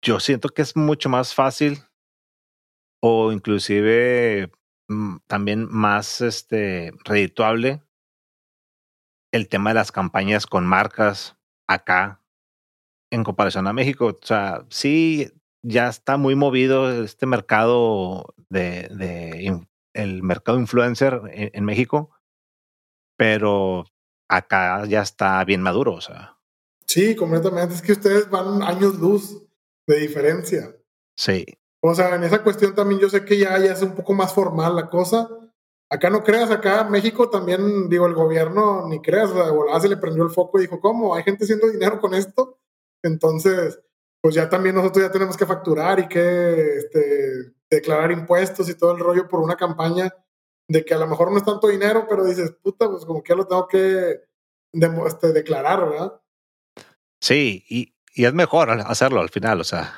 [0.01, 1.81] yo siento que es mucho más fácil
[3.03, 4.53] o inclusive
[4.87, 7.83] mm, también más este redituable
[9.33, 11.37] el tema de las campañas con marcas
[11.69, 12.23] acá
[13.11, 14.07] en comparación a México.
[14.07, 15.33] O sea, sí,
[15.65, 19.67] ya está muy movido este mercado de, de
[19.97, 22.11] el mercado influencer en, México,
[23.17, 23.85] pero
[24.29, 26.39] acá ya está bien maduro, o sea.
[26.87, 27.75] Sí, completamente.
[27.75, 29.47] Es que ustedes van años luz
[29.87, 30.77] de diferencia.
[31.17, 31.45] Sí.
[31.81, 34.33] O sea, en esa cuestión también yo sé que ya, ya es un poco más
[34.33, 35.29] formal la cosa.
[35.89, 39.97] Acá no creas, acá México también, digo, el gobierno, ni creas, o sea, se le
[39.97, 41.15] prendió el foco y dijo, ¿cómo?
[41.15, 42.59] ¿Hay gente haciendo dinero con esto?
[43.03, 43.81] Entonces,
[44.21, 48.93] pues ya también nosotros ya tenemos que facturar y que este, declarar impuestos y todo
[48.93, 50.15] el rollo por una campaña
[50.69, 53.31] de que a lo mejor no es tanto dinero, pero dices, puta, pues como que
[53.31, 54.21] ya lo tengo que
[55.07, 56.21] este, declarar, ¿verdad?
[57.21, 59.95] Sí, y, y es mejor hacerlo al final, o sea.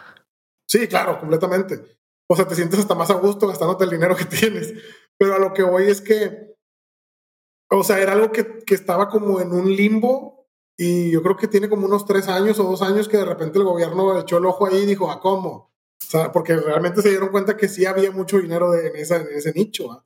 [0.69, 1.99] Sí, claro, completamente.
[2.31, 4.75] O sea, te sientes hasta más a gusto gastándote el dinero que tienes.
[5.19, 6.49] Pero a lo que voy es que
[7.71, 10.47] o sea, era algo que, que estaba como en un limbo
[10.77, 13.59] y yo creo que tiene como unos tres años o dos años que de repente
[13.59, 15.75] el gobierno echó el ojo ahí y dijo, ¿a cómo?
[16.01, 19.29] O sea, porque realmente se dieron cuenta que sí había mucho dinero en, esa, en
[19.29, 20.05] ese nicho.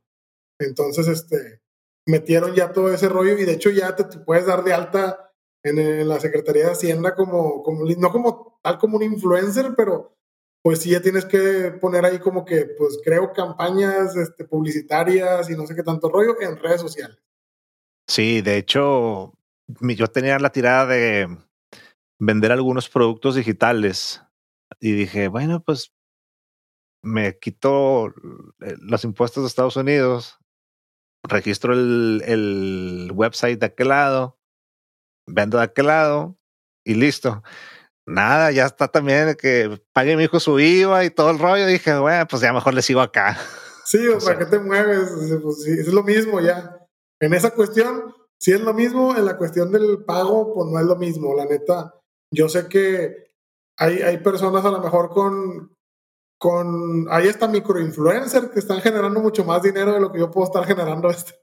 [0.58, 1.62] Entonces, este,
[2.06, 5.32] metieron ya todo ese rollo y de hecho ya te, puedes dar de alta
[5.62, 10.16] en, la Secretaría de Hacienda como, como, no como tal como un influencer, pero
[10.62, 15.56] pues sí ya tienes que poner ahí como que, pues creo campañas este, publicitarias y
[15.56, 17.18] no sé qué tanto rollo en redes sociales.
[18.08, 19.32] Sí, de hecho,
[19.80, 21.28] yo tenía la tirada de
[22.20, 24.22] vender algunos productos digitales
[24.80, 25.92] y dije, bueno, pues
[27.02, 28.08] me quito
[28.60, 30.38] eh, los impuestos de Estados Unidos,
[31.24, 34.38] registro el, el website de aquel lado,
[35.28, 36.38] vendo de aquel lado
[36.84, 37.42] y listo.
[38.06, 41.66] Nada, ya está también que pague mi hijo su IVA y todo el rollo.
[41.66, 43.38] dije, bueno, pues ya mejor le sigo acá.
[43.84, 45.10] Sí, o, sea, ¿para qué te mueves?
[45.42, 46.78] Pues sí, es lo mismo ya.
[47.20, 50.86] En esa cuestión, si es lo mismo, en la cuestión del pago, pues no es
[50.86, 51.94] lo mismo, la neta.
[52.34, 53.31] Yo sé que
[53.78, 55.76] hay, hay personas a lo mejor con,
[56.38, 60.46] con, ahí está microinfluencers que están generando mucho más dinero de lo que yo puedo
[60.46, 61.34] estar generando este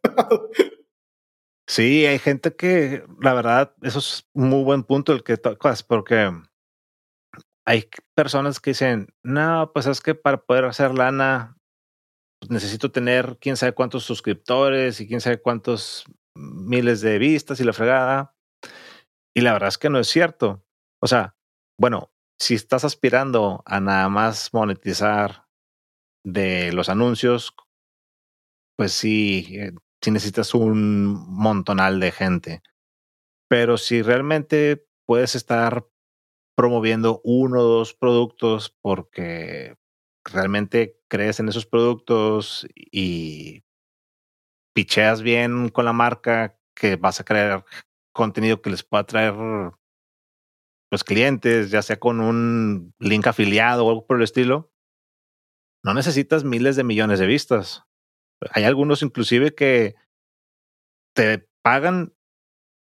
[1.68, 5.84] Sí, hay gente que, la verdad, eso es un muy buen punto el que tocas,
[5.84, 6.32] porque
[7.64, 11.60] hay personas que dicen, no, pues es que para poder hacer lana
[12.40, 16.06] pues necesito tener quién sabe cuántos suscriptores y quién sabe cuántos
[16.36, 18.36] miles de vistas y la fregada.
[19.36, 20.64] Y la verdad es que no es cierto.
[21.02, 21.36] O sea,
[21.78, 25.46] bueno, si estás aspirando a nada más monetizar
[26.26, 27.54] de los anuncios,
[28.78, 29.72] pues sí, eh,
[30.02, 32.62] sí necesitas un montonal de gente.
[33.50, 35.88] Pero si realmente puedes estar
[36.56, 39.78] promoviendo uno o dos productos porque
[40.26, 43.64] realmente crees en esos productos y
[44.76, 47.66] picheas bien con la marca, que vas a crear
[48.14, 49.34] contenido que les pueda traer
[50.92, 54.72] los clientes, ya sea con un link afiliado o algo por el estilo,
[55.84, 57.84] no necesitas miles de millones de vistas.
[58.52, 59.96] Hay algunos inclusive que
[61.16, 62.14] te pagan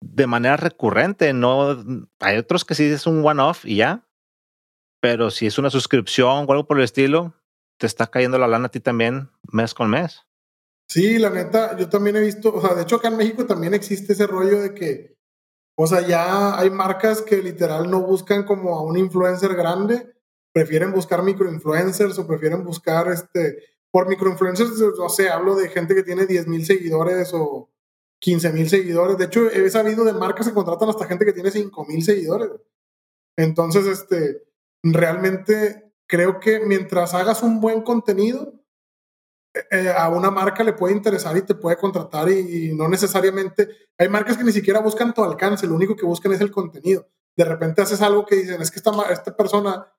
[0.02, 1.84] de manera recurrente, no
[2.20, 4.08] hay otros que sí es un one-off y ya,
[5.02, 7.34] pero si es una suscripción o algo por el estilo,
[7.80, 10.26] te está cayendo la lana a ti también mes con mes.
[10.88, 13.74] Sí, la neta, yo también he visto, o sea, de hecho acá en México también
[13.74, 15.15] existe ese rollo de que,
[15.76, 20.14] o sea, ya hay marcas que literal no buscan como a un influencer grande,
[20.54, 23.62] prefieren buscar microinfluencers o prefieren buscar, este,
[23.92, 27.70] por microinfluencers, no sé, hablo de gente que tiene 10 mil seguidores o
[28.20, 29.18] 15 mil seguidores.
[29.18, 32.50] De hecho, he sabido de marcas que contratan hasta gente que tiene 5 mil seguidores.
[33.38, 34.44] Entonces, este,
[34.82, 38.65] realmente creo que mientras hagas un buen contenido,
[39.72, 44.10] eh, a una marca le puede interesar y te puede contratar y, no necesariamente, hay
[44.10, 47.08] marcas que ni siquiera buscan tu alcance, lo único que buscan es el contenido.
[47.38, 49.92] De repente haces algo que dicen, es que esta, esta persona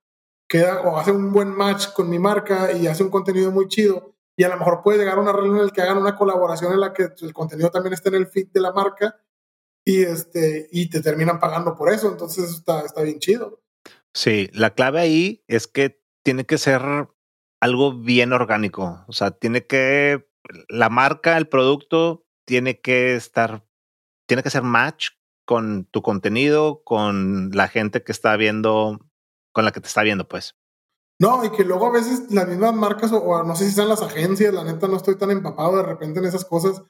[0.49, 4.15] queda o hace un buen match con mi marca y hace un contenido muy chido
[4.37, 6.73] y a lo mejor puede llegar a una reunión en la que hagan una colaboración
[6.73, 9.19] en la que el contenido también esté en el feed de la marca
[9.85, 13.63] y, este, y te terminan pagando por eso, entonces está, está bien chido.
[14.13, 17.09] Sí, la clave ahí es que tiene que ser
[17.61, 19.05] algo bien orgánico.
[19.07, 20.29] O sea, tiene que,
[20.69, 23.65] la marca, el producto, tiene que estar,
[24.27, 25.11] tiene que ser match
[25.45, 29.01] con tu contenido, con la gente que está viendo,
[29.53, 30.57] con la que te está viendo, pues.
[31.19, 34.03] No, y que luego a veces las mismas marcas, o, no sé si sean las
[34.03, 36.83] agencias, la neta no estoy tan empapado de repente en esas cosas,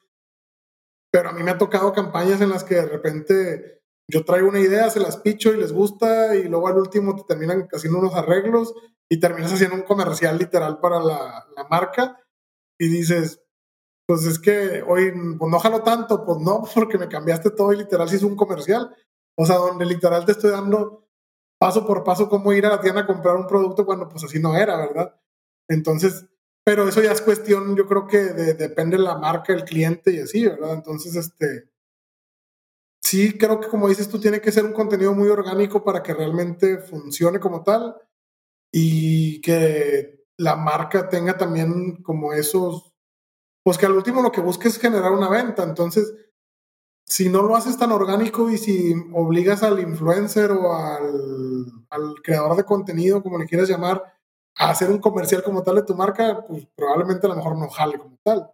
[1.13, 4.61] pero a mí me ha tocado campañas en las que de repente yo traigo una
[4.61, 8.15] idea, se las picho y les gusta, y luego al último te terminan haciendo unos
[8.15, 8.75] arreglos
[9.09, 12.21] y terminas haciendo un comercial literal para la, la marca
[12.79, 13.43] y dices,
[14.07, 17.77] pues es que hoy pues no jalo tanto, pues no, porque me cambiaste todo y
[17.77, 18.95] literal si es un comercial.
[19.39, 21.09] O sea, donde literal te estoy dando
[21.59, 24.39] paso por paso cómo ir a la tienda a comprar un producto cuando pues así
[24.39, 25.15] no era, ¿verdad?
[25.69, 26.27] Entonces,
[26.65, 30.21] pero eso ya es cuestión, yo creo que depende de la marca, el cliente y
[30.21, 30.75] así, ¿verdad?
[30.75, 31.71] Entonces, este,
[33.07, 36.13] sí creo que como dices tú, tiene que ser un contenido muy orgánico para que
[36.13, 37.97] realmente funcione como tal
[38.73, 42.93] y que la marca tenga también como esos,
[43.63, 45.63] pues que al último lo que busque es generar una venta.
[45.63, 46.15] Entonces,
[47.07, 52.57] si no lo haces tan orgánico y si obligas al influencer o al, al creador
[52.57, 54.03] de contenido, como le quieras llamar,
[54.59, 57.69] a hacer un comercial como tal de tu marca, pues probablemente a lo mejor no
[57.69, 58.51] jale como tal.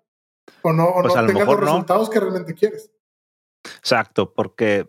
[0.63, 2.91] O no, o pues no tengas los resultados que realmente quieres.
[3.65, 4.89] Exacto, porque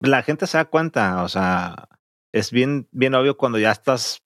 [0.00, 1.88] la gente se da cuenta, o sea,
[2.32, 4.24] es bien, bien obvio cuando ya estás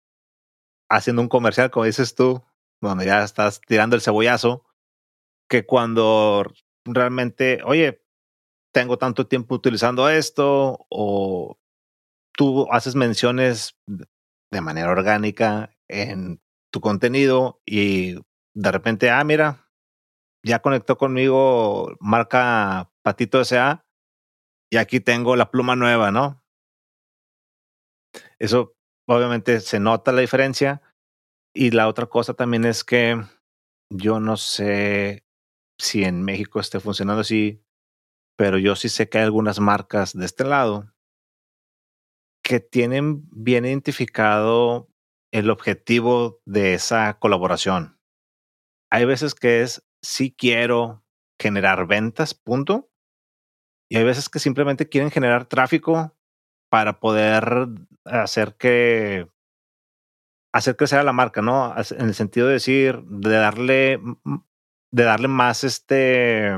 [0.91, 2.45] haciendo un comercial, como dices tú,
[2.83, 4.65] donde ya estás tirando el cebollazo,
[5.49, 6.45] que cuando
[6.85, 8.03] realmente, oye,
[8.73, 11.59] tengo tanto tiempo utilizando esto o
[12.37, 13.77] tú haces menciones
[14.53, 16.41] de manera orgánica en
[16.73, 18.17] tu contenido y
[18.55, 19.69] de repente, ah, mira,
[20.45, 23.87] ya conectó conmigo marca Patito S.A.
[24.71, 26.43] y aquí tengo la pluma nueva, ¿no?
[28.39, 28.77] Eso
[29.09, 30.83] obviamente se nota la diferencia.
[31.55, 33.21] Y la otra cosa también es que
[33.93, 35.25] yo no sé
[35.79, 37.65] si en México esté funcionando así,
[38.37, 40.93] pero yo sí sé que hay algunas marcas de este lado
[42.43, 44.89] que tienen bien identificado
[45.33, 47.99] el objetivo de esa colaboración.
[48.91, 51.05] Hay veces que es si quiero
[51.41, 52.90] generar ventas, punto.
[53.91, 56.17] Y hay veces que simplemente quieren generar tráfico
[56.71, 57.67] para poder
[58.05, 59.29] hacer que
[60.53, 61.75] hacer crecer a la marca, ¿no?
[61.77, 64.01] En el sentido de decir, de darle,
[64.93, 66.53] de darle más este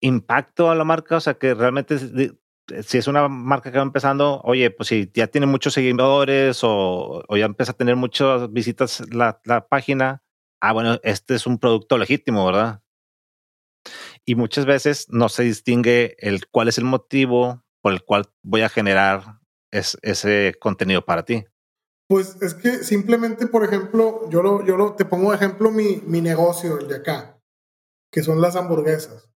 [0.00, 4.40] impacto a la marca, o sea, que realmente si es una marca que va empezando,
[4.44, 9.68] oye, pues si ya tiene muchos seguidores o, ya empieza a tener muchas visitas la
[9.68, 10.22] página,
[10.60, 12.82] ah, bueno, este es un producto legítimo, ¿verdad?
[14.24, 18.62] Y muchas veces no se distingue el cuál es el motivo por el cual voy
[18.62, 21.44] a generar ese contenido para ti.
[22.08, 26.02] Pues es que simplemente, por ejemplo, yo lo, yo lo, te pongo de ejemplo mi,
[26.06, 27.40] mi negocio, el de acá,
[28.10, 29.30] que son las hamburguesas.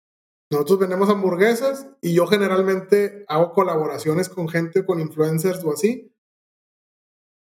[0.49, 6.13] Nosotros vendemos hamburguesas y yo generalmente hago colaboraciones con gente, con influencers o así.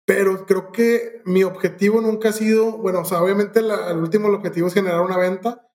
[0.05, 4.67] Pero creo que mi objetivo nunca ha sido, bueno, o sea, obviamente el último objetivo
[4.67, 5.66] es generar una venta,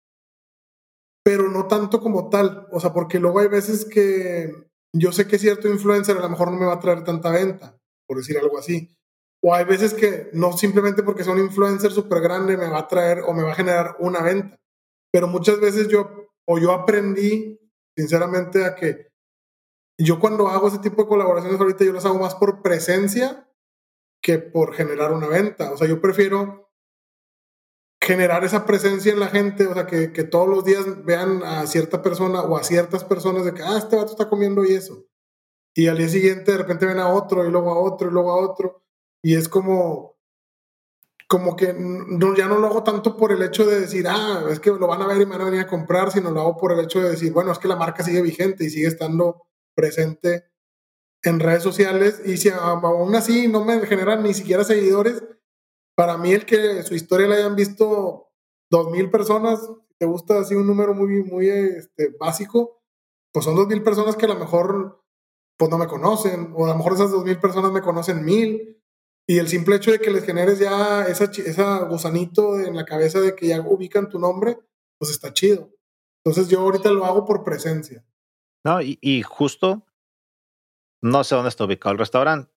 [1.25, 2.66] pero no tanto como tal.
[2.73, 4.53] O sea, porque luego hay veces que
[4.95, 7.79] yo sé que cierto influencer a lo mejor no me va a traer tanta venta,
[8.07, 8.95] por decir algo así.
[9.43, 13.20] O hay veces que no simplemente porque son influencer súper grande me va a traer
[13.27, 14.57] o me va a generar una venta.
[15.12, 17.59] Pero muchas veces yo, o yo aprendí,
[17.97, 19.09] sinceramente, a que
[19.99, 23.49] yo cuando hago ese tipo de colaboraciones ahorita yo las hago más por presencia
[24.23, 25.73] que por generar una venta.
[25.73, 26.62] O sea, yo prefiero
[28.03, 32.03] generar esa presencia en la gente, o sea, que, todos los días vean a cierta
[32.03, 35.07] persona o a ciertas personas de que, ah, este vato está comiendo y eso.
[35.74, 38.32] Y al día siguiente de repente ven a otro y luego a otro y luego
[38.32, 38.82] a otro.
[39.22, 40.16] Y es como,
[41.28, 44.59] como que no, ya no lo hago tanto por el hecho de decir, ah, es
[44.59, 46.57] que lo van a ver y me van a venir a comprar, sino lo hago
[46.57, 49.46] por el hecho de decir, bueno, es que la marca sigue vigente y sigue estando
[49.76, 50.50] presente
[51.22, 52.20] en redes sociales.
[52.24, 55.22] Y si aún así no me generan ni siquiera seguidores,
[55.97, 58.30] para mí el que su historia la hayan visto
[58.70, 59.61] dos mil personas,
[59.99, 62.82] te gusta así un número muy, muy este, básico,
[63.32, 65.05] pues son dos mil personas que a lo mejor
[65.59, 68.82] pues no me conocen, o a lo mejor esas dos mil personas me conocen mil,
[69.28, 73.20] y el simple hecho de que les generes ya esa, esa gusanito en la cabeza
[73.20, 74.59] de que ya ubican tu nombre,
[74.99, 75.70] pues está chido.
[76.24, 78.05] Entonces yo ahorita lo hago por presencia.
[78.64, 79.86] No, y, justo,
[81.03, 82.53] no sé dónde está ubicado el restaurante,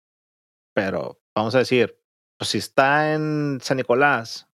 [0.75, 2.02] pero vamos a decir,
[2.43, 4.49] pues si está en San Nicolás,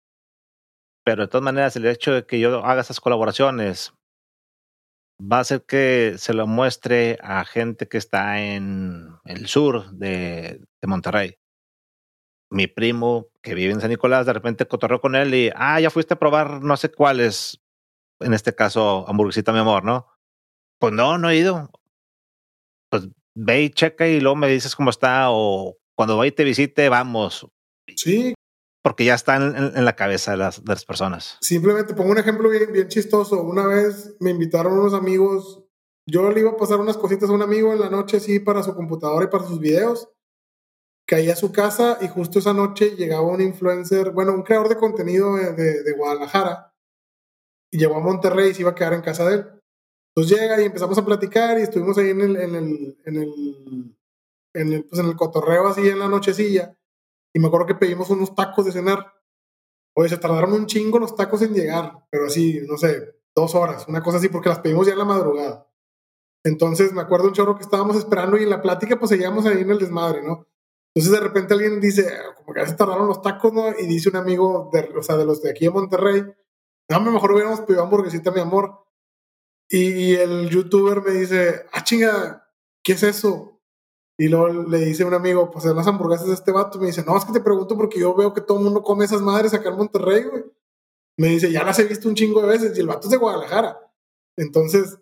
[1.04, 3.92] pero de todas maneras el hecho de que yo haga esas colaboraciones
[5.20, 10.64] va a hacer que se lo muestre a gente que está en el sur de
[10.86, 11.36] Monterrey
[12.48, 15.90] mi primo que vive en San Nicolás, de repente cotorreo con él y, ah, ya
[15.90, 17.60] fuiste a probar no sé cuáles,
[18.20, 20.06] en este caso, hamburguesita, mi amor, ¿no?
[20.78, 21.70] Pues no, no he ido.
[22.90, 26.44] Pues ve y checa y luego me dices cómo está o cuando vaya y te
[26.44, 27.46] visite, vamos.
[27.96, 28.34] Sí.
[28.82, 31.38] Porque ya está en, la cabeza de las, de las, personas.
[31.40, 33.42] Simplemente pongo un ejemplo bien, bien chistoso.
[33.42, 35.64] Una vez me invitaron unos amigos,
[36.06, 38.62] yo le iba a pasar unas cositas a un amigo en la noche, sí, para
[38.62, 40.08] su computadora y para sus videos
[41.06, 44.76] caí a su casa y justo esa noche llegaba un influencer, bueno, un creador de
[44.76, 46.72] contenido de, Guadalajara,
[47.70, 49.46] y llegó a Monterrey y se iba a quedar en casa de él.
[50.14, 53.96] Entonces llega y empezamos a platicar y estuvimos ahí en el, en el, en el,
[54.54, 56.76] en el, pues en el cotorreo así en la nochecilla.
[57.34, 59.12] Y me acuerdo que pedimos unos tacos de cenar.
[59.96, 63.86] Oye, se tardaron un chingo los tacos en llegar, pero así, no sé, dos horas,
[63.88, 65.68] una cosa así, porque las pedimos ya en la madrugada.
[66.44, 69.62] Entonces me acuerdo un chorro que estábamos esperando y en la plática pues seguíamos ahí
[69.62, 70.46] en el desmadre, ¿no?
[70.94, 73.70] Entonces de repente alguien dice, como que ya se tardaron los tacos, ¿no?
[73.70, 76.24] Y dice un amigo, de, o sea, de los de aquí de Monterrey,
[76.88, 78.84] no, mejor hubiéramos pedido hamburguesita, mi amor.
[79.68, 82.46] Y, el youtuber me dice, ah, chinga,
[82.82, 83.53] ¿qué es eso?
[84.18, 87.16] Y luego le dice un amigo, pues las hamburguesas de este vato, me dice, no,
[87.16, 89.70] es que te pregunto porque yo veo que todo el mundo come esas madres acá
[89.70, 90.44] en Monterrey, güey.
[91.18, 93.16] Me dice, ya las he visto un chingo de veces y el vato es de
[93.16, 93.78] Guadalajara.
[94.36, 94.98] Entonces,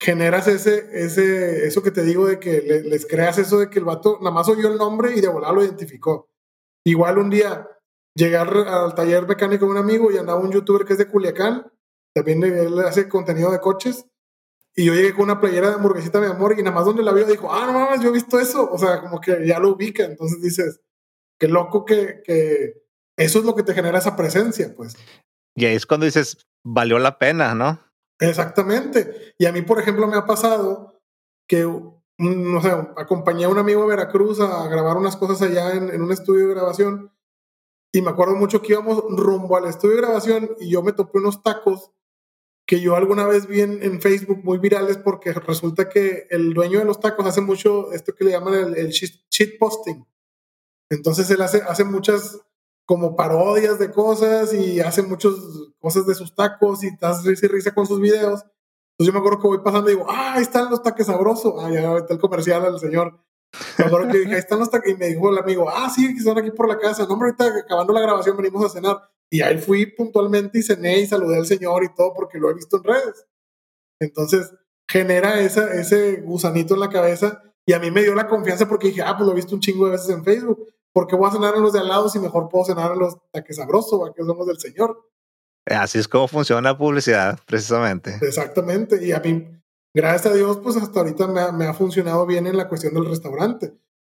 [0.00, 3.84] generas ese, ese, eso que te digo de que les creas eso de que el
[3.84, 6.28] vato nada más oyó el nombre y de volar lo identificó.
[6.84, 7.68] Igual un día
[8.14, 11.70] llegar al taller mecánico de un amigo y andaba un youtuber que es de Culiacán
[12.14, 14.06] también él hace contenido de coches.
[14.80, 17.12] Y yo llegué con una playera de hamburguesita mi amor y nada más donde la
[17.12, 18.66] vio dijo, ah, no mames, yo he visto eso.
[18.72, 20.04] O sea, como que ya lo ubica.
[20.04, 20.80] Entonces dices,
[21.38, 22.82] qué loco que, que
[23.14, 24.96] eso es lo que te genera esa presencia, pues.
[25.54, 27.78] Y ahí es cuando dices, valió la pena, ¿no?
[28.20, 29.34] Exactamente.
[29.36, 30.98] Y a mí, por ejemplo, me ha pasado
[31.46, 31.70] que,
[32.16, 36.00] no sé, acompañé a un amigo de Veracruz a grabar unas cosas allá en, en
[36.00, 37.12] un estudio de grabación.
[37.92, 41.18] Y me acuerdo mucho que íbamos rumbo al estudio de grabación y yo me topé
[41.18, 41.92] unos tacos
[42.70, 46.84] que yo alguna vez vi en, Facebook muy virales porque resulta que el dueño de
[46.84, 48.94] los tacos hace mucho esto que le llaman el, el
[49.58, 50.06] posting.
[50.88, 52.38] Entonces él hace, hace muchas
[52.84, 55.32] como parodias de cosas y hace muchas
[55.80, 58.44] cosas de sus tacos y estás risa y risa con sus videos.
[58.92, 61.54] Entonces yo me acuerdo que voy pasando y digo, ah, ahí están los taques sabrosos.
[61.58, 63.18] Ah, ya está el comercial al señor.
[63.78, 64.92] Me acuerdo que dije, ahí están los taques.
[64.92, 67.04] Y me dijo el amigo, ah, sí, están aquí por la casa.
[67.06, 69.10] No, hombre, ahorita acabando la grabación venimos a cenar.
[69.30, 72.54] Y ahí fui puntualmente y cené y saludé al señor y todo porque lo he
[72.54, 73.26] visto en redes.
[74.00, 74.52] Entonces
[74.88, 78.88] genera esa, ese gusanito en la cabeza y a mí me dio la confianza porque
[78.88, 80.66] dije, ah, pues lo he visto un chingo de veces en Facebook.
[80.92, 83.16] porque voy a cenar en los de al lado si mejor puedo cenar en los
[83.30, 85.08] taques sabrosos, que somos del Señor?
[85.66, 88.18] Así es como funciona la publicidad, precisamente.
[88.22, 89.04] Exactamente.
[89.04, 89.46] Y a mí,
[89.94, 92.94] gracias a Dios, pues hasta ahorita me ha, me ha funcionado bien en la cuestión
[92.94, 93.72] del restaurante.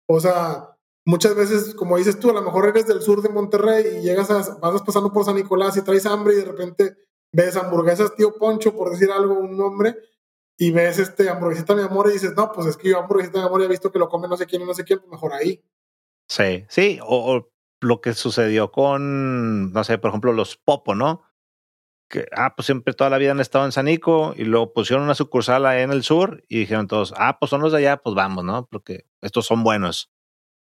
[0.08, 0.71] O sea,
[1.04, 4.30] muchas veces, como dices tú, a lo mejor eres del sur de Monterrey y llegas
[4.30, 6.96] a, vas pasando por San Nicolás y traes hambre y de repente
[7.32, 9.96] ves hamburguesas tío Poncho, por decir algo, un nombre,
[10.58, 13.46] y ves este hamburguesita mi amor y dices, no, pues es que yo hamburguesita mi
[13.46, 15.10] amor ya he visto que lo come no sé quién y no sé quién, pues
[15.10, 15.62] mejor ahí.
[16.28, 17.48] Sí, sí, o,
[17.80, 21.22] lo que sucedió con, no sé, por ejemplo, los Popo, ¿no?
[22.08, 25.14] Que, ah, pues siempre toda la vida han estado en Sanico y luego pusieron una
[25.14, 28.14] sucursal ahí en el sur y dijeron todos, ah, pues son los de allá, pues
[28.14, 28.68] vamos, ¿no?
[28.70, 30.12] Porque estos son buenos.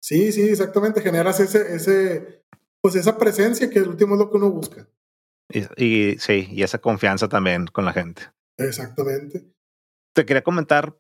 [0.05, 2.45] Sí, sí, exactamente, generas ese, ese,
[2.83, 4.87] pues esa presencia que el último es lo que uno busca.
[5.49, 8.23] Y, y sí, y esa confianza también con la gente.
[8.59, 9.55] Exactamente
[10.15, 10.97] te quería comentar,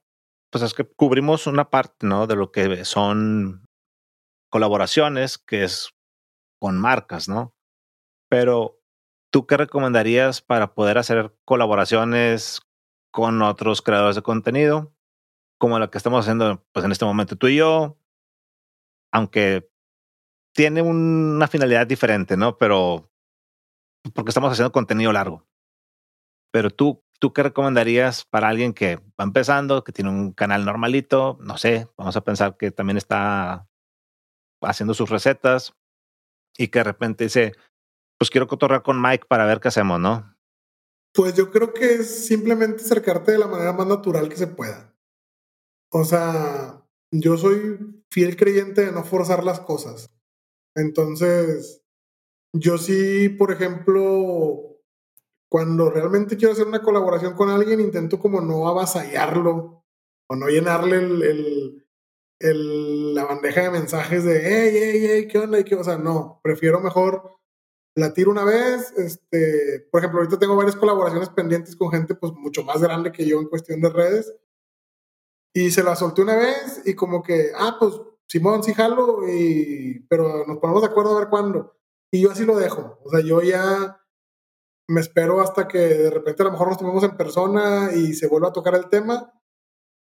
[0.50, 2.26] pues es que cubrimos una parte, ¿no?
[2.26, 3.66] De lo que son
[4.50, 5.94] colaboraciones, que es
[6.60, 7.54] con marcas, ¿no?
[8.28, 8.80] Pero,
[9.32, 12.60] ¿tú qué recomendarías para poder hacer colaboraciones
[13.12, 14.92] con otros creadores de contenido?
[15.58, 17.96] Como la que estamos haciendo, pues en este momento tú y yo,
[19.14, 19.70] aunque
[20.52, 22.58] tiene una finalidad diferente, ¿no?
[22.58, 23.12] Pero,
[24.12, 25.46] porque estamos haciendo contenido largo.
[26.52, 31.38] Pero tú, ¿tú qué recomendarías para alguien que va empezando, que tiene un canal normalito?
[31.40, 33.68] No sé, vamos a pensar que también está
[34.62, 35.74] haciendo sus recetas
[36.58, 37.52] y que de repente dice,
[38.18, 40.36] pues quiero cotorrear con Mike para ver qué hacemos, ¿no?
[41.12, 44.92] Pues yo creo que es simplemente acercarte de la manera más natural que se pueda.
[45.90, 46.83] O sea,
[47.20, 47.78] yo soy
[48.10, 50.10] fiel creyente de no forzar las cosas.
[50.74, 51.82] Entonces,
[52.52, 54.80] yo sí, por ejemplo,
[55.48, 59.84] cuando realmente quiero hacer una colaboración con alguien, intento como no avasallarlo
[60.28, 61.86] o no llenarle el,
[62.40, 65.62] el, la bandeja de mensajes de, hey, hey, hey, ¿qué onda?
[65.62, 65.76] ¿Qué?
[65.76, 67.30] O sea, no, prefiero mejor
[67.94, 68.92] la tiro una vez.
[68.96, 73.26] Este, por ejemplo, ahorita tengo varias colaboraciones pendientes con gente pues mucho más grande que
[73.26, 74.34] yo en cuestión de redes.
[75.54, 77.94] Y se la solté una vez y como que, ah, pues
[78.26, 81.76] Simón, sí jalo, y, pero nos ponemos de acuerdo a ver cuándo.
[82.10, 82.98] Y yo así lo dejo.
[83.04, 84.00] O sea, yo ya
[84.88, 88.26] me espero hasta que de repente a lo mejor nos tomemos en persona y se
[88.26, 89.32] vuelva a tocar el tema.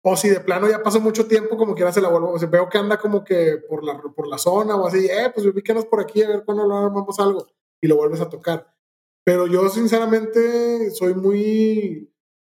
[0.03, 2.33] O si de plano ya pasó mucho tiempo, como quiera se la vuelvo.
[2.33, 5.31] O sea, veo que anda como que por la, por la zona o así, eh,
[5.35, 7.47] pues ubíquenos por aquí a ver cuándo lo armamos algo.
[7.81, 8.75] Y lo vuelves a tocar.
[9.25, 12.13] Pero yo sinceramente soy muy,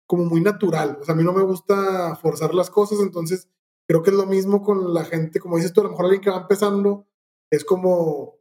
[0.09, 0.99] como muy natural.
[1.01, 3.49] O sea, a mí no me gusta forzar las cosas, entonces
[3.87, 6.23] creo que es lo mismo con la gente, como dices tú, a lo mejor alguien
[6.23, 7.07] que va empezando,
[7.51, 8.39] es como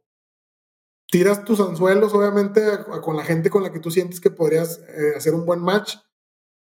[1.10, 2.62] tiras tus anzuelos, obviamente,
[3.02, 5.96] con la gente con la que tú sientes que podrías eh, hacer un buen match.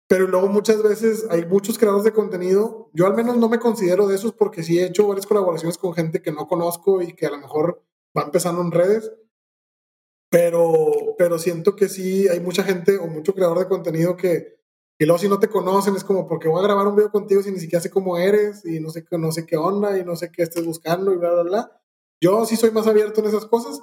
[0.07, 2.90] Pero luego muchas veces hay muchos creadores de contenido.
[2.94, 5.94] Yo al menos no me considero de esos porque sí he hecho varias colaboraciones con
[5.94, 7.84] gente que no conozco y que a lo mejor
[8.18, 9.11] va empezando en redes.
[10.30, 14.61] Pero, pero siento que sí hay mucha gente o mucho creador de contenido que,
[15.02, 17.41] que luego si no te conocen es como porque voy a grabar un video contigo
[17.41, 20.15] si ni siquiera sé cómo eres y no sé, no sé qué onda y no
[20.15, 21.82] sé qué estés buscando y bla, bla, bla.
[22.22, 23.82] Yo sí soy más abierto en esas cosas,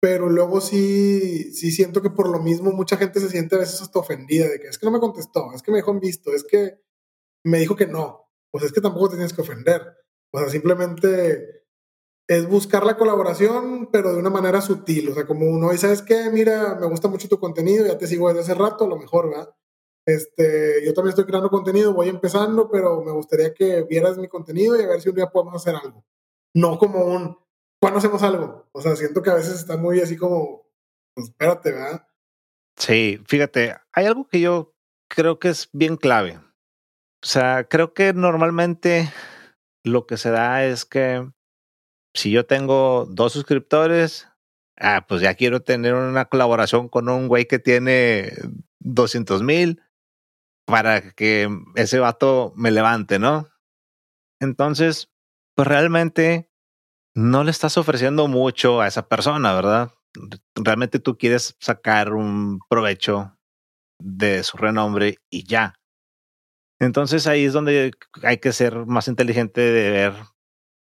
[0.00, 3.82] pero luego sí, sí siento que por lo mismo mucha gente se siente a veces
[3.82, 6.32] hasta ofendida de que es que no me contestó, es que me dejó en visto,
[6.32, 6.80] es que
[7.44, 9.82] me dijo que no, pues es que tampoco te tienes que ofender.
[10.32, 11.66] O sea, simplemente
[12.26, 15.10] es buscar la colaboración, pero de una manera sutil.
[15.10, 18.06] O sea, como uno, y sabes qué, mira, me gusta mucho tu contenido, ya te
[18.06, 19.54] sigo desde hace rato, a lo mejor, ¿verdad?
[20.08, 24.74] Este, yo también estoy creando contenido, voy empezando, pero me gustaría que vieras mi contenido
[24.80, 26.02] y a ver si un día podemos hacer algo.
[26.54, 27.36] No como un,
[27.78, 28.70] ¿cuándo hacemos algo?
[28.72, 30.66] O sea, siento que a veces está muy así como,
[31.14, 32.08] pues espérate, ¿verdad?
[32.78, 34.74] Sí, fíjate, hay algo que yo
[35.10, 36.40] creo que es bien clave.
[37.22, 39.12] O sea, creo que normalmente
[39.84, 41.30] lo que se da es que
[42.14, 44.26] si yo tengo dos suscriptores,
[44.78, 48.32] ah, pues ya quiero tener una colaboración con un güey que tiene
[48.78, 49.82] 200 mil
[50.68, 53.48] para que ese vato me levante, ¿no?
[54.38, 55.10] Entonces,
[55.56, 56.50] pues realmente
[57.14, 59.92] no le estás ofreciendo mucho a esa persona, ¿verdad?
[60.54, 63.34] Realmente tú quieres sacar un provecho
[63.98, 65.74] de su renombre y ya.
[66.78, 67.92] Entonces ahí es donde
[68.22, 70.12] hay que ser más inteligente de ver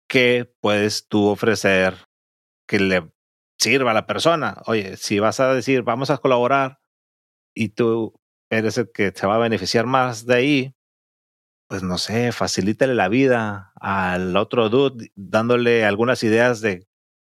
[0.10, 1.96] qué puedes tú ofrecer
[2.68, 3.10] que le
[3.58, 4.62] sirva a la persona.
[4.66, 6.80] Oye, si vas a decir vamos a colaborar
[7.56, 8.21] y tú
[8.52, 10.76] eres el que se va a beneficiar más de ahí,
[11.68, 16.86] pues no sé, facilítale la vida al otro dude dándole algunas ideas de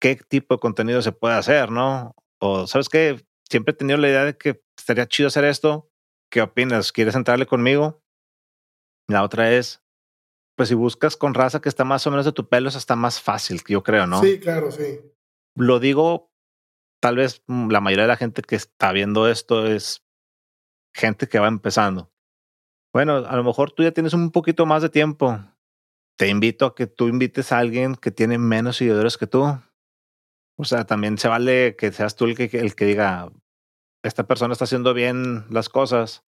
[0.00, 2.16] qué tipo de contenido se puede hacer, ¿no?
[2.40, 5.88] O sabes qué, siempre he tenido la idea de que estaría chido hacer esto.
[6.30, 6.90] ¿Qué opinas?
[6.90, 8.02] ¿Quieres entrarle conmigo?
[9.06, 9.84] La otra es,
[10.56, 12.96] pues si buscas con raza que está más o menos de tu pelo, es hasta
[12.96, 14.20] más fácil, yo creo, ¿no?
[14.20, 15.00] Sí, claro, sí.
[15.54, 16.32] Lo digo,
[17.00, 20.03] tal vez mm, la mayoría de la gente que está viendo esto es
[20.94, 22.10] gente que va empezando.
[22.92, 25.38] Bueno, a lo mejor tú ya tienes un poquito más de tiempo.
[26.16, 29.58] Te invito a que tú invites a alguien que tiene menos seguidores que tú.
[30.56, 33.32] O sea, también se vale que seas tú el que, el que diga,
[34.04, 36.24] esta persona está haciendo bien las cosas,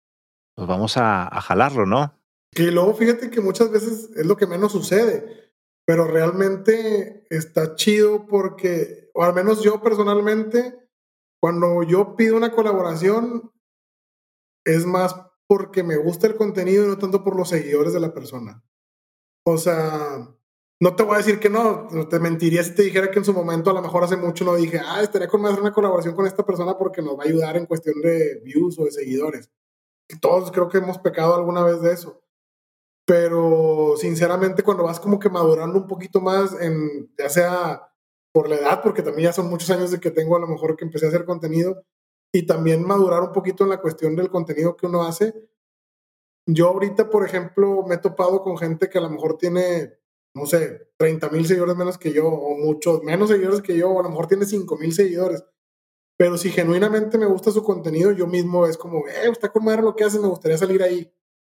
[0.55, 2.19] pues vamos a, a jalarlo, ¿no?
[2.53, 5.51] Y luego fíjate que muchas veces es lo que menos sucede,
[5.85, 10.89] pero realmente está chido porque, o al menos yo personalmente,
[11.39, 13.51] cuando yo pido una colaboración,
[14.65, 15.15] es más
[15.47, 18.63] porque me gusta el contenido y no tanto por los seguidores de la persona.
[19.45, 20.27] O sea,
[20.81, 23.33] no te voy a decir que no, te mentiría si te dijera que en su
[23.33, 26.25] momento, a lo mejor hace mucho, no dije, ah, estaría con hacer una colaboración con
[26.25, 29.49] esta persona porque nos va a ayudar en cuestión de views o de seguidores.
[30.19, 32.21] Todos creo que hemos pecado alguna vez de eso
[33.05, 37.91] pero sinceramente cuando vas como que madurando un poquito más, en, ya sea
[38.33, 40.75] por la edad, porque también ya son muchos años de que tengo a lo mejor
[40.75, 41.83] que empecé a hacer contenido,
[42.35, 45.33] y también madurar un poquito en la cuestión del contenido que uno hace.
[46.45, 49.93] Yo ahorita, por ejemplo, me he topado con gente que a lo mejor tiene,
[50.33, 54.01] no sé, 30 mil seguidores menos que yo, o muchos menos seguidores que yo, o
[54.01, 55.45] a lo mejor tiene 5 mil seguidores.
[56.17, 59.83] Pero si genuinamente me gusta su contenido, yo mismo es como, eh, está con madre
[59.83, 61.09] lo que hace, me gustaría salir ahí.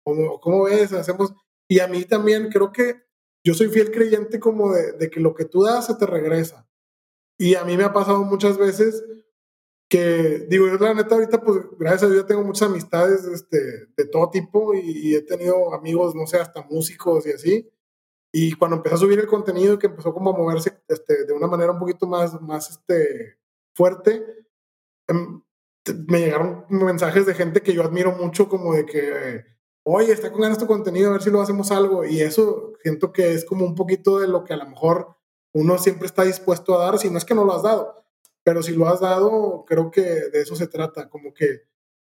[0.04, 0.92] ¿Cómo, ves?
[0.92, 1.34] Hacemos...
[1.68, 3.02] Y a mí también creo que
[3.44, 6.68] yo soy fiel creyente como de, que lo que tú das se te regresa.
[7.36, 9.02] Y a mí me ha pasado muchas veces
[9.88, 14.04] que, digo, yo la neta ahorita, pues gracias a Dios tengo muchas amistades este, de
[14.06, 17.70] todo tipo y, he tenido amigos, no sé, hasta músicos y así.
[18.32, 21.32] Y cuando empecé a subir el contenido y que empezó como a moverse este, de
[21.32, 23.38] una manera un poquito más, más este,
[23.74, 24.24] fuerte,
[25.08, 25.42] em,
[26.06, 29.58] me llegaron mensajes de gente que yo admiro mucho, como de que
[29.90, 32.04] oye, está con ganas tu contenido, a ver si lo hacemos algo.
[32.04, 35.16] Y eso siento que es como un poquito de lo que a lo mejor
[35.54, 38.04] uno siempre está dispuesto a dar, si no es que no lo has dado.
[38.48, 41.64] Pero si lo has dado, creo que de eso se trata, como que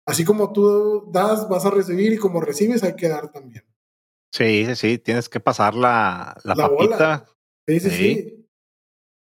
[0.06, 3.62] así como tú das, vas a recibir y como recibes, hay que dar también.
[4.32, 7.26] Sí, sí, sí, tienes que pasar la, la, papita.
[7.68, 8.48] Sí, sí, sí,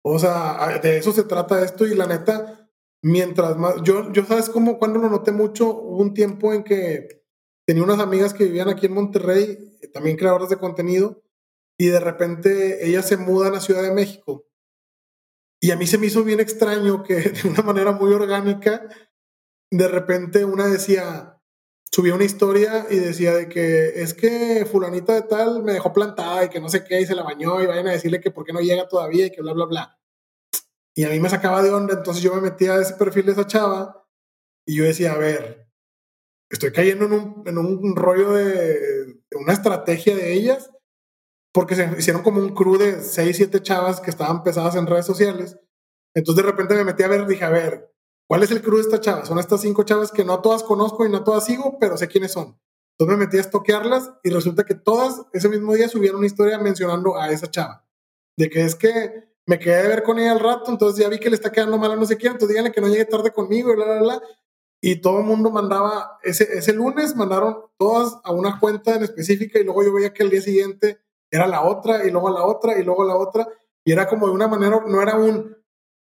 [0.02, 2.68] O sea, de eso se trata esto y la neta,
[3.02, 7.24] mientras más, yo, yo sabes cómo, cuando lo noté mucho, hubo un tiempo en que
[7.64, 11.22] tenía unas amigas que vivían aquí en Monterrey, también creadoras de contenido,
[11.78, 14.45] y de repente ellas se mudan a Ciudad de México.
[15.66, 18.88] Y a mí se me hizo bien extraño que de una manera muy orgánica,
[19.68, 21.42] de repente una decía,
[21.90, 26.44] subía una historia y decía de que es que fulanita de tal me dejó plantada
[26.44, 28.44] y que no sé qué y se la bañó y vayan a decirle que por
[28.44, 29.98] qué no llega todavía y que bla, bla, bla.
[30.94, 33.32] Y a mí me sacaba de onda, entonces yo me metía a ese perfil de
[33.32, 34.06] esa chava
[34.64, 35.68] y yo decía, a ver,
[36.48, 40.70] estoy cayendo en un, en un rollo de, una estrategia de ellas,
[41.56, 45.06] porque se hicieron como un crew de 6, 7 chavas que estaban pesadas en redes
[45.06, 45.56] sociales.
[46.14, 47.94] Entonces de repente me metí a ver, dije, a ver,
[48.28, 49.26] ¿cuál es el crew de estas chavas?
[49.26, 52.32] Son estas cinco chavas que no todas conozco y no todas sigo, pero sé quiénes
[52.32, 52.60] son.
[52.92, 56.58] Entonces me metí a estoquearlas y resulta que todas ese mismo día subieron una historia
[56.58, 57.88] mencionando a esa chava.
[58.36, 61.18] De que es que me quedé de ver con ella al rato, entonces ya vi
[61.18, 63.30] que le está quedando mal a no sé quién, entonces díganle que no llegue tarde
[63.30, 64.22] conmigo y bla, bla, bla
[64.82, 69.58] y todo el mundo mandaba, ese, ese lunes mandaron todas a una cuenta en específica
[69.58, 71.00] y luego yo veía que el día siguiente
[71.30, 73.48] era la otra y luego la otra y luego la otra
[73.84, 75.56] y era como de una manera, no era un,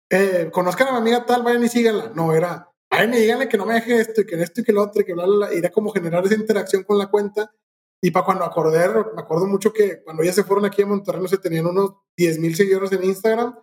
[0.09, 3.57] eh, conozcan a mi amiga tal, vayan y síganla, no, era, vayan y díganle que
[3.57, 5.69] no me deje esto y que esto y que lo otro y que bla, era
[5.69, 7.51] como generar esa interacción con la cuenta
[8.01, 11.21] y para cuando acordé, me acuerdo mucho que cuando ya se fueron aquí a Monterrey,
[11.21, 13.55] no se tenían unos 10 mil seguidores en Instagram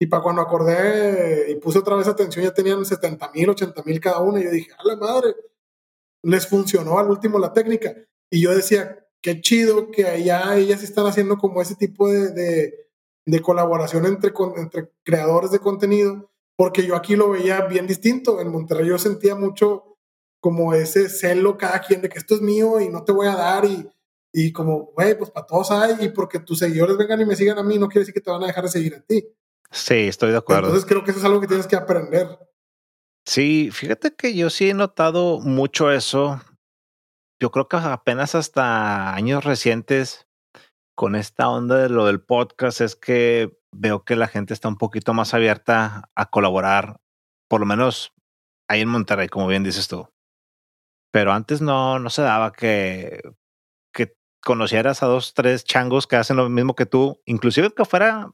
[0.00, 4.00] Y para cuando acordé y puse otra vez atención, ya tenían 70 mil, 80 mil
[4.00, 4.38] cada uno.
[4.38, 5.34] Y yo dije, a la madre,
[6.22, 7.94] les funcionó al último la técnica.
[8.30, 12.74] Y yo decía, qué chido que allá ellas están haciendo como ese tipo de, de,
[13.24, 18.38] de colaboración entre, entre creadores de contenido, porque yo aquí lo veía bien distinto.
[18.42, 19.96] En Monterrey yo sentía mucho
[20.40, 23.34] como ese celo cada quien de que esto es mío y no te voy a
[23.34, 23.88] dar y,
[24.30, 27.58] y como, güey, pues para todos hay y porque tus seguidores vengan y me sigan
[27.58, 29.26] a mí no quiere decir que te van a dejar de seguir a ti.
[29.70, 30.66] Sí, estoy de acuerdo.
[30.66, 32.28] Entonces creo que eso es algo que tienes que aprender.
[33.24, 36.42] Sí, fíjate que yo sí he notado mucho eso.
[37.44, 40.26] Yo creo que apenas hasta años recientes
[40.96, 44.78] con esta onda de lo del podcast es que veo que la gente está un
[44.78, 47.02] poquito más abierta a colaborar,
[47.46, 48.14] por lo menos
[48.66, 50.08] ahí en Monterrey, como bien dices tú.
[51.12, 53.20] Pero antes no, no se daba que,
[53.92, 58.32] que conocieras a dos, tres changos que hacen lo mismo que tú, inclusive que fuera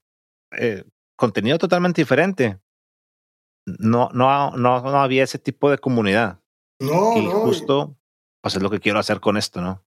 [0.53, 0.85] eh,
[1.17, 2.61] contenido totalmente diferente.
[3.67, 6.41] No, no, no, no había ese tipo de comunidad.
[6.79, 7.41] No, y no.
[7.41, 7.97] justo,
[8.41, 9.85] pues es lo que quiero hacer con esto, ¿no?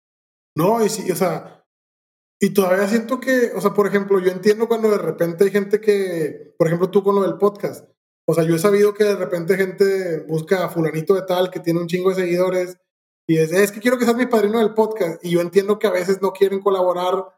[0.55, 1.65] No, y sí, o sea,
[2.39, 5.79] y todavía siento que, o sea, por ejemplo, yo entiendo cuando de repente hay gente
[5.79, 7.89] que, por ejemplo, tú con lo del podcast,
[8.25, 11.59] o sea, yo he sabido que de repente gente busca a fulanito de tal que
[11.59, 12.77] tiene un chingo de seguidores
[13.27, 15.23] y dice, es que quiero que seas mi padrino del podcast.
[15.23, 17.37] Y yo entiendo que a veces no quieren colaborar.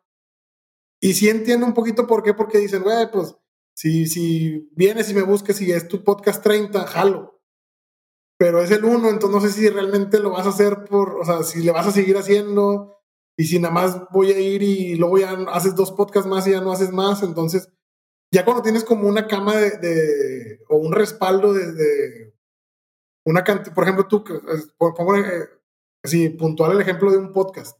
[0.99, 3.35] Y sí entiendo un poquito por qué, porque dicen, güey, pues
[3.75, 7.34] si, si vienes y me busques y es tu podcast 30, jalo.
[8.37, 11.25] Pero es el uno, entonces no sé si realmente lo vas a hacer por, o
[11.25, 12.97] sea, si le vas a seguir haciendo
[13.37, 16.51] y si nada más voy a ir y luego ya haces dos podcasts más y
[16.51, 17.69] ya no haces más, entonces
[18.33, 22.35] ya cuando tienes como una cama de, o un respaldo de, de
[23.25, 24.23] una cantidad, por ejemplo, tú,
[24.77, 25.49] pongo eh,
[26.03, 27.79] así puntual el ejemplo de un podcast.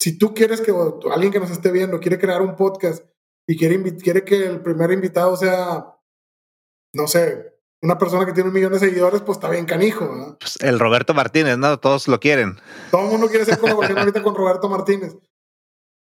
[0.00, 0.72] Si tú quieres que
[1.12, 3.04] alguien que nos esté viendo quiere crear un podcast
[3.46, 5.96] y quiere, quiere que el primer invitado sea,
[6.94, 7.51] no sé,
[7.82, 10.08] una persona que tiene un millón de seguidores, pues está bien canijo.
[10.08, 10.36] ¿verdad?
[10.38, 11.78] Pues el Roberto Martínez, ¿no?
[11.78, 12.60] Todos lo quieren.
[12.90, 15.16] Todo el mundo quiere hacer colaboración ahorita con Roberto Martínez.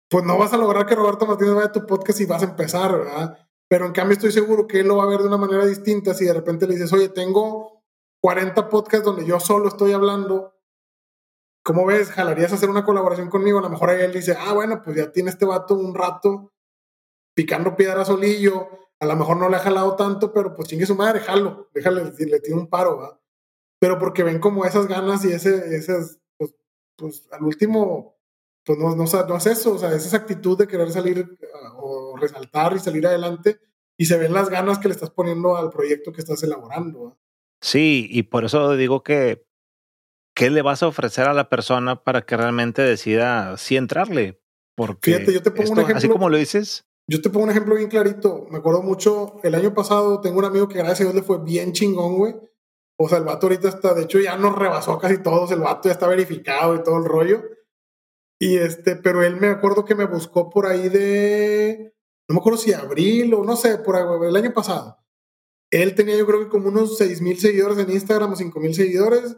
[0.09, 2.47] Pues no vas a lograr que Roberto Martínez vaya a tu podcast y vas a
[2.47, 3.39] empezar, ¿verdad?
[3.69, 6.15] Pero en cambio estoy seguro que él lo va a ver de una manera distinta
[6.15, 7.83] si de repente le dices, oye, tengo
[8.23, 10.55] 40 podcasts donde yo solo estoy hablando.
[11.65, 12.11] ¿Cómo ves?
[12.11, 13.59] ¿Jalarías a hacer una colaboración conmigo?
[13.59, 16.54] A lo mejor ahí él dice, ah, bueno, pues ya tiene este vato un rato
[17.35, 18.69] picando piedra solillo,
[19.01, 22.05] a lo mejor no le ha jalado tanto, pero pues chingue su madre, jalo, déjale,
[22.05, 23.20] le tiene un paro, ¿va?
[23.78, 26.55] Pero porque ven como esas ganas y ese, esas, pues,
[26.97, 28.16] pues al último,
[28.65, 31.77] pues no, no, no es eso, o sea, es esa actitud de querer salir uh,
[31.77, 33.61] o resaltar y salir adelante
[33.97, 37.19] y se ven las ganas que le estás poniendo al proyecto que estás elaborando.
[37.61, 39.47] Sí, y por eso digo que,
[40.35, 44.40] ¿qué le vas a ofrecer a la persona para que realmente decida si entrarle?
[44.74, 45.98] Porque Fíjate, yo te pongo esto, un ejemplo.
[45.98, 48.47] así como lo dices, yo te pongo un ejemplo bien clarito.
[48.51, 51.43] Me acuerdo mucho, el año pasado tengo un amigo que gracias a Dios le fue
[51.43, 52.35] bien chingón, güey.
[52.97, 55.89] O sea, el vato ahorita está, de hecho ya nos rebasó casi todos, el vato
[55.89, 57.43] ya está verificado y todo el rollo.
[58.39, 61.95] Y este, pero él me acuerdo que me buscó por ahí de,
[62.29, 64.99] no me acuerdo si abril o no sé, por ahí, el año pasado.
[65.71, 68.75] Él tenía yo creo que como unos 6 mil seguidores en Instagram o 5 mil
[68.75, 69.37] seguidores.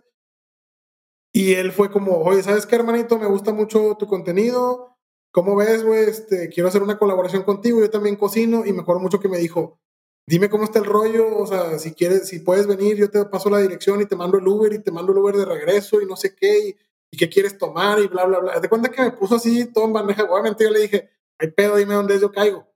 [1.33, 3.19] Y él fue como, oye, ¿sabes qué, hermanito?
[3.19, 4.96] Me gusta mucho tu contenido
[5.37, 6.09] ¿cómo ves, güey?
[6.09, 9.37] Este, quiero hacer una colaboración contigo, yo también cocino y me acuerdo mucho que me
[9.37, 9.79] dijo,
[10.27, 13.51] dime cómo está el rollo, o sea, si quieres, si puedes venir, yo te paso
[13.51, 16.07] la dirección y te mando el Uber y te mando el Uber de regreso y
[16.07, 16.77] no sé qué, y,
[17.11, 18.61] y qué quieres tomar y bla, bla, bla.
[18.61, 21.77] De cuenta que me puso así todo en bandeja, obviamente yo le dije, ay pedo,
[21.77, 22.67] dime dónde es, yo caigo.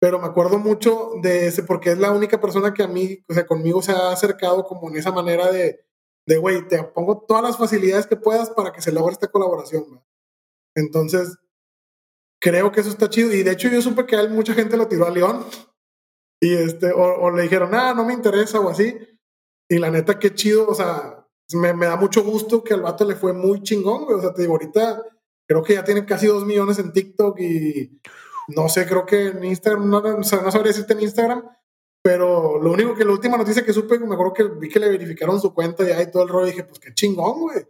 [0.00, 3.34] Pero me acuerdo mucho de ese, porque es la única persona que a mí, o
[3.34, 5.86] sea, conmigo se ha acercado como en esa manera de,
[6.26, 9.84] de, güey, te pongo todas las facilidades que puedas para que se logre esta colaboración,
[9.88, 10.00] güey.
[10.74, 11.38] Entonces,
[12.44, 13.32] creo que eso está chido.
[13.32, 15.46] Y de hecho yo supe que hay mucha gente lo tiró a León.
[16.42, 18.94] Y este, o, le dijeron, ah, no me interesa o así.
[19.66, 20.68] Y la neta, qué chido.
[20.68, 24.18] O sea, me, me, da mucho gusto que al vato le fue muy chingón, güey.
[24.18, 25.02] O sea, te digo, ahorita
[25.48, 27.98] creo que ya tiene casi dos millones en TikTok y
[28.48, 31.48] no sé, creo que en Instagram, no, o sea, no sabría decirte en Instagram,
[32.02, 34.90] pero lo único que la última noticia que supe, me acuerdo que vi que le
[34.90, 37.64] verificaron su cuenta ya y todo el rollo, y dije, pues qué chingón, güey.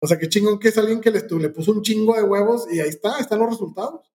[0.00, 2.66] O sea, qué chingón que es alguien que le, le puso un chingo de huevos
[2.70, 4.13] y ahí está, están los resultados.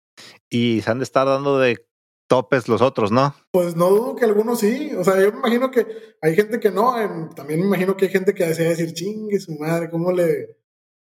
[0.49, 1.85] Y se han de estar dando de
[2.27, 3.35] topes los otros, ¿no?
[3.51, 4.91] Pues no dudo que algunos sí.
[4.95, 6.99] O sea, yo me imagino que hay gente que no.
[7.01, 10.57] Eh, también me imagino que hay gente que desea decir, chingue su madre, ¿cómo le.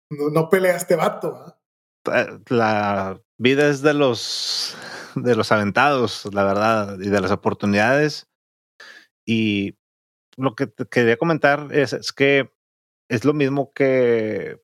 [0.10, 1.58] No, no pelea a este vato?
[2.06, 2.40] ¿eh?
[2.50, 4.76] La vida es de los
[5.16, 8.28] de los aventados, la verdad, y de las oportunidades.
[9.26, 9.78] Y
[10.36, 12.52] lo que te quería comentar es, es que
[13.10, 14.62] es lo mismo que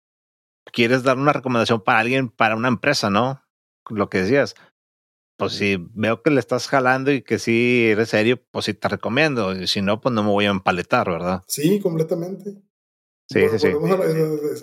[0.71, 3.41] quieres dar una recomendación para alguien, para una empresa, ¿no?
[3.89, 4.55] Lo que decías.
[5.37, 8.87] pues si veo que le estás jalando y que sí eres serio, pues sí te
[8.87, 9.55] recomiendo.
[9.55, 11.43] Y si no, pues no me voy a empaletar, ¿verdad?
[11.47, 12.61] Sí, completamente.
[13.31, 13.67] Sí, sí, sí.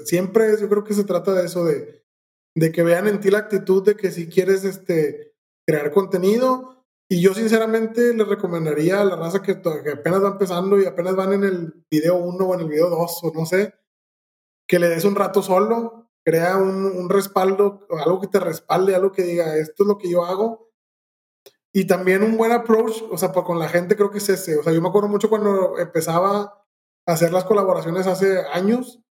[0.05, 2.05] siempre yo creo que se trata de eso, de,
[2.57, 5.35] de que vean en ti la actitud de que si quieres este,
[5.66, 6.85] crear contenido.
[7.09, 11.15] Y yo sinceramente les recomendaría a la raza que, que apenas va empezando y apenas
[11.15, 13.74] van en el video 1 o en el video 2 o no sé,
[14.66, 19.12] que le des un rato solo, crea un, un respaldo, algo que te respalde, algo
[19.12, 20.66] que diga, esto es lo que yo hago
[21.77, 24.57] y también un buen approach, o sea, con la gente creo que es ese.
[24.57, 26.65] O sea, yo me acuerdo mucho cuando empezaba
[27.07, 29.03] a hacer las colaboraciones hace años,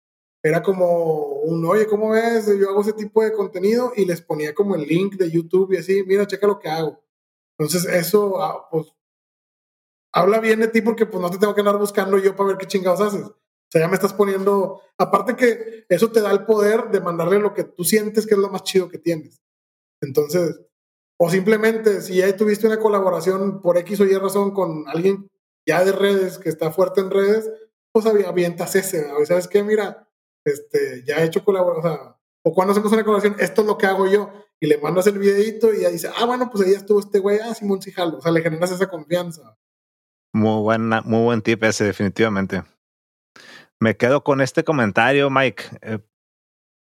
[0.41, 2.47] era como un, oye, ¿cómo ves?
[2.59, 5.77] Yo hago ese tipo de contenido y les ponía como el link de YouTube y
[5.77, 7.03] así, mira, checa lo que hago.
[7.59, 8.87] Entonces, eso, ah, pues,
[10.11, 12.57] habla bien de ti porque pues no te tengo que andar buscando yo para ver
[12.57, 13.31] qué chingados haces.
[13.75, 17.39] O sea, ya me estás poniendo, aparte que eso te da el poder de mandarle
[17.39, 19.41] lo que tú sientes que es lo más chido que tienes.
[20.01, 20.61] Entonces,
[21.19, 25.29] o simplemente, si ya tuviste una colaboración por X o Y razón con alguien
[25.67, 27.51] ya de redes, que está fuerte en redes,
[27.91, 29.09] pues avientas ese.
[29.25, 29.61] ¿Sabes qué?
[29.61, 30.07] Mira,
[30.45, 31.91] este, ya he hecho colaboración.
[31.91, 34.31] O, sea, o cuando hacemos una colaboración, esto es lo que hago yo.
[34.61, 37.39] Y le mandas el videito y ya dice, ah, bueno, pues ahí estuvo este güey,
[37.39, 38.19] ah, Simón Cijalo.
[38.19, 39.57] O sea, le generas esa confianza.
[40.33, 42.63] Muy, buena, muy buen tip ese, definitivamente.
[43.79, 45.63] Me quedo con este comentario, Mike.
[45.81, 45.99] Eh,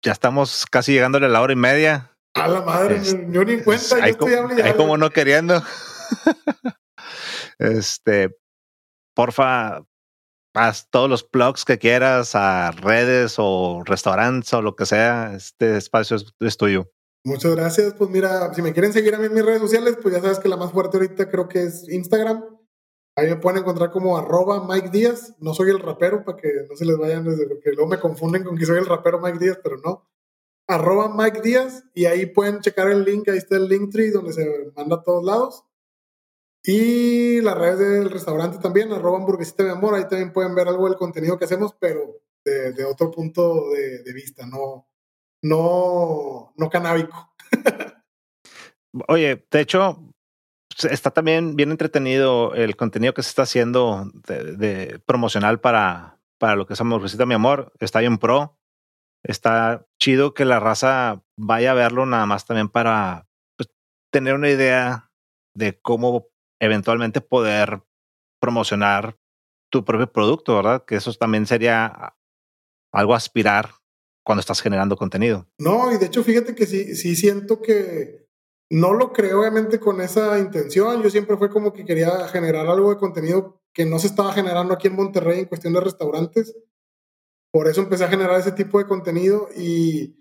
[0.03, 2.17] ya estamos casi llegándole a la hora y media.
[2.35, 2.99] A la madre,
[3.29, 4.63] yo ni cuenta, yo estoy hablando.
[4.63, 5.61] Hay como no queriendo.
[7.59, 8.35] este,
[9.15, 9.83] porfa,
[10.53, 15.33] haz todos los blogs que quieras a redes o restaurantes o lo que sea.
[15.35, 16.91] Este espacio es, tuyo.
[17.23, 17.93] Muchas gracias.
[17.93, 20.39] Pues mira, si me quieren seguir a mí en mis redes sociales, pues ya sabes
[20.39, 22.43] que la más fuerte ahorita creo que es Instagram.
[23.15, 25.35] Ahí me pueden encontrar como arroba Mike Díaz.
[25.39, 28.43] No soy el rapero para que no se les vayan desde porque luego me confunden
[28.43, 30.07] con que soy el rapero Mike Díaz, pero no
[30.67, 34.33] arroba Mike Díaz y ahí pueden checar el link, ahí está el link tree donde
[34.33, 35.65] se manda a todos lados.
[36.65, 40.87] Y las redes del restaurante también, arroba hamburguesita de amor, ahí también pueden ver algo
[40.87, 44.87] del contenido que hacemos, pero de, otro punto de, vista, no,
[45.41, 47.33] no, no canábico.
[49.09, 50.12] Oye, de hecho,
[50.89, 56.65] está también bien entretenido el contenido que se está haciendo de, promocional para, para lo
[56.65, 57.73] que es hamburguesita mi amor.
[57.79, 58.57] Está bien pro
[59.23, 63.27] está chido que la raza vaya a verlo nada más también para
[63.57, 63.69] pues,
[64.11, 65.11] tener una idea
[65.55, 66.27] de cómo
[66.61, 67.83] eventualmente poder
[68.39, 69.17] promocionar
[69.71, 70.85] tu propio producto, ¿verdad?
[70.85, 72.15] Que eso también sería
[72.91, 73.71] algo aspirar
[74.23, 75.47] cuando estás generando contenido.
[75.57, 78.22] No, y de hecho fíjate que sí, sí siento que
[78.73, 81.03] no lo creo obviamente con esa intención.
[81.03, 84.73] Yo siempre fue como que quería generar algo de contenido que no se estaba generando
[84.73, 86.55] aquí en Monterrey en cuestión de restaurantes.
[87.51, 90.19] Por eso empecé a generar ese tipo de contenido y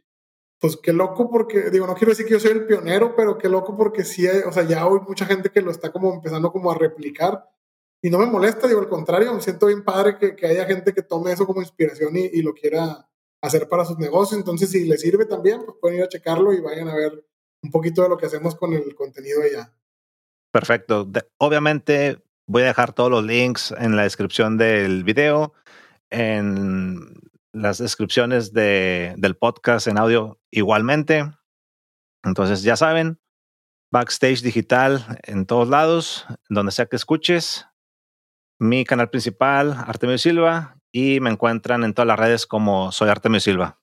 [0.61, 3.49] pues qué loco porque, digo, no quiero decir que yo soy el pionero, pero qué
[3.49, 6.71] loco porque sí, o sea, ya hay mucha gente que lo está como empezando como
[6.71, 7.49] a replicar
[8.03, 10.93] y no me molesta, digo, al contrario, me siento bien padre que, que haya gente
[10.93, 13.09] que tome eso como inspiración y, y, lo quiera
[13.41, 14.39] hacer para sus negocios.
[14.39, 17.25] Entonces, si les sirve también, pues pueden ir a checarlo y vayan a ver
[17.63, 19.73] un poquito de lo que hacemos con el contenido allá.
[20.53, 21.09] Perfecto.
[21.39, 25.55] obviamente voy a dejar todos los links en la descripción del video
[26.13, 27.15] en
[27.53, 31.25] las descripciones de, del podcast en audio igualmente.
[32.23, 33.19] Entonces ya saben,
[33.91, 37.67] backstage digital en todos lados, donde sea que escuches.
[38.61, 43.41] Mi canal principal, Artemio Silva, y me encuentran en todas las redes como soy Artemio
[43.41, 43.81] Silva.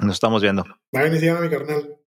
[0.00, 0.64] Nos estamos viendo.
[0.94, 2.01] Va a mi carnal.